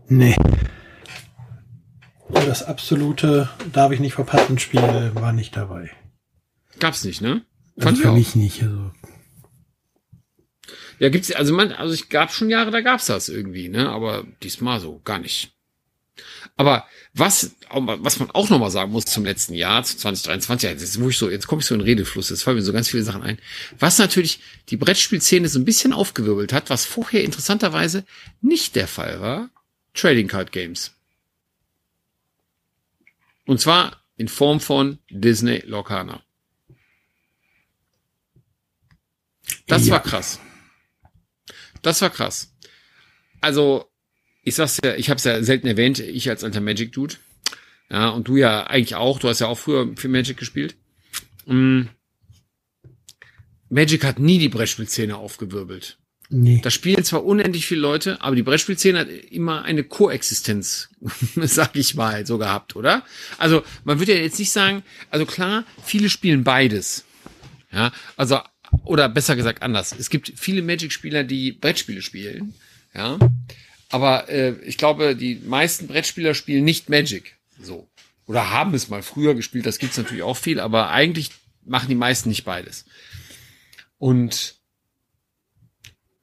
[0.09, 0.36] Nee.
[2.28, 4.80] Das absolute darf ich nicht verpassen Spiel
[5.14, 5.90] war nicht dabei.
[6.78, 7.44] Gab's nicht, ne?
[7.78, 8.62] Fand also für mich nicht.
[8.62, 8.92] Also.
[10.98, 13.90] Ja, gibt's, also man, also ich gab schon Jahre, da gab's das irgendwie, ne?
[13.90, 15.52] Aber diesmal so gar nicht.
[16.57, 21.11] Aber was, was man auch nochmal sagen muss zum letzten Jahr, zu 2023, jetzt, wo
[21.11, 23.22] ich so, jetzt komme ich so in Redefluss, jetzt fallen mir so ganz viele Sachen
[23.22, 23.38] ein,
[23.78, 24.40] was natürlich
[24.70, 28.07] die Brettspielszene so ein bisschen aufgewirbelt hat, was vorher interessanterweise
[28.40, 29.50] nicht der Fall war,
[29.97, 30.94] Trading Card Games.
[33.47, 36.22] Und zwar in Form von Disney Lorcaner.
[39.66, 39.94] Das ja.
[39.94, 40.40] war krass.
[41.82, 42.53] Das war krass.
[43.40, 43.90] Also,
[44.42, 47.14] ich sag's ja, ich habe es ja selten erwähnt, ich als alter Magic Dude.
[47.90, 50.76] Ja, und du ja eigentlich auch, du hast ja auch früher für Magic gespielt.
[51.47, 51.82] Mm.
[53.68, 55.99] Magic hat nie die Brettspielszene aufgewirbelt.
[56.29, 56.61] Nee.
[56.62, 60.89] Da spielen zwar unendlich viele Leute, aber die Brettspielszene hat immer eine Koexistenz,
[61.37, 63.05] sag ich mal, so gehabt, oder?
[63.39, 67.05] Also, man würde ja jetzt nicht sagen, also klar, viele spielen beides.
[67.72, 68.41] Ja, also,
[68.85, 69.95] oder besser gesagt anders.
[69.97, 72.55] Es gibt viele Magic-Spieler, die Brettspiele spielen,
[72.95, 73.18] ja.
[73.91, 77.37] Aber äh, ich glaube, die meisten Brettspieler spielen nicht Magic.
[77.61, 77.89] So.
[78.27, 81.31] Oder haben es mal früher gespielt, das gibt's natürlich auch viel, aber eigentlich
[81.64, 82.85] machen die meisten nicht beides.
[83.99, 84.57] Und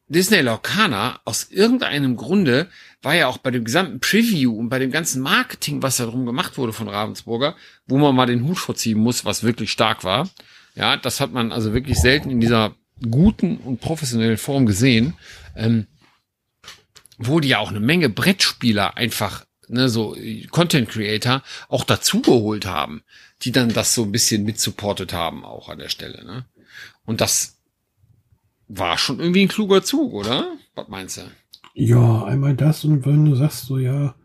[0.08, 2.70] Disney Lorcana aus irgendeinem Grunde
[3.02, 6.26] war ja auch bei dem gesamten Preview und bei dem ganzen Marketing, was da drum
[6.26, 7.56] gemacht wurde von Ravensburger,
[7.88, 10.30] wo man mal den Hut vorziehen muss, was wirklich stark war.
[10.76, 12.76] Ja, das hat man also wirklich selten in dieser
[13.10, 15.16] guten und professionellen Form gesehen.
[15.56, 15.88] Ähm,
[17.18, 20.16] wo die ja auch eine Menge Brettspieler einfach, ne, so
[20.52, 23.04] Content Creator auch dazugeholt haben,
[23.42, 26.46] die dann das so ein bisschen mitsupportet haben auch an der Stelle, ne?
[27.06, 27.58] Und das
[28.78, 30.48] war schon irgendwie ein kluger Zug, oder?
[30.76, 31.22] Was meinst du?
[31.74, 34.16] Ja, einmal das und wenn du sagst so, ja,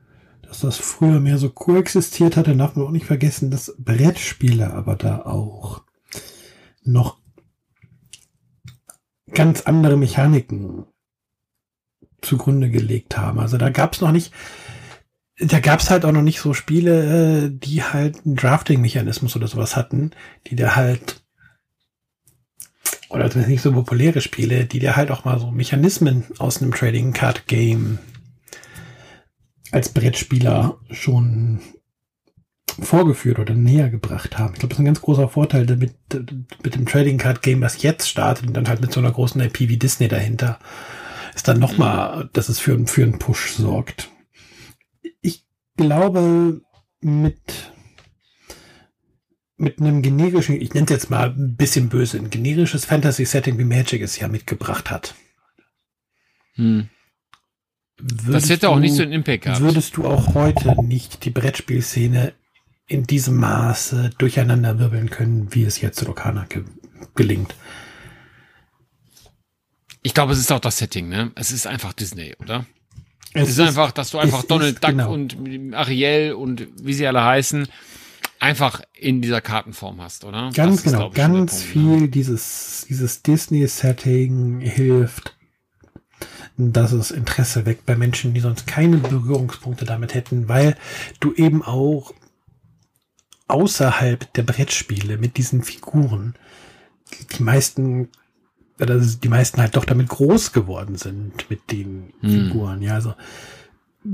[0.43, 4.73] dass das früher mehr so koexistiert hat, dann darf man auch nicht vergessen, dass Brettspiele
[4.73, 5.83] aber da auch
[6.83, 7.19] noch
[9.33, 10.87] ganz andere Mechaniken
[12.23, 13.39] zugrunde gelegt haben.
[13.39, 14.33] Also da gab's noch nicht,
[15.39, 19.77] da gab's halt auch noch nicht so Spiele, äh, die halt einen Drafting-Mechanismus oder sowas
[19.77, 20.11] hatten,
[20.47, 21.23] die da halt
[23.11, 26.73] oder zumindest nicht so populäre Spiele, die dir halt auch mal so Mechanismen aus einem
[26.73, 27.99] Trading Card Game
[29.71, 31.61] als Brettspieler schon
[32.81, 34.55] vorgeführt oder näher gebracht haben.
[34.55, 35.95] Ich glaube, das ist ein ganz großer Vorteil mit,
[36.63, 39.41] mit dem Trading Card Game, was jetzt startet und dann halt mit so einer großen
[39.41, 40.59] IP wie Disney dahinter,
[41.35, 44.11] ist dann nochmal, dass es für, für einen Push sorgt.
[45.21, 45.45] Ich
[45.77, 46.61] glaube,
[47.01, 47.73] mit
[49.59, 53.65] mit einem generischen, ich nenne es jetzt mal ein bisschen böse, ein generisches Fantasy-Setting wie
[53.65, 55.15] Magic es ja mitgebracht hat.
[56.55, 56.89] Hm.
[58.01, 59.61] das hätte du, auch nicht so einen Impact gehabt.
[59.61, 62.33] Würdest du auch heute nicht die Brettspielszene
[62.87, 66.65] in diesem Maße durcheinander wirbeln können, wie es jetzt Rokana ge
[67.15, 67.55] gelingt?
[70.03, 71.33] Ich glaube, es ist auch das Setting, ne?
[71.35, 72.65] Es ist einfach Disney, oder?
[73.35, 75.13] Es, es ist, ist, einfach, dass du einfach Donald Duck genau.
[75.13, 75.37] und
[75.75, 77.69] Ariel und wie sie alle heißen,
[78.41, 80.51] einfach in dieser Kartenform hast, oder?
[80.55, 82.09] Ganz das genau, ist, ganz Punkt, viel ne?
[82.09, 85.37] dieses, dieses Disney-Setting hilft,
[86.57, 90.77] dass es Interesse weckt bei Menschen, die sonst keine Berührungspunkte damit hätten, weil
[91.21, 92.13] du eben auch
[93.49, 96.35] außerhalb der Brettspiele mit diesen Figuren
[97.39, 98.09] die meisten
[98.81, 102.31] die meisten halt doch damit groß geworden sind mit den Hm.
[102.31, 102.81] Figuren.
[102.81, 103.15] Ja, also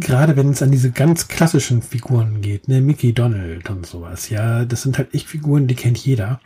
[0.01, 4.65] gerade wenn es an diese ganz klassischen Figuren geht, ne, Mickey Donald und sowas, ja,
[4.65, 6.41] das sind halt echt Figuren, die kennt jeder.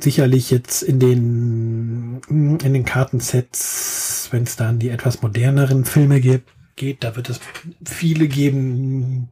[0.00, 6.50] Sicherlich jetzt in den in den Kartensets, wenn es dann die etwas moderneren Filme gibt,
[6.74, 7.40] geht, da wird es
[7.84, 9.28] viele geben,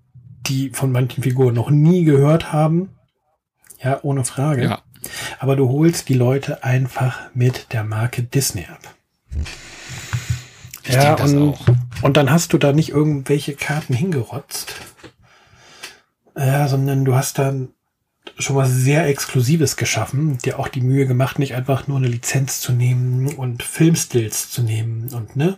[0.47, 2.91] die von manchen Figuren noch nie gehört haben.
[3.83, 4.65] Ja, ohne Frage.
[4.65, 4.83] Ja.
[5.39, 8.95] Aber du holst die Leute einfach mit der Marke Disney ab.
[10.85, 11.67] Ich das und, auch.
[12.05, 14.75] Und dann hast du da nicht irgendwelche Karten hingerotzt.
[16.37, 17.71] Ja, sondern du hast dann
[18.39, 22.61] schon was sehr Exklusives geschaffen, dir auch die Mühe gemacht, nicht einfach nur eine Lizenz
[22.61, 25.57] zu nehmen und Filmstills zu nehmen und ne?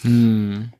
[0.00, 0.72] Hm.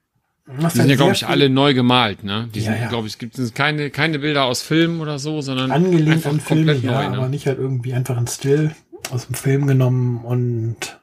[0.46, 2.48] Die halt sind ja, sehr glaube ich, alle neu gemalt, ne?
[2.54, 2.88] Die Ja, sind, ja.
[2.88, 6.72] glaube ich, es gibt keine, keine Bilder aus Filmen oder so, sondern angelehnt an Filme,
[6.76, 7.28] ja, neu, aber ne?
[7.28, 8.74] nicht halt irgendwie einfach ein Still
[9.10, 10.98] aus dem Film genommen und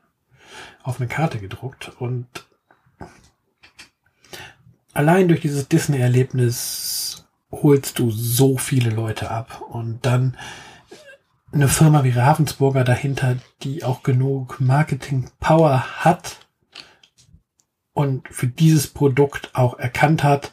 [0.82, 1.92] auf eine Karte gedruckt.
[2.00, 2.26] Und
[4.94, 9.62] allein durch dieses Disney-Erlebnis holst du so viele Leute ab.
[9.70, 10.38] Und dann
[11.52, 16.38] eine Firma wie Ravensburger dahinter, die auch genug Marketing-Power hat
[17.94, 20.52] und für dieses Produkt auch erkannt hat,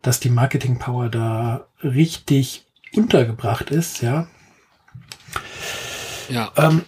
[0.00, 4.28] dass die Marketing-Power da richtig untergebracht ist, ja.
[6.28, 6.52] Ja.
[6.56, 6.84] Ähm,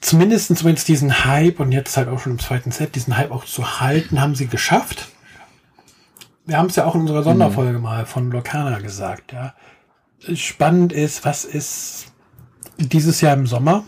[0.00, 3.44] zumindest zumindest diesen Hype und jetzt halt auch schon im zweiten Set, diesen Hype auch
[3.44, 5.11] zu halten, haben sie geschafft.
[6.44, 9.54] Wir haben es ja auch in unserer Sonderfolge mal von Locana gesagt, ja.
[10.34, 12.12] Spannend ist, was ist
[12.78, 13.84] dieses Jahr im Sommer,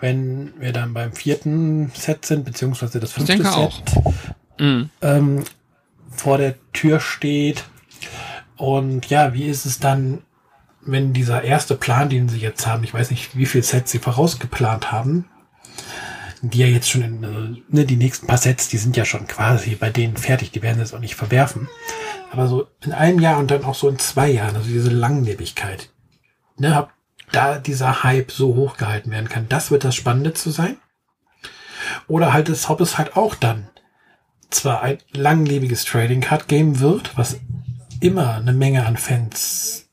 [0.00, 3.80] wenn wir dann beim vierten Set sind, beziehungsweise das fünfte Set auch.
[4.58, 4.90] Mhm.
[5.00, 5.44] ähm,
[6.10, 7.64] vor der Tür steht.
[8.56, 10.22] Und ja, wie ist es dann,
[10.80, 13.98] wenn dieser erste Plan, den sie jetzt haben, ich weiß nicht, wie viel Sets sie
[13.98, 15.24] vorausgeplant haben,
[16.42, 19.26] die ja jetzt schon in, äh, ne, die nächsten paar Sets, die sind ja schon
[19.28, 21.68] quasi bei denen fertig, die werden es auch nicht verwerfen.
[22.32, 25.90] Aber so in einem Jahr und dann auch so in zwei Jahren, also diese Langlebigkeit,
[26.56, 26.92] ne, hab
[27.30, 30.76] da dieser Hype so hoch gehalten werden kann, das wird das Spannende zu sein.
[32.08, 33.68] Oder halt es, ob es halt auch dann
[34.50, 37.38] zwar ein langlebiges Trading Card Game wird, was
[38.00, 39.88] immer eine Menge an Fans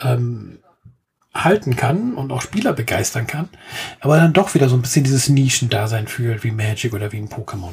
[0.00, 0.61] ähm,
[1.34, 3.48] halten kann und auch Spieler begeistern kann,
[4.00, 7.28] aber dann doch wieder so ein bisschen dieses Nischendasein fühlt, wie Magic oder wie ein
[7.28, 7.72] Pokémon.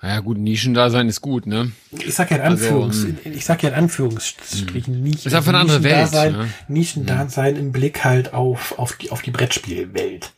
[0.00, 1.70] Naja, gut, Nischendasein ist gut, ne?
[1.92, 5.24] Ich sag ja in Also, Anführungs, ich sag ja in Anführungsstrichen nicht.
[5.26, 6.48] Ist einfach eine andere Welt, Nischendasein, ne?
[6.66, 10.32] Nischendasein im Blick halt auf, auf die, auf die Brettspielwelt.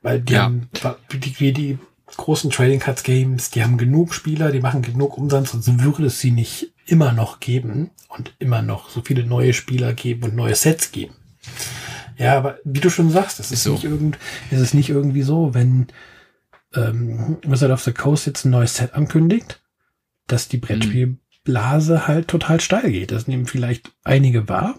[0.00, 0.44] Weil die Ja.
[0.44, 0.70] haben,
[1.12, 1.78] die, wie die
[2.16, 6.20] großen Trading Cards Games, die haben genug Spieler, die machen genug Umsatz, sonst würde es
[6.20, 10.54] sie nicht immer noch geben und immer noch so viele neue Spieler geben und neue
[10.54, 11.14] Sets geben.
[12.16, 13.72] Ja, aber wie du schon sagst, es ist, so.
[13.72, 14.18] nicht irgend,
[14.50, 15.88] es ist nicht irgendwie so, wenn
[16.74, 19.60] ähm, Wizard of the Coast jetzt ein neues Set ankündigt,
[20.26, 23.12] dass die Brettspielblase halt total steil geht.
[23.12, 24.78] Das nehmen vielleicht einige wahr.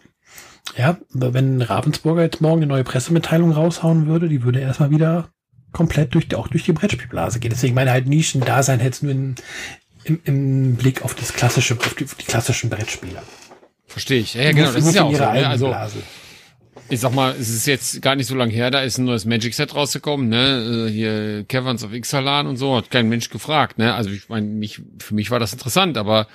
[0.75, 5.29] Ja, aber wenn Ravensburger jetzt morgen eine neue Pressemitteilung raushauen würde, die würde erstmal wieder
[5.71, 7.51] komplett durch, auch durch die Brettspielblase gehen.
[7.51, 9.35] Deswegen meine halt Nischen-Dasein hätte es nur in,
[10.07, 13.23] im, im Blick auf das klassische, auf die, auf die klassischen Brettspieler.
[13.85, 14.33] Verstehe ich.
[14.33, 15.17] Ja, ja, genau, das ist ja auch so.
[15.17, 15.47] Ne?
[15.47, 16.03] Also, Blase.
[16.89, 19.25] ich sag mal, es ist jetzt gar nicht so lange her, da ist ein neues
[19.25, 20.87] Magic-Set rausgekommen, ne?
[20.87, 23.93] Äh, Hier Caverns of Ixalan und so, hat kein Mensch gefragt, ne?
[23.93, 26.27] Also ich meine, mich, für mich war das interessant, aber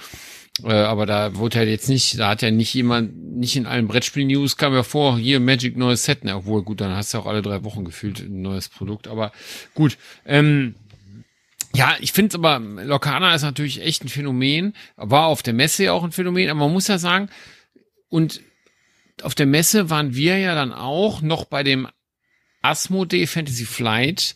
[0.65, 3.89] äh, aber da wurde ja jetzt nicht, da hat ja nicht jemand, nicht in allen
[3.89, 6.37] Brettspiel-News kam ja vor, hier Magic neues Set, ne?
[6.37, 9.33] Obwohl, gut, dann hast du auch alle drei Wochen gefühlt ein neues Produkt, aber
[9.75, 9.97] gut.
[10.27, 10.75] Ähm,
[11.75, 15.93] ja, ich finde aber, Locana ist natürlich echt ein Phänomen, war auf der Messe ja
[15.93, 17.29] auch ein Phänomen, aber man muss ja sagen,
[18.09, 18.41] und
[19.23, 21.89] auf der Messe waren wir ja dann auch noch bei dem
[22.61, 24.35] Asmodee Fantasy Flight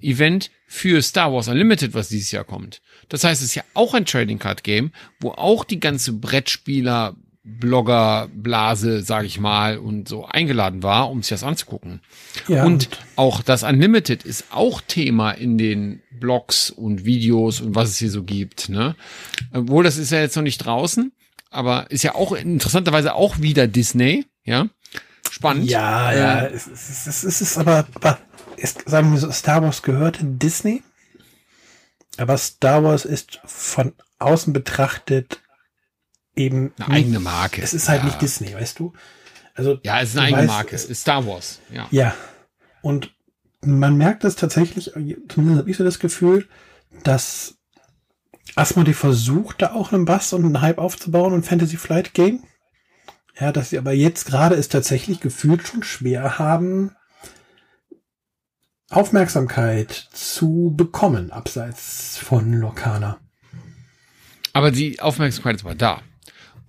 [0.00, 2.80] Event für Star Wars Unlimited, was dieses Jahr kommt.
[3.08, 7.16] Das heißt, es ist ja auch ein Trading Card Game, wo auch die ganze Brettspieler
[7.44, 12.00] Blogger Blase, sage ich mal, und so eingeladen war, um sich das anzugucken.
[12.46, 17.90] Ja, und auch das Unlimited ist auch Thema in den Blogs und Videos und was
[17.90, 18.68] es hier so gibt.
[18.68, 18.96] Ne?
[19.52, 21.12] Obwohl, das ist ja jetzt noch nicht draußen,
[21.50, 24.26] aber ist ja auch interessanterweise auch wieder Disney.
[24.44, 24.68] Ja,
[25.30, 25.70] spannend.
[25.70, 28.18] Ja, ja, Äh, es, es, es, es ist aber, aber
[28.56, 30.82] ist, sagen wir so, Star Wars gehört Disney,
[32.16, 35.40] aber Star Wars ist von außen betrachtet
[36.38, 37.60] eben Eine eigene Marke.
[37.62, 38.06] Es ist halt ja.
[38.06, 38.92] nicht Disney, weißt du?
[39.54, 40.76] Also Ja, es ist eine eigene weißt, Marke.
[40.76, 41.60] es- Es ist Star Wars.
[41.72, 41.86] Ja.
[41.90, 42.14] Ja.
[42.82, 43.12] Und
[43.60, 44.92] man merkt das tatsächlich,
[45.28, 46.48] zumindest habe ich so das Gefühl,
[47.02, 47.56] dass
[48.54, 52.44] Asmodee versucht, da auch einen Bass und einen Hype aufzubauen und Fantasy Flight Game.
[53.38, 56.92] Ja, dass sie aber jetzt gerade es tatsächlich gefühlt schon schwer haben,
[58.90, 63.18] Aufmerksamkeit zu bekommen, abseits von Lokana.
[64.54, 66.00] Aber die Aufmerksamkeit ist aber da.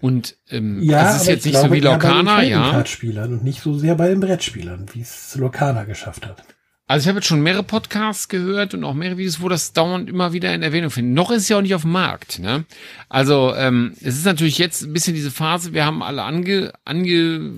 [0.01, 2.77] Und ähm, Ja, das ist jetzt ich nicht so wie eher bei den Lokana, ja.
[2.77, 6.43] Und nicht so sehr bei den Brettspielern, wie es Lokana geschafft hat.
[6.89, 10.09] Also ich habe jetzt schon mehrere Podcasts gehört und auch mehrere Videos, wo das dauernd
[10.09, 11.13] immer wieder in Erwähnung findet.
[11.13, 12.39] Noch ist es ja auch nicht auf dem Markt.
[12.39, 12.65] Ne?
[13.09, 17.51] Also ähm, es ist natürlich jetzt ein bisschen diese Phase, wir haben alle ange, ange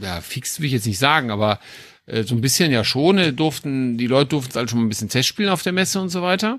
[0.00, 1.60] ja, fix will ich jetzt nicht sagen, aber
[2.06, 4.86] äh, so ein bisschen ja schon, äh, durften, die Leute durften es halt schon mal
[4.86, 6.58] ein bisschen testspielen auf der Messe und so weiter.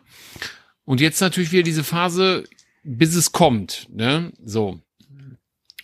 [0.86, 2.44] Und jetzt natürlich wieder diese Phase,
[2.84, 3.88] bis es kommt.
[3.91, 4.34] Ne?
[4.45, 4.80] So.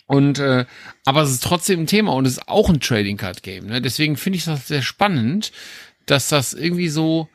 [0.06, 0.66] Und äh,
[1.04, 3.66] aber es ist trotzdem ein Thema und es ist auch ein Trading Card Game.
[3.66, 3.82] Ne?
[3.82, 5.52] Deswegen finde ich das sehr spannend,
[6.06, 7.28] dass das irgendwie so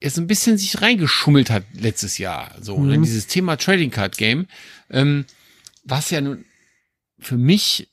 [0.00, 2.54] jetzt ein bisschen sich reingeschummelt hat letztes Jahr.
[2.60, 2.98] So, ne?
[2.98, 3.02] Mhm.
[3.02, 4.46] dieses Thema Trading Card Game,
[4.90, 5.26] ähm,
[5.84, 6.44] was ja nun
[7.18, 7.88] für mich,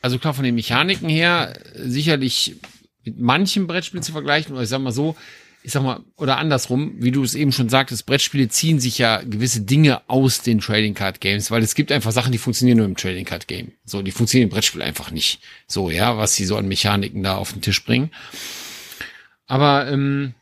[0.00, 2.56] also klar von den Mechaniken her, äh, sicherlich
[3.04, 5.14] mit manchen Brettspielen zu vergleichen, oder ich sag mal so,
[5.62, 9.22] ich sag mal, oder andersrum, wie du es eben schon sagtest, Brettspiele ziehen sich ja
[9.22, 12.86] gewisse Dinge aus den Trading Card Games, weil es gibt einfach Sachen, die funktionieren nur
[12.86, 13.72] im Trading Card Game.
[13.84, 15.40] So, die funktionieren im Brettspiel einfach nicht.
[15.66, 18.10] So, ja, was sie so an Mechaniken da auf den Tisch bringen.
[19.46, 20.34] Aber, ähm,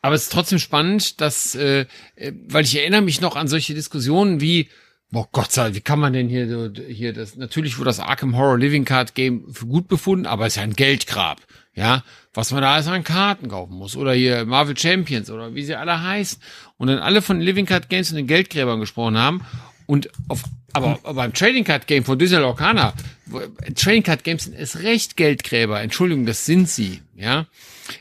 [0.00, 3.74] aber es ist trotzdem spannend, dass, äh, äh, weil ich erinnere mich noch an solche
[3.74, 4.68] Diskussionen wie,
[5.14, 8.36] boah Gott sei Dank, wie kann man denn hier, hier das, natürlich wurde das Arkham
[8.36, 11.40] Horror Living Card Game für gut befunden, aber es ist ja ein Geldgrab,
[11.74, 12.04] ja,
[12.34, 15.74] was man da alles an Karten kaufen muss oder hier Marvel Champions oder wie sie
[15.74, 16.38] alle heißen
[16.76, 19.40] und dann alle von Living Card Games und den Geldgräbern gesprochen haben
[19.86, 20.42] und auf,
[20.72, 22.92] aber beim Trading Card Game von Disney Locana,
[23.26, 23.40] wo-
[23.76, 27.46] Trading Card Games sind es recht Geldgräber, Entschuldigung, das sind sie, ja.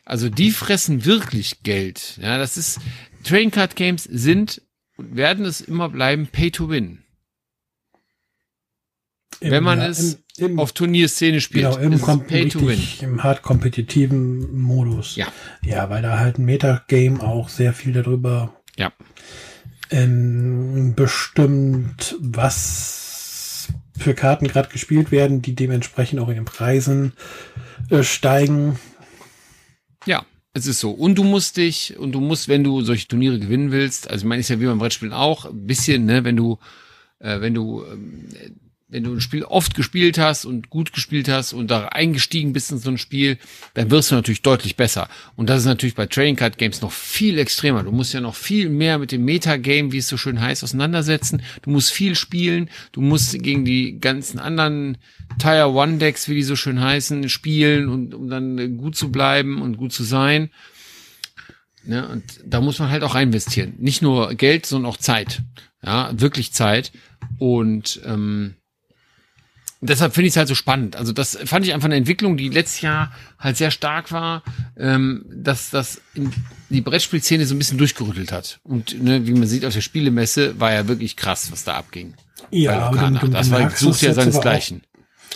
[0.06, 2.18] Also die fressen wirklich Geld.
[2.22, 2.80] Ja, das ist
[3.24, 4.62] Trading Card Games sind
[4.96, 7.03] und werden es immer bleiben Pay to Win.
[9.40, 12.60] Im- Wenn man ja, es im, im, Auf Turnierszene spielt, genau, im, kom- Pay to
[12.62, 12.68] Win.
[12.70, 15.16] richtig, im hart kompetitiven Modus.
[15.16, 15.28] Ja.
[15.64, 18.92] Ja, weil da halt ein Metagame auch sehr viel darüber Ja.
[19.92, 27.14] ähm, bestimmt, was für Karten gerade gespielt werden, die dementsprechend auch in den Preisen
[27.90, 28.80] äh, steigen.
[30.06, 30.92] Ja, es ist so.
[30.92, 34.28] Und du musst dich, und du musst, wenn du solche Turniere gewinnen willst, also ich
[34.30, 36.58] meine, ist ja wie beim Brettspielen auch, ein bisschen, ne, wenn du,
[37.20, 38.28] äh, wenn du, ähm,
[38.94, 42.72] wenn du ein Spiel oft gespielt hast und gut gespielt hast und da eingestiegen bist
[42.72, 43.40] in so ein Spiel,
[43.74, 45.10] dann wirst du natürlich deutlich besser.
[45.36, 47.82] Und das ist natürlich bei Trading Card Games noch viel extremer.
[47.82, 51.42] Du musst ja noch viel mehr mit dem Metagame, wie es so schön heißt, auseinandersetzen.
[51.64, 52.70] Du musst viel spielen.
[52.92, 55.00] Du musst gegen die ganzen anderen
[55.40, 59.64] Tire One Decks, wie die so schön heißen, spielen und um dann gut zu bleiben
[59.64, 60.52] und gut zu sein.
[61.84, 63.74] Ne, und da muss man halt auch reinvestieren.
[63.80, 65.42] Nicht nur Geld, sondern auch Zeit.
[65.82, 66.92] Ja, wirklich Zeit.
[67.40, 68.54] Und ähm,
[69.88, 70.96] deshalb finde ich es halt so spannend.
[70.96, 74.44] Also das fand ich einfach eine Entwicklung, die letztes Jahr halt sehr stark war,
[74.78, 76.02] ähm, dass das
[76.70, 78.60] die Brettspielszene so ein bisschen durchgerüttelt hat.
[78.64, 82.16] Und ne, wie man sieht auf der Spielemesse, war ja wirklich krass, was da abging.
[82.50, 84.84] Ja, aber du- du das war merkst sucht es ja seinesgleichen.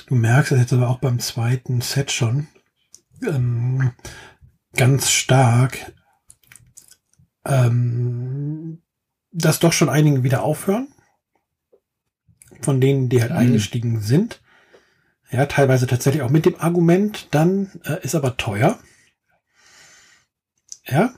[0.07, 2.47] Du merkst es jetzt aber auch beim zweiten Set schon
[3.25, 3.91] ähm,
[4.75, 5.91] ganz stark,
[7.45, 8.81] ähm,
[9.31, 10.89] dass doch schon einige wieder aufhören.
[12.61, 13.37] Von denen, die halt Mhm.
[13.37, 14.41] eingestiegen sind.
[15.29, 18.79] Ja, teilweise tatsächlich auch mit dem Argument, dann äh, ist aber teuer.
[20.87, 21.13] Ja,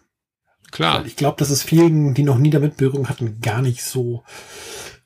[0.72, 1.00] Klar.
[1.00, 4.24] weil ich glaube, dass es vielen, die noch nie damit Berührung hatten, gar nicht so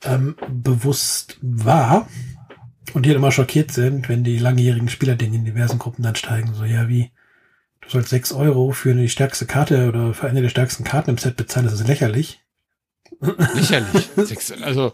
[0.03, 2.07] ähm, bewusst war.
[2.93, 6.03] Und die dann immer schockiert sind, wenn die langjährigen Spieler, die in den diversen Gruppen
[6.03, 7.11] dann steigen, so, ja, wie,
[7.81, 11.17] du sollst sechs Euro für die stärkste Karte oder für eine der stärksten Karten im
[11.17, 12.41] Set bezahlen, das ist lächerlich.
[13.53, 14.09] Lächerlich.
[14.17, 14.93] Sechs, also,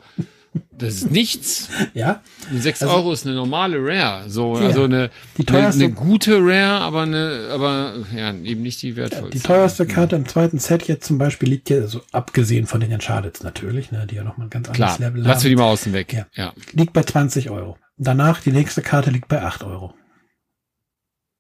[0.72, 1.70] das ist nichts.
[1.94, 2.22] Ja,
[2.54, 4.30] Sechs Also- Euro ist eine normale Rare.
[4.30, 4.68] So, Ja.
[4.68, 8.96] also eine, Die eine, teuerste- eine gute Rare, aber eine, aber ja, eben nicht die
[8.96, 9.38] wertvollste.
[9.38, 12.92] die teuerste Karte im zweiten Set jetzt zum Beispiel liegt ja, also abgesehen von den
[12.92, 15.56] Enchardeds natürlich, ne, die ja nochmal ein ganz anderes Klar, Level lassen wir haben, die
[15.56, 16.14] mal außen weg.
[16.14, 16.26] Ja.
[16.36, 16.54] ja.
[16.74, 17.78] liegt bei 20 Euro.
[17.98, 19.94] Danach, die nächste Karte liegt bei 8 Euro.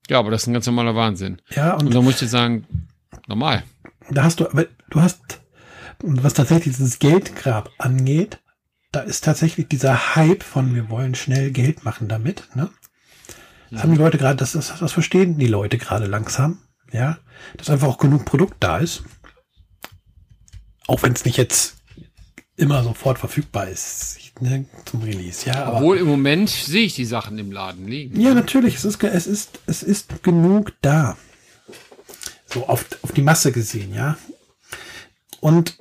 [0.09, 1.41] Ja, aber das ist ein ganz normaler Wahnsinn.
[1.51, 2.65] Ja, und Und da muss ich dir sagen,
[3.27, 3.63] normal.
[4.11, 5.19] Da hast du, aber du hast,
[6.01, 8.39] was tatsächlich dieses Geldgrab angeht,
[8.91, 12.69] da ist tatsächlich dieser Hype von wir wollen schnell Geld machen damit, ne?
[13.71, 16.59] Das haben die Leute gerade, das, das, das verstehen die Leute gerade langsam,
[16.91, 17.19] ja?
[17.57, 19.03] Dass einfach auch genug Produkt da ist.
[20.87, 21.75] Auch wenn es nicht jetzt
[22.55, 25.77] immer sofort verfügbar ist, ne, zum Release, ja, aber.
[25.77, 28.19] Obwohl im Moment sehe ich die Sachen im Laden liegen.
[28.19, 28.75] Ja, natürlich.
[28.75, 31.15] Es ist, es ist, es ist genug da.
[32.45, 34.17] So auf, auf die Masse gesehen, ja.
[35.39, 35.77] Und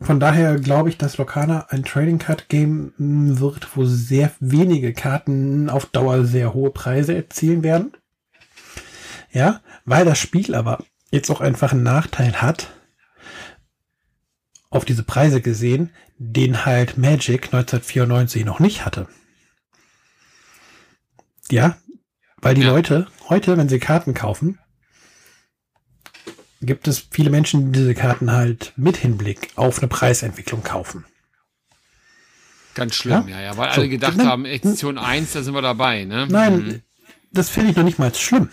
[0.00, 5.68] von daher glaube ich, dass Locana ein Trading Card Game wird, wo sehr wenige Karten
[5.68, 7.92] auf Dauer sehr hohe Preise erzielen werden.
[9.30, 12.70] Ja, weil das Spiel aber jetzt auch einfach einen Nachteil hat,
[14.70, 19.08] auf diese Preise gesehen, den halt Magic 1994 noch nicht hatte.
[21.50, 21.76] Ja,
[22.40, 22.70] weil die ja.
[22.70, 24.58] Leute heute, wenn sie Karten kaufen,
[26.60, 31.04] gibt es viele Menschen, die diese Karten halt mit Hinblick auf eine Preisentwicklung kaufen.
[32.74, 35.54] Ganz schlimm, ja, ja, ja weil so, alle gedacht dann, haben, Edition 1, da sind
[35.54, 36.26] wir dabei, ne?
[36.28, 36.82] Nein, mhm.
[37.32, 38.48] das finde ich noch nicht mal schlimm.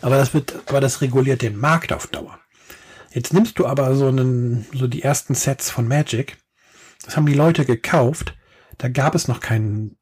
[0.00, 2.38] Aber das wird, aber das reguliert den Markt auf Dauer.
[3.12, 6.38] Jetzt nimmst du aber so einen, so die ersten Sets von Magic.
[7.04, 8.34] Das haben die Leute gekauft.
[8.78, 9.96] Da gab es noch kein,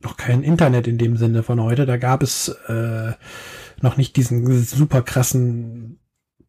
[0.00, 1.86] noch kein Internet in dem Sinne von heute.
[1.86, 3.12] Da gab es äh,
[3.80, 6.01] noch nicht diesen super krassen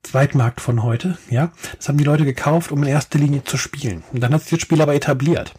[0.04, 1.18] Zweitmarkt von heute.
[1.30, 4.04] Ja, das haben die Leute gekauft, um in erster Linie zu spielen.
[4.12, 5.54] Und dann hat sich das Spiel aber etabliert.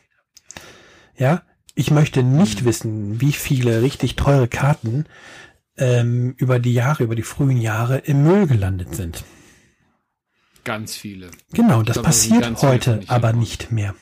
[1.16, 1.42] Ja,
[1.74, 5.06] ich möchte nicht wissen, wie viele richtig teure Karten
[5.76, 9.24] ähm, über die Jahre, über die frühen Jahre im Müll gelandet sind.
[10.62, 11.30] Ganz viele.
[11.52, 13.94] Genau, das glaube, passiert heute nicht aber nicht mehr.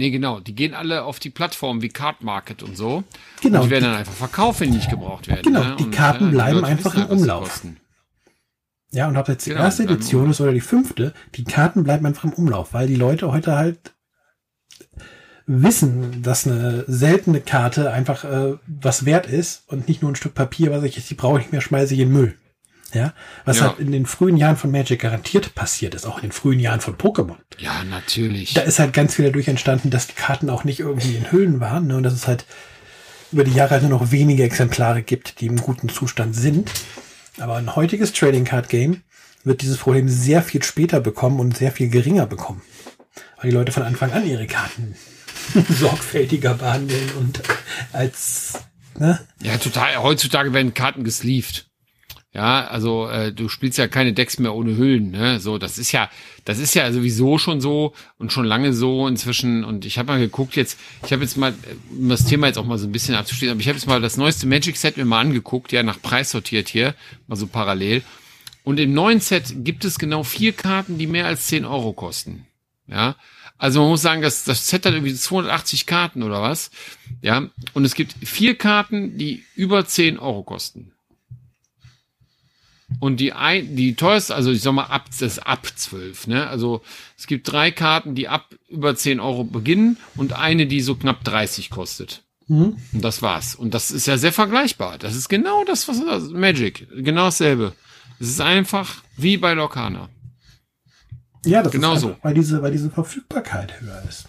[0.00, 0.40] Nee, genau.
[0.40, 3.04] Die gehen alle auf die Plattformen wie Card Market und so.
[3.42, 3.58] Genau.
[3.58, 5.42] Und die werden dann einfach verkauft, wenn die nicht gebraucht werden.
[5.42, 5.76] Genau, ne?
[5.78, 7.60] die und, Karten äh, bleiben einfach im Umlauf.
[8.92, 12.06] Ja, und ob jetzt die genau, erste Edition ist oder die fünfte, die Karten bleiben
[12.06, 13.92] einfach im Umlauf, weil die Leute heute halt
[15.44, 20.32] wissen, dass eine seltene Karte einfach äh, was wert ist und nicht nur ein Stück
[20.32, 22.38] Papier, was ich jetzt, die brauche ich nicht mehr, schmeiße ich in Müll.
[22.92, 23.14] Ja,
[23.44, 23.68] was ja.
[23.68, 26.80] halt in den frühen Jahren von Magic garantiert passiert ist, auch in den frühen Jahren
[26.80, 27.36] von Pokémon.
[27.58, 28.54] Ja, natürlich.
[28.54, 31.60] Da ist halt ganz viel dadurch entstanden, dass die Karten auch nicht irgendwie in Hüllen
[31.60, 32.46] waren, ne, und dass es halt
[33.32, 36.70] über die Jahre halt nur noch wenige Exemplare gibt, die im guten Zustand sind.
[37.38, 39.02] Aber ein heutiges Trading Card Game
[39.44, 42.62] wird dieses Problem sehr viel später bekommen und sehr viel geringer bekommen.
[43.36, 44.96] Weil die Leute von Anfang an ihre Karten
[45.68, 47.40] sorgfältiger behandeln und
[47.92, 48.54] als,
[48.98, 49.20] ne?
[49.42, 49.96] Ja, total.
[50.02, 51.69] Heutzutage werden Karten gesleeved.
[52.32, 55.40] Ja, also äh, du spielst ja keine Decks mehr ohne Hüllen, ne?
[55.40, 56.08] So, das ist ja,
[56.44, 59.64] das ist ja sowieso schon so und schon lange so inzwischen.
[59.64, 61.52] Und ich habe mal geguckt jetzt, ich habe jetzt mal,
[61.90, 64.00] um das Thema jetzt auch mal so ein bisschen abzuschließen, aber ich habe jetzt mal
[64.00, 66.94] das neueste Magic Set mir mal angeguckt, ja, nach Preis sortiert hier,
[67.26, 68.02] mal so parallel.
[68.62, 72.46] Und im neuen Set gibt es genau vier Karten, die mehr als 10 Euro kosten.
[72.86, 73.16] Ja,
[73.58, 76.70] also man muss sagen, das, das Set hat irgendwie 280 Karten oder was.
[77.22, 80.92] Ja, und es gibt vier Karten, die über 10 Euro kosten.
[82.98, 86.48] Und die ein, die teuerste, also ich sag mal ab, das ab 12, ne?
[86.48, 86.82] Also
[87.16, 91.22] es gibt drei Karten, die ab über 10 Euro beginnen und eine, die so knapp
[91.24, 92.22] 30 kostet.
[92.48, 92.76] Mhm.
[92.92, 93.54] Und das war's.
[93.54, 94.98] Und das ist ja sehr vergleichbar.
[94.98, 96.88] Das ist genau das, was das Magic.
[96.90, 97.74] Genau dasselbe.
[98.18, 100.08] Es ist einfach wie bei Locana.
[101.46, 102.16] Ja, das genau ist so.
[102.22, 104.26] weil diese, weil diese Verfügbarkeit höher ist.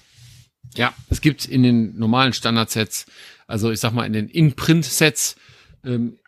[0.75, 3.05] Ja, es gibt in den normalen Standardsets,
[3.47, 5.35] also ich sag mal in den In-Print-Sets,
[5.83, 6.19] ähm,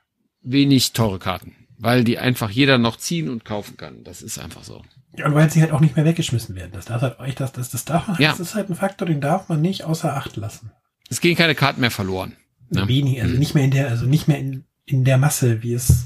[0.41, 4.03] wenig teure Karten weil die einfach jeder noch ziehen und kaufen kann.
[4.03, 4.83] Das ist einfach so.
[5.15, 6.71] Ja, und weil sie halt auch nicht mehr weggeschmissen werden.
[6.73, 8.31] Das darf halt echt, das, das, das darf man, ja.
[8.31, 10.71] das ist halt ein Faktor, den darf man nicht außer Acht lassen.
[11.09, 12.33] Es gehen keine Karten mehr verloren.
[12.69, 12.87] Ne?
[12.87, 13.39] Wenig, also mhm.
[13.39, 16.05] nicht mehr in der, also nicht mehr in, in der Masse, wie es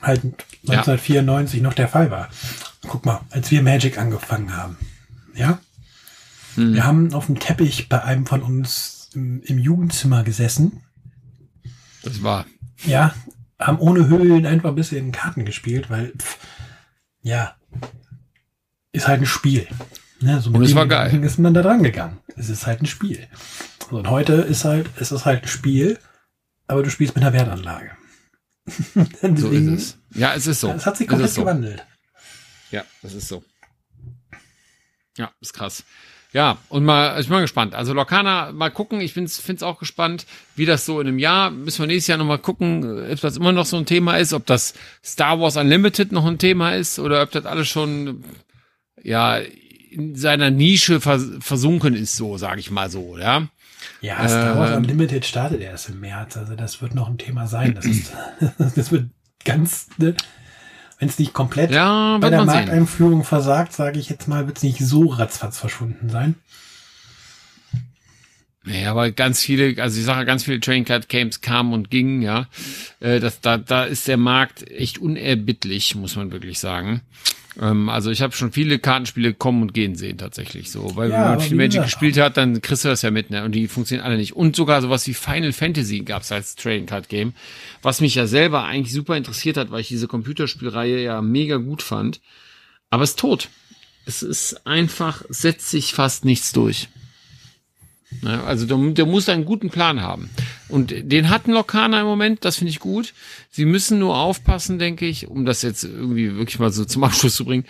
[0.00, 0.22] halt
[0.68, 1.62] 1994 ja.
[1.62, 2.28] noch der Fall war.
[2.86, 4.76] Guck mal, als wir Magic angefangen haben,
[5.34, 5.58] ja,
[6.56, 6.74] mhm.
[6.74, 10.82] wir haben auf dem Teppich bei einem von uns im, im Jugendzimmer gesessen.
[12.02, 12.46] Das war.
[12.84, 13.14] Ja,
[13.66, 16.38] haben ohne Hüllen einfach ein bisschen Karten gespielt, weil, pff,
[17.22, 17.56] ja,
[18.92, 19.66] ist halt ein Spiel.
[20.20, 21.22] Ne, so und es war geil.
[21.24, 22.18] ist man da dran gegangen.
[22.36, 23.26] Es ist halt ein Spiel.
[23.90, 25.98] Und heute ist halt, es ist halt ein Spiel,
[26.66, 27.90] aber du spielst mit einer Wertanlage.
[28.94, 29.98] Deswegen, so ist es.
[30.14, 30.70] Ja, es ist so.
[30.70, 31.42] Es hat sich komplett so.
[31.42, 31.84] gewandelt.
[32.70, 33.44] Ja, das ist so.
[35.16, 35.84] Ja, ist krass.
[36.34, 37.76] Ja, und mal, ich bin mal gespannt.
[37.76, 39.00] Also Lorcana, mal gucken.
[39.00, 42.18] Ich finde es auch gespannt, wie das so in einem Jahr, müssen wir nächstes Jahr
[42.18, 46.10] nochmal gucken, ob das immer noch so ein Thema ist, ob das Star Wars Unlimited
[46.10, 48.24] noch ein Thema ist oder ob das alles schon,
[49.00, 49.38] ja,
[49.92, 53.46] in seiner Nische vers versunken ist, so, sage ich mal so, ja.
[54.00, 57.46] Ja, Star Wars ähm, Unlimited startet erst im März, also das wird noch ein Thema
[57.46, 57.76] sein.
[57.76, 58.12] Das, ist,
[58.74, 59.08] das wird
[59.44, 60.16] ganz, ne?
[61.04, 63.24] Wenn es nicht komplett ja, bei der Markteinführung sehen.
[63.24, 66.34] versagt, sage ich jetzt mal, wird es nicht so ratzfatz verschwunden sein.
[68.64, 72.22] Ja, aber ganz viele, also ich sage ganz viele Trading Card Games kamen und gingen,
[72.22, 72.46] ja.
[73.00, 77.02] Äh, das, da, da ist der Markt echt unerbittlich, muss man wirklich sagen.
[77.60, 81.16] Ähm, also ich habe schon viele Kartenspiele kommen und gehen sehen tatsächlich so, weil ja,
[81.16, 83.44] wenn man viel Magic gespielt hat, dann kriegst du das ja mit, ne?
[83.44, 84.34] Und die funktionieren alle nicht.
[84.34, 87.32] Und sogar sowas wie Final Fantasy gab's als Trading Card Game,
[87.82, 91.82] was mich ja selber eigentlich super interessiert hat, weil ich diese Computerspielreihe ja mega gut
[91.82, 92.20] fand.
[92.90, 93.48] Aber es ist tot.
[94.06, 96.88] Es ist einfach, setzt sich fast nichts durch.
[98.22, 98.42] Ne?
[98.44, 100.30] Also der, der muss einen guten Plan haben.
[100.68, 103.14] Und den hat ein Lokana im Moment, das finde ich gut.
[103.50, 107.36] Sie müssen nur aufpassen, denke ich, um das jetzt irgendwie wirklich mal so zum Abschluss
[107.36, 107.64] zu bringen.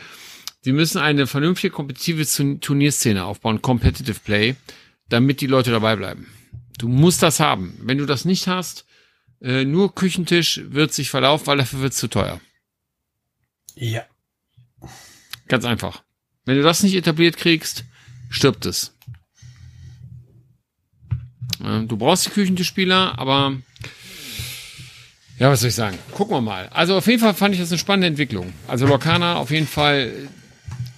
[0.62, 4.56] Sie müssen eine vernünftige kompetitive Turnierszene aufbauen, Competitive Play,
[5.10, 6.28] damit die Leute dabei bleiben.
[6.78, 7.78] Du musst das haben.
[7.82, 8.86] Wenn du das nicht hast,
[9.42, 12.40] äh, nur Küchentisch wird sich verlaufen, weil dafür wird es zu teuer.
[13.74, 14.04] Ja.
[15.48, 16.02] Ganz einfach.
[16.44, 17.84] Wenn du das nicht etabliert kriegst,
[18.30, 18.93] stirbt es.
[21.88, 23.54] Du brauchst die Küchentischspieler, aber
[25.38, 25.98] ja, was soll ich sagen?
[26.12, 26.68] Gucken wir mal.
[26.72, 28.52] Also auf jeden Fall fand ich das eine spannende Entwicklung.
[28.68, 30.12] Also Lorcana auf jeden Fall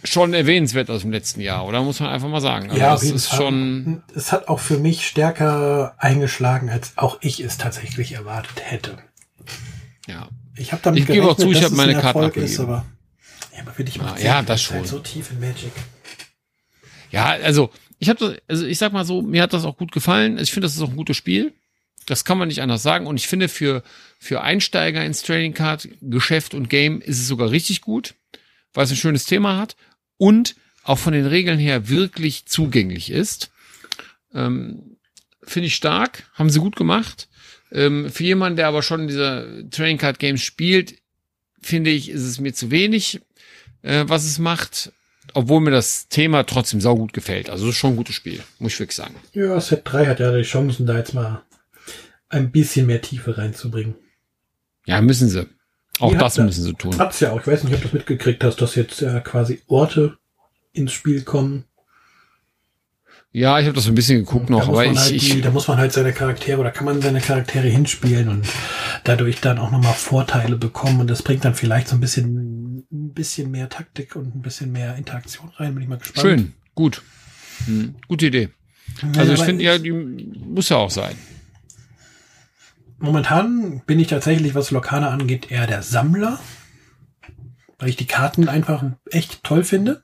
[0.05, 2.71] schon erwähnenswert aus dem letzten Jahr, oder muss man einfach mal sagen.
[2.71, 3.39] Also ja, auf jeden ist Fall.
[3.39, 4.03] schon.
[4.15, 8.99] Es hat auch für mich stärker eingeschlagen, als auch ich es tatsächlich erwartet hätte.
[10.07, 10.29] Ja.
[10.57, 12.53] Ich habe damit ich gebe auch zu, ich habe meine Karten abgegeben.
[12.53, 12.85] Ist, aber,
[13.55, 14.79] ja, aber für dich ja, ja das schon.
[14.79, 15.73] Halt so tief in Magic.
[17.11, 20.39] Ja, also ich habe also ich sag mal so, mir hat das auch gut gefallen.
[20.39, 21.53] Ich finde, das ist auch ein gutes Spiel.
[22.07, 23.07] Das kann man nicht anders sagen.
[23.07, 23.83] Und ich finde, für,
[24.19, 28.15] für Einsteiger ins Trading Card Geschäft und Game ist es sogar richtig gut,
[28.75, 29.77] weil es ein schönes Thema hat
[30.17, 30.55] und
[30.85, 33.51] auch von den Regeln her wirklich zugänglich ist.
[34.33, 34.97] Ähm,
[35.43, 37.29] finde ich stark, haben sie gut gemacht.
[37.73, 40.95] Ähm, für jemanden, der aber schon dieser Trading Card Games spielt,
[41.61, 43.21] finde ich, ist es mir zu wenig,
[43.83, 44.93] äh, was es macht
[45.37, 47.51] obwohl mir das Thema trotzdem saugut gefällt.
[47.51, 49.15] Also es ist schon ein gutes Spiel, muss ich wirklich sagen.
[49.33, 51.43] Ja, Set 3 hat ja die Chancen, da jetzt mal
[52.31, 53.97] ein bisschen mehr Tiefe reinzubringen.
[54.87, 55.47] Ja, müssen sie.
[55.99, 56.99] Auch die das müssen sie tun.
[56.99, 57.41] Hat's ja auch.
[57.41, 60.17] Ich weiß nicht, ob du das mitgekriegt hast, dass jetzt ja quasi Orte
[60.73, 61.65] ins Spiel kommen.
[63.37, 65.69] Ja, ich habe das so ein bisschen geguckt noch, aber ich, halt die, da muss
[65.69, 68.49] man halt seine Charaktere oder kann man seine Charaktere hinspielen und
[69.05, 73.13] dadurch dann auch nochmal Vorteile bekommen und das bringt dann vielleicht so ein bisschen ein
[73.13, 75.75] bisschen mehr Taktik und ein bisschen mehr Interaktion rein.
[75.75, 76.27] Bin ich mal gespannt.
[76.27, 77.03] Schön, gut,
[77.67, 78.49] hm, gute Idee.
[79.19, 81.15] Also ich finde ja, die muss ja auch sein.
[82.99, 86.41] Momentan bin ich tatsächlich, was Lokane angeht, eher der Sammler,
[87.79, 90.03] weil ich die Karten einfach echt toll finde.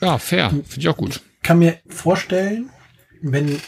[0.00, 2.70] Ja, fair, finde ich auch gut kann mir vorstellen,
[3.22, 3.60] wenn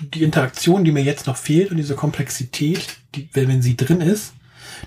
[0.00, 4.32] die Interaktion, die mir jetzt noch fehlt und diese Komplexität, die, wenn sie drin ist,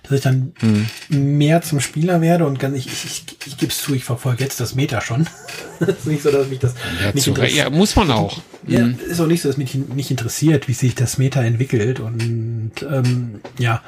[0.03, 1.37] dass ich dann mhm.
[1.37, 4.43] mehr zum Spieler werde und ganz, ich, ich, ich, ich gebe es zu, ich verfolge
[4.43, 5.27] jetzt das Meta schon.
[5.79, 7.65] ist nicht so, dass mich das ja, nicht interessiert.
[7.65, 8.41] Ja, muss man auch.
[8.67, 8.99] Ja, mhm.
[9.09, 13.41] ist auch nicht so, dass mich nicht interessiert, wie sich das Meta entwickelt und ähm,
[13.57, 13.81] ja,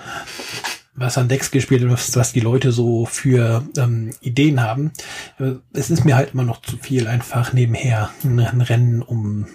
[1.02, 4.91] was an Decks gespielt und was, was die Leute so für ähm, Ideen haben.
[5.73, 9.48] Es ist mir halt immer noch zu viel einfach nebenher ein, ein Rennen um,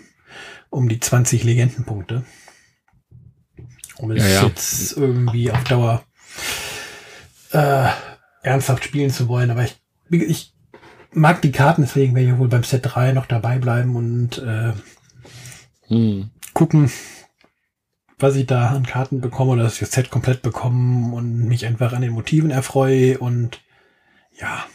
[0.70, 2.24] um die 20 Legendenpunkte.
[3.98, 4.46] Um es ja, ja.
[4.46, 6.04] jetzt irgendwie auf Dauer
[7.52, 7.88] äh,
[8.42, 9.50] ernsthaft spielen zu wollen.
[9.50, 9.76] Aber ich,
[10.10, 10.54] ich
[11.12, 14.72] mag die Karten, deswegen werde ich wohl beim Set 3 noch dabei bleiben und äh,
[15.88, 16.30] hm.
[16.52, 16.90] gucken,
[18.18, 22.02] was ich da an Karten bekomme oder das Set komplett bekommen und mich einfach an
[22.02, 23.60] den Motiven erfreue und
[24.38, 24.66] ja.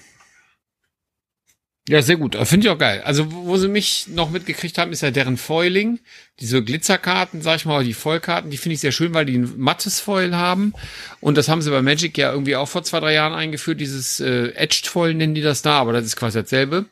[1.90, 2.36] Ja, sehr gut.
[2.48, 3.02] Finde ich auch geil.
[3.04, 6.00] Also, wo sie mich noch mitgekriegt haben, ist ja deren Foiling.
[6.40, 9.54] Diese Glitzerkarten, sag ich mal, die Foilkarten, die finde ich sehr schön, weil die ein
[9.58, 10.74] mattes Foil haben.
[11.22, 13.82] Und das haben sie bei Magic ja irgendwie auch vor zwei, drei Jahren eingeführt.
[13.82, 16.86] Dieses äh, Edged Foil nennen die das da, aber das ist quasi dasselbe.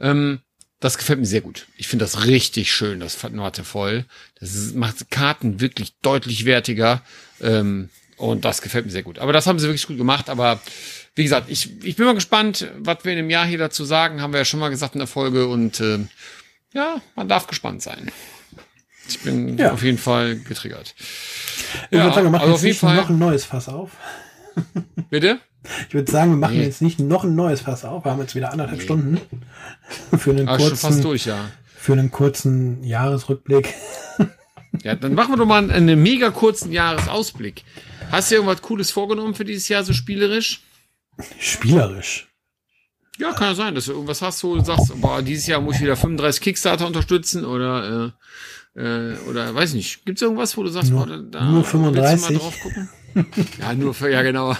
[0.00, 0.40] Ähm,
[0.80, 1.66] das gefällt mir sehr gut.
[1.76, 4.04] Ich finde das richtig schön, das Matte voll.
[4.38, 7.02] Das ist, macht Karten wirklich deutlich wertiger.
[7.40, 9.18] Ähm, und das gefällt mir sehr gut.
[9.18, 10.28] Aber das haben sie wirklich gut gemacht.
[10.28, 10.60] Aber
[11.14, 14.20] wie gesagt, ich, ich bin mal gespannt, was wir in einem Jahr hier dazu sagen.
[14.20, 15.48] Haben wir ja schon mal gesagt in der Folge.
[15.48, 15.98] Und äh,
[16.72, 18.10] ja, man darf gespannt sein.
[19.08, 19.72] Ich bin ja.
[19.72, 20.94] auf jeden Fall getriggert.
[20.98, 23.92] Ich ja, würde sagen, wir machen also auf jeden Fall noch ein neues Fass auf.
[25.10, 25.40] Bitte?
[25.88, 26.64] Ich würde sagen, wir machen nee.
[26.64, 28.04] jetzt nicht noch ein neues Fass auf.
[28.04, 28.84] Wir haben jetzt wieder anderthalb nee.
[28.84, 29.20] Stunden
[30.16, 31.50] für einen ah, kurzen, fast durch, ja.
[31.74, 33.74] für einen kurzen Jahresrückblick.
[34.82, 37.64] Ja, dann machen wir doch mal einen, mega kurzen Jahresausblick.
[38.10, 40.60] Hast du irgendwas Cooles vorgenommen für dieses Jahr, so spielerisch?
[41.38, 42.28] Spielerisch?
[43.18, 45.76] Ja, kann ja sein, dass du irgendwas hast, wo du sagst, boah, dieses Jahr muss
[45.76, 48.12] ich wieder 35 Kickstarter unterstützen oder
[48.74, 50.04] äh, äh, oder weiß nicht.
[50.04, 52.30] Gibt's irgendwas, wo du sagst, nur, boah, da nur 35.
[52.30, 52.88] mal drauf gucken?
[53.58, 54.54] ja, nur für, ja genau.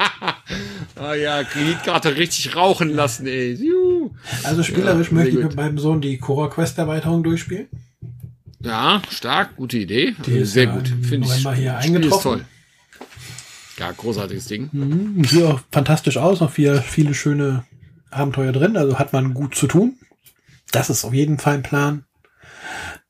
[0.96, 3.54] ah ja, Kreditkarte richtig rauchen lassen, ey.
[3.54, 4.10] Juhu.
[4.44, 7.68] Also spielerisch ja, möchte ich mit meinem Sohn die Cora Quest Erweiterung durchspielen.
[8.60, 10.14] Ja, stark, gute Idee.
[10.26, 10.88] Die ist sehr gut.
[10.88, 11.48] Finde ich.
[11.54, 12.16] hier eingetroffen.
[12.16, 12.44] Ist toll.
[13.78, 14.70] Ja, großartiges Ding.
[14.72, 17.64] Mhm, sieht auch fantastisch aus, noch viele, viele schöne
[18.10, 19.98] Abenteuer drin, also hat man gut zu tun.
[20.72, 22.04] Das ist auf jeden Fall ein Plan,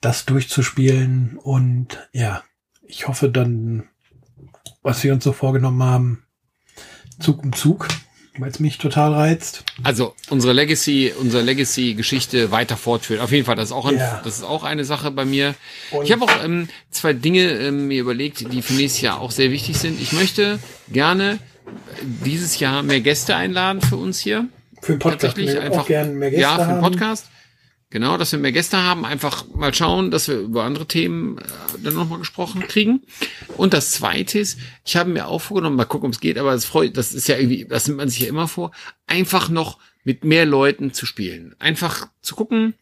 [0.01, 2.43] das durchzuspielen und ja,
[2.83, 3.85] ich hoffe dann,
[4.87, 6.23] was wir uns so vorgenommen haben,
[7.19, 7.89] Zug um Zug
[8.39, 9.65] weil es mich total reizt.
[9.83, 13.21] Also unsere Legacy, unsere Legacy-Geschichte weiter fortführen.
[13.23, 14.21] Auf jeden Fall, das ist auch, ein, Ja.
[14.25, 15.55] das ist auch eine Sache bei mir.
[15.91, 19.31] Und- ich habe auch ähm, zwei Dinge ähm, mir überlegt, die für nächstes Jahr auch
[19.31, 20.01] sehr wichtig sind.
[20.01, 20.59] Ich möchte
[20.93, 21.39] gerne äh,
[22.27, 24.49] dieses Jahr mehr Gäste einladen für uns hier.
[24.83, 25.81] Für den Podcast Tatsächlich einfach.
[25.83, 26.81] auch gerne mehr Gäste ja, für den haben.
[27.91, 31.43] Genau, dass wir mehr Gäste haben, einfach mal schauen, dass wir über andere Themen äh,
[31.85, 33.03] dann nochmal gesprochen kriegen.
[33.57, 36.53] Und das zweite ist, ich habe mir auch vorgenommen, mal gucken, ob es geht, aber
[36.53, 38.73] das freut, das ist ja irgendwie, das nimmt man sich ja immer vor,
[39.07, 41.55] einfach noch mit mehr Leuten zu spielen.
[41.61, 42.75] Einfach zu gucken,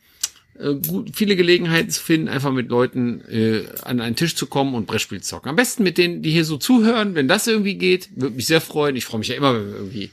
[0.58, 4.74] äh, gut, viele Gelegenheiten zu finden, einfach mit Leuten äh, an einen Tisch zu kommen
[4.74, 5.50] und Brettspiel zu zocken.
[5.50, 8.62] Am besten mit denen, die hier so zuhören, wenn das irgendwie geht, würde mich sehr
[8.62, 8.96] freuen.
[8.96, 10.10] Ich freue mich ja immer, wenn wir irgendwie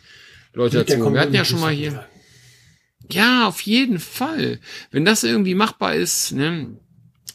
[0.53, 1.13] Leute dazu.
[1.13, 2.05] Wir hatten ja schon mal hier.
[3.13, 4.59] Ja, auf jeden Fall.
[4.91, 6.67] Wenn das irgendwie machbar ist, ne,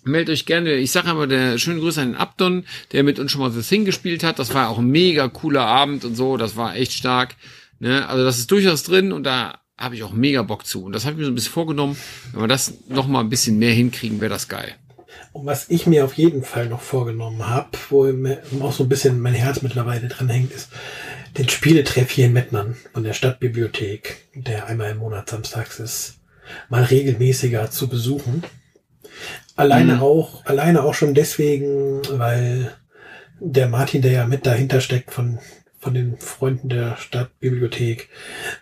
[0.05, 0.75] meldet euch gerne.
[0.75, 3.63] Ich sage aber der schöne Grüße an den Abdon, der mit uns schon mal The
[3.63, 4.39] Thing gespielt hat.
[4.39, 6.37] Das war auch ein mega cooler Abend und so.
[6.37, 7.35] Das war echt stark.
[7.79, 8.09] Ne?
[8.09, 10.85] Also das ist durchaus drin und da habe ich auch mega Bock zu.
[10.85, 11.97] Und das habe ich mir so ein bisschen vorgenommen.
[12.33, 14.75] Wenn wir das noch mal ein bisschen mehr hinkriegen, wäre das geil.
[15.33, 18.07] Und was ich mir auf jeden Fall noch vorgenommen habe, wo
[18.63, 20.71] auch so ein bisschen mein Herz mittlerweile dran hängt, ist
[21.39, 26.19] den Spieletreff hier in Mettmann von der Stadtbibliothek, der einmal im Monat samstags ist,
[26.69, 28.43] mal regelmäßiger zu besuchen.
[29.57, 30.03] Alleine Mhm.
[30.03, 32.73] auch, alleine auch schon deswegen, weil
[33.41, 35.39] der Martin, der ja mit dahinter steckt von,
[35.79, 38.09] von den Freunden der Stadtbibliothek,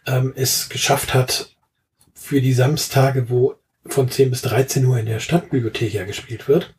[0.07, 1.51] ähm, es geschafft hat,
[2.15, 3.55] für die Samstage, wo
[3.87, 6.75] von 10 bis 13 Uhr in der Stadtbibliothek ja gespielt wird,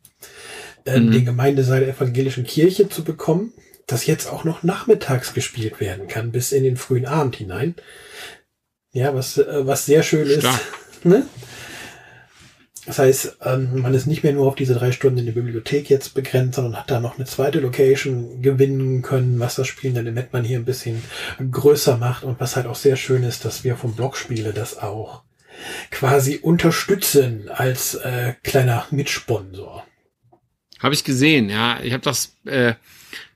[0.86, 1.12] ähm, Mhm.
[1.12, 3.52] den Gemeindesaal der evangelischen Kirche zu bekommen,
[3.86, 7.74] das jetzt auch noch nachmittags gespielt werden kann, bis in den frühen Abend hinein.
[8.92, 10.40] Ja, was, äh, was sehr schön ist.
[10.40, 10.60] Stark.
[11.04, 11.24] Ne?
[12.86, 15.90] Das heißt, ähm, man ist nicht mehr nur auf diese drei Stunden in der Bibliothek
[15.90, 20.06] jetzt begrenzt, sondern hat da noch eine zweite Location gewinnen können, was das Spielen dann
[20.06, 21.02] im Mettmann hier ein bisschen
[21.50, 25.22] größer macht und was halt auch sehr schön ist, dass wir vom Blogspiele das auch
[25.90, 29.84] quasi unterstützen als äh, kleiner Mitsponsor.
[30.78, 31.80] Habe ich gesehen, ja.
[31.82, 32.74] Ich habe das, äh,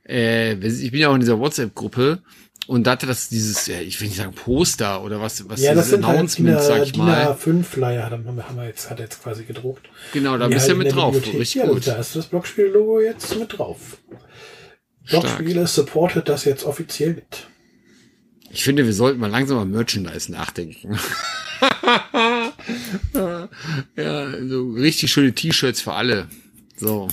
[0.07, 2.21] äh, ich bin ja auch in dieser WhatsApp-Gruppe
[2.67, 5.73] und da hatte das dieses, ja, ich will nicht sagen Poster oder was, was Ja,
[5.73, 7.35] das sind halt Announcement, DIN, sag ich mal.
[7.43, 9.89] DIN A5 Flyer, haben haben wir jetzt, hat er jetzt quasi gedruckt.
[10.13, 11.15] Genau, da Die bist du ja halt in mit drauf.
[11.15, 11.87] Bibliothek- Richtig ja, gut.
[11.87, 13.97] Da ist das Blogspiel-Logo jetzt mit drauf.
[15.03, 15.23] Stark.
[15.23, 17.47] Blogspiele supportet das jetzt offiziell mit.
[18.51, 20.97] Ich finde, wir sollten mal langsam mal Merchandise nachdenken.
[23.95, 26.27] ja, so richtig schöne T-Shirts für alle.
[26.75, 27.07] So.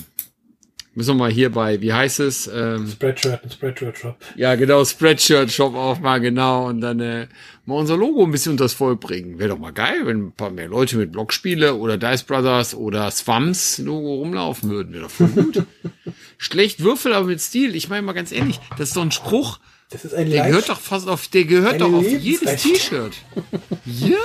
[0.98, 2.48] Müssen wir mal hier bei, wie heißt es?
[2.52, 4.16] Ähm, Spreadshirt, ein Spreadshirt-Shop.
[4.34, 6.66] ja, genau, Spreadshirt-Shop aufmachen, genau.
[6.66, 7.28] Und dann äh,
[7.66, 9.38] mal unser Logo ein bisschen unters Volk bringen.
[9.38, 13.08] Wäre doch mal geil, wenn ein paar mehr Leute mit Blockspiele oder Dice Brothers oder
[13.12, 14.92] Swams Logo rumlaufen würden.
[14.92, 15.62] Wäre doch voll gut.
[16.38, 17.76] Schlecht Würfel, aber mit Stil.
[17.76, 19.60] Ich meine mal ganz ehrlich, das ist doch ein Spruch.
[19.90, 22.60] Das ist ein Der Live- gehört doch fast auf, der gehört doch auf jedes.
[22.62, 23.12] T-Shirt.
[23.86, 24.16] ja,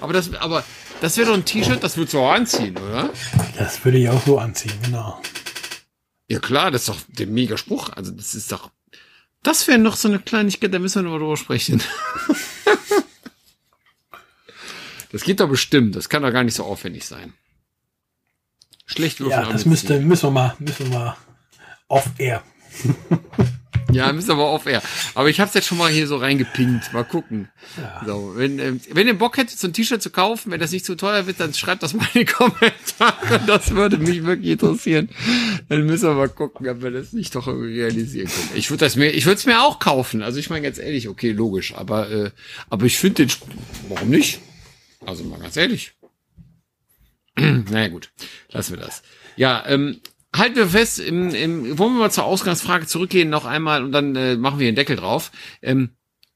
[0.00, 0.62] aber das, aber
[1.00, 3.10] das wäre doch ein T-Shirt, das würdest du auch anziehen, oder?
[3.58, 5.20] Das würde ich auch so anziehen, genau.
[6.30, 7.90] Ja klar, das ist doch der mega Spruch.
[7.90, 8.70] Also das ist doch,
[9.42, 11.82] das wäre noch so eine Kleinigkeit, da müssen wir noch drüber sprechen.
[15.10, 15.96] das geht doch bestimmt.
[15.96, 17.32] Das kann doch gar nicht so aufwendig sein.
[18.86, 19.42] Schlecht würfeln.
[19.42, 21.16] Ja, das müsste, müssen wir mal, müssen wir mal
[21.88, 22.44] off-air.
[23.92, 24.82] Ja, müssen aber auf air.
[25.14, 26.92] Aber ich hab's jetzt schon mal hier so reingepinkt.
[26.92, 27.48] Mal gucken.
[28.06, 30.84] So, wenn, ähm, wenn ihr Bock hättet, so ein T-Shirt zu kaufen, wenn das nicht
[30.84, 33.40] zu teuer wird, dann schreibt das mal in die Kommentare.
[33.46, 35.08] Das würde mich wirklich interessieren.
[35.68, 38.50] Dann müssen wir mal gucken, ob wir das nicht doch irgendwie realisieren können.
[38.54, 40.22] Ich würde das mir, ich würde es mir auch kaufen.
[40.22, 41.74] Also ich meine ganz ehrlich, okay, logisch.
[41.74, 42.30] Aber, äh,
[42.68, 43.36] aber ich finde den,
[43.88, 44.40] warum nicht?
[45.04, 45.92] Also mal ganz ehrlich.
[47.36, 48.10] naja, gut.
[48.50, 49.02] Lassen wir das.
[49.36, 50.00] Ja, ähm,
[50.34, 54.14] halten wir fest, im, im, wollen wir mal zur Ausgangsfrage zurückgehen noch einmal und dann
[54.16, 55.30] äh, machen wir den Deckel drauf.
[55.62, 55.90] Ähm,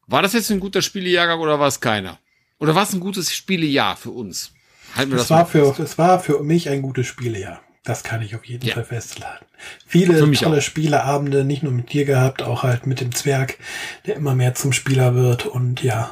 [0.07, 2.19] war das jetzt ein guter Spielejahrgang oder war es keiner?
[2.59, 4.53] Oder war es ein gutes Spielejahr für uns?
[4.95, 7.61] Halten wir das Es war mal für, es war für mich ein gutes Spielejahr.
[7.85, 8.75] Das kann ich auf jeden Ja.
[8.75, 9.45] Fall festhalten.
[9.87, 10.63] Viele tolle auch.
[10.63, 13.59] Spieleabende, nicht nur mit dir gehabt, auch halt mit dem Zwerg,
[14.07, 16.11] der immer mehr zum Spieler wird und ja.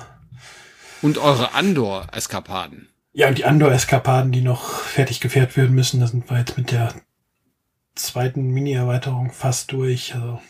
[1.00, 2.88] Und eure Andor-Eskapaden.
[3.14, 6.70] Ja, und die Andor-Eskapaden, die noch fertig gefährt werden müssen, da sind wir jetzt mit
[6.70, 6.94] der
[7.94, 10.14] zweiten Mini-Erweiterung fast durch.
[10.14, 10.40] Also,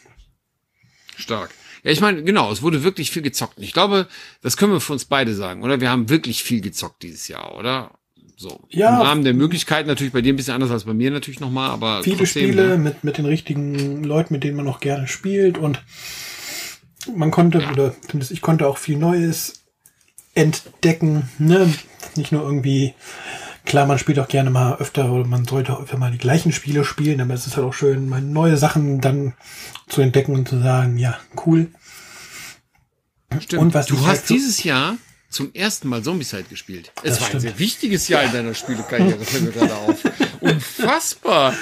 [1.17, 1.51] Stark.
[1.83, 3.55] Ja, ich meine, genau, es wurde wirklich viel gezockt.
[3.59, 4.07] Ich glaube,
[4.41, 5.81] das können wir für uns beide sagen, oder?
[5.81, 7.91] Wir haben wirklich viel gezockt dieses Jahr, oder?
[8.37, 8.61] So.
[8.71, 8.97] Ja.
[9.01, 11.71] Im Rahmen der Möglichkeiten natürlich bei dir ein bisschen anders als bei mir natürlich nochmal,
[11.71, 12.79] aber viele trotzdem, Spiele ne?
[12.79, 15.83] mit, mit den richtigen Leuten, mit denen man auch gerne spielt und
[17.15, 17.71] man konnte, Ja.
[17.73, 19.65] oder zumindest ich konnte auch viel Neues
[20.35, 21.73] entdecken, ne?
[22.17, 22.95] Nicht nur irgendwie,
[23.65, 26.53] klar, man spielt auch gerne mal öfter oder man sollte auch öfter mal die gleichen
[26.53, 29.35] Spiele spielen, aber es ist halt auch schön, mal neue Sachen dann
[29.89, 31.69] zu entdecken und zu sagen, ja, cool.
[33.41, 33.63] Stimmt.
[33.63, 34.97] Und was du hast halt dieses Jahr
[35.33, 36.93] zum ersten Mal Zombicide gespielt.
[36.97, 37.43] Es Das war ein stimmt.
[37.43, 39.99] sehr wichtiges Jahr in deiner Spielekarriere, fällt mir gerade auf.
[40.41, 41.55] Unfassbar.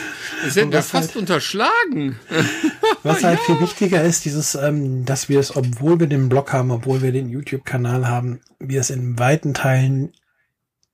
[0.44, 2.18] Das hätten wir fast unterschlagen.
[3.02, 6.70] Was halt viel wichtiger ist, dieses, ähm, dass wir es, obwohl wir den Blog haben,
[6.70, 10.12] obwohl wir den YouTube-Kanal haben, wir es in weiten Teilen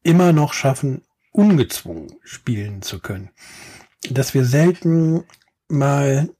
[0.07, 1.03] immer noch schaffen,
[1.33, 3.31] ungezwungen spielen zu können.
[4.09, 5.25] Dass wir selten
[5.69, 6.31] mal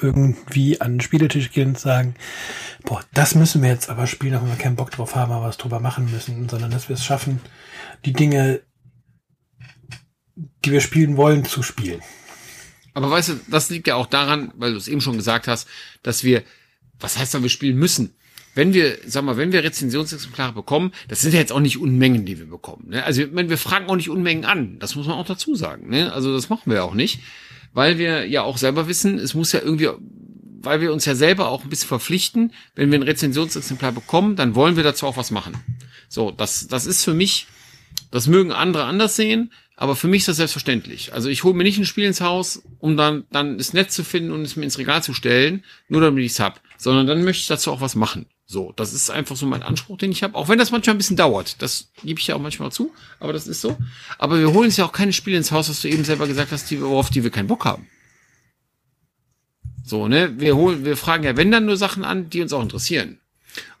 [0.00, 2.14] irgendwie an den Spieletisch gehen und sagen,
[2.84, 5.46] boah, das müssen wir jetzt aber spielen, auch wenn wir keinen Bock drauf haben, aber
[5.46, 7.40] was drüber machen müssen, sondern dass wir es schaffen,
[8.04, 8.60] die Dinge,
[10.36, 12.02] die wir spielen wollen, zu spielen.
[12.94, 15.66] Aber weißt du, das liegt ja auch daran, weil du es eben schon gesagt hast,
[16.02, 16.44] dass wir,
[17.00, 18.16] was heißt da, wir spielen müssen?
[18.56, 22.24] Wenn wir, sag mal, wenn wir Rezensionsexemplare bekommen, das sind ja jetzt auch nicht Unmengen,
[22.24, 22.86] die wir bekommen.
[22.88, 23.04] Ne?
[23.04, 24.78] Also meine, wir fragen auch nicht Unmengen an.
[24.78, 25.90] Das muss man auch dazu sagen.
[25.90, 26.10] Ne?
[26.10, 27.20] Also das machen wir auch nicht,
[27.74, 29.90] weil wir ja auch selber wissen, es muss ja irgendwie,
[30.62, 34.54] weil wir uns ja selber auch ein bisschen verpflichten, wenn wir ein Rezensionsexemplar bekommen, dann
[34.54, 35.54] wollen wir dazu auch was machen.
[36.08, 37.48] So, das, das ist für mich,
[38.10, 41.12] das mögen andere anders sehen, aber für mich ist das selbstverständlich.
[41.12, 44.02] Also ich hole mir nicht ein Spiel ins Haus, um dann, dann es nett zu
[44.02, 47.22] finden und es mir ins Regal zu stellen, nur damit ich es hab, sondern dann
[47.22, 48.24] möchte ich dazu auch was machen.
[48.48, 50.36] So, das ist einfach so mein Anspruch, den ich habe.
[50.36, 51.60] Auch wenn das manchmal ein bisschen dauert.
[51.60, 53.76] Das gebe ich ja auch manchmal zu, aber das ist so.
[54.18, 56.52] Aber wir holen uns ja auch keine Spiele ins Haus, was du eben selber gesagt
[56.52, 57.88] hast, die, worauf die wir keinen Bock haben.
[59.84, 60.38] So, ne?
[60.38, 63.20] Wir holen, wir fragen ja, wenn dann nur Sachen an, die uns auch interessieren.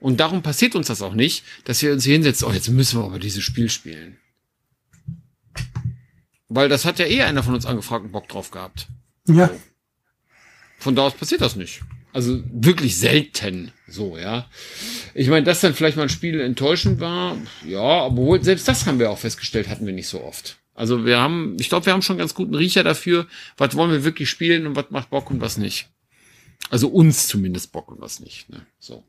[0.00, 3.00] Und darum passiert uns das auch nicht, dass wir uns hier hinsetzen, oh, jetzt müssen
[3.00, 4.18] wir aber dieses Spiel spielen.
[6.48, 8.88] Weil das hat ja eh einer von uns angefragt und Bock drauf gehabt.
[9.28, 9.50] Ja,
[10.78, 11.82] Von da aus passiert das nicht.
[12.16, 14.48] Also wirklich selten so, ja.
[15.12, 18.86] Ich meine, dass dann vielleicht mal ein Spiel enttäuschend war, ja, aber wohl, selbst das
[18.86, 20.56] haben wir auch festgestellt, hatten wir nicht so oft.
[20.72, 23.26] Also wir haben, ich glaube, wir haben schon ganz guten Riecher dafür,
[23.58, 25.90] was wollen wir wirklich spielen und was macht Bock und was nicht.
[26.70, 28.48] Also uns zumindest Bock und was nicht.
[28.48, 28.64] Ne?
[28.78, 29.04] So.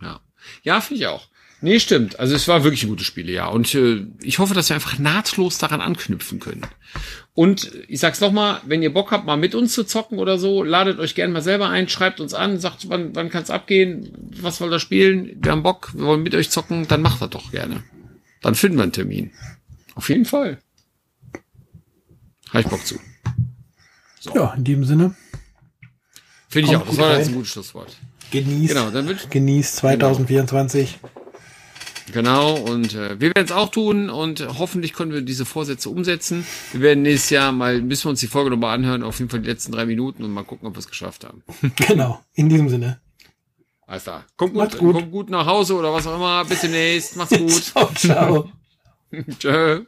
[0.00, 0.20] Ja.
[0.62, 1.26] Ja, finde ich auch.
[1.62, 2.18] Nee, stimmt.
[2.18, 3.46] Also es war wirklich ein gutes Spiel, ja.
[3.46, 6.66] Und äh, ich hoffe, dass wir einfach nahtlos daran anknüpfen können.
[7.34, 10.64] Und ich sag's nochmal, wenn ihr Bock habt, mal mit uns zu zocken oder so,
[10.64, 14.10] ladet euch gerne mal selber ein, schreibt uns an, sagt, wann, wann kann's abgehen,
[14.40, 17.30] was wollt ihr spielen, wir haben Bock, wir wollen mit euch zocken, dann macht das
[17.30, 17.84] doch gerne.
[18.42, 19.30] Dann finden wir einen Termin.
[19.94, 20.58] Auf jeden Fall.
[22.50, 22.98] Habe ich Bock zu.
[24.34, 25.14] ja, in diesem Sinne,
[26.52, 26.84] Finde ich auch.
[26.84, 27.96] Das war jetzt ein gutes Schlusswort.
[28.30, 30.98] genießt, Genau, dann wird genießt 2024.
[31.00, 31.21] Genau,
[32.16, 36.46] und äh, wir werden es auch tun und hoffentlich können wir diese Vorsätze umsetzen.
[36.72, 39.40] Wir werden nächstes Jahr mal, müssen wir uns die Folge nochmal anhören, auf jeden Fall
[39.40, 41.42] die letzten drei Minuten und mal gucken, ob wir es geschafft haben.
[41.76, 43.00] Genau, in diesem Sinne.
[43.86, 44.24] Alles klar.
[44.36, 44.94] Kommt gut, gut.
[44.94, 46.44] kommt gut nach Hause oder was auch immer.
[46.44, 47.16] Bis demnächst.
[47.16, 47.50] Macht's gut.
[47.50, 48.52] Ciao, ciao.
[49.38, 49.84] Tschö.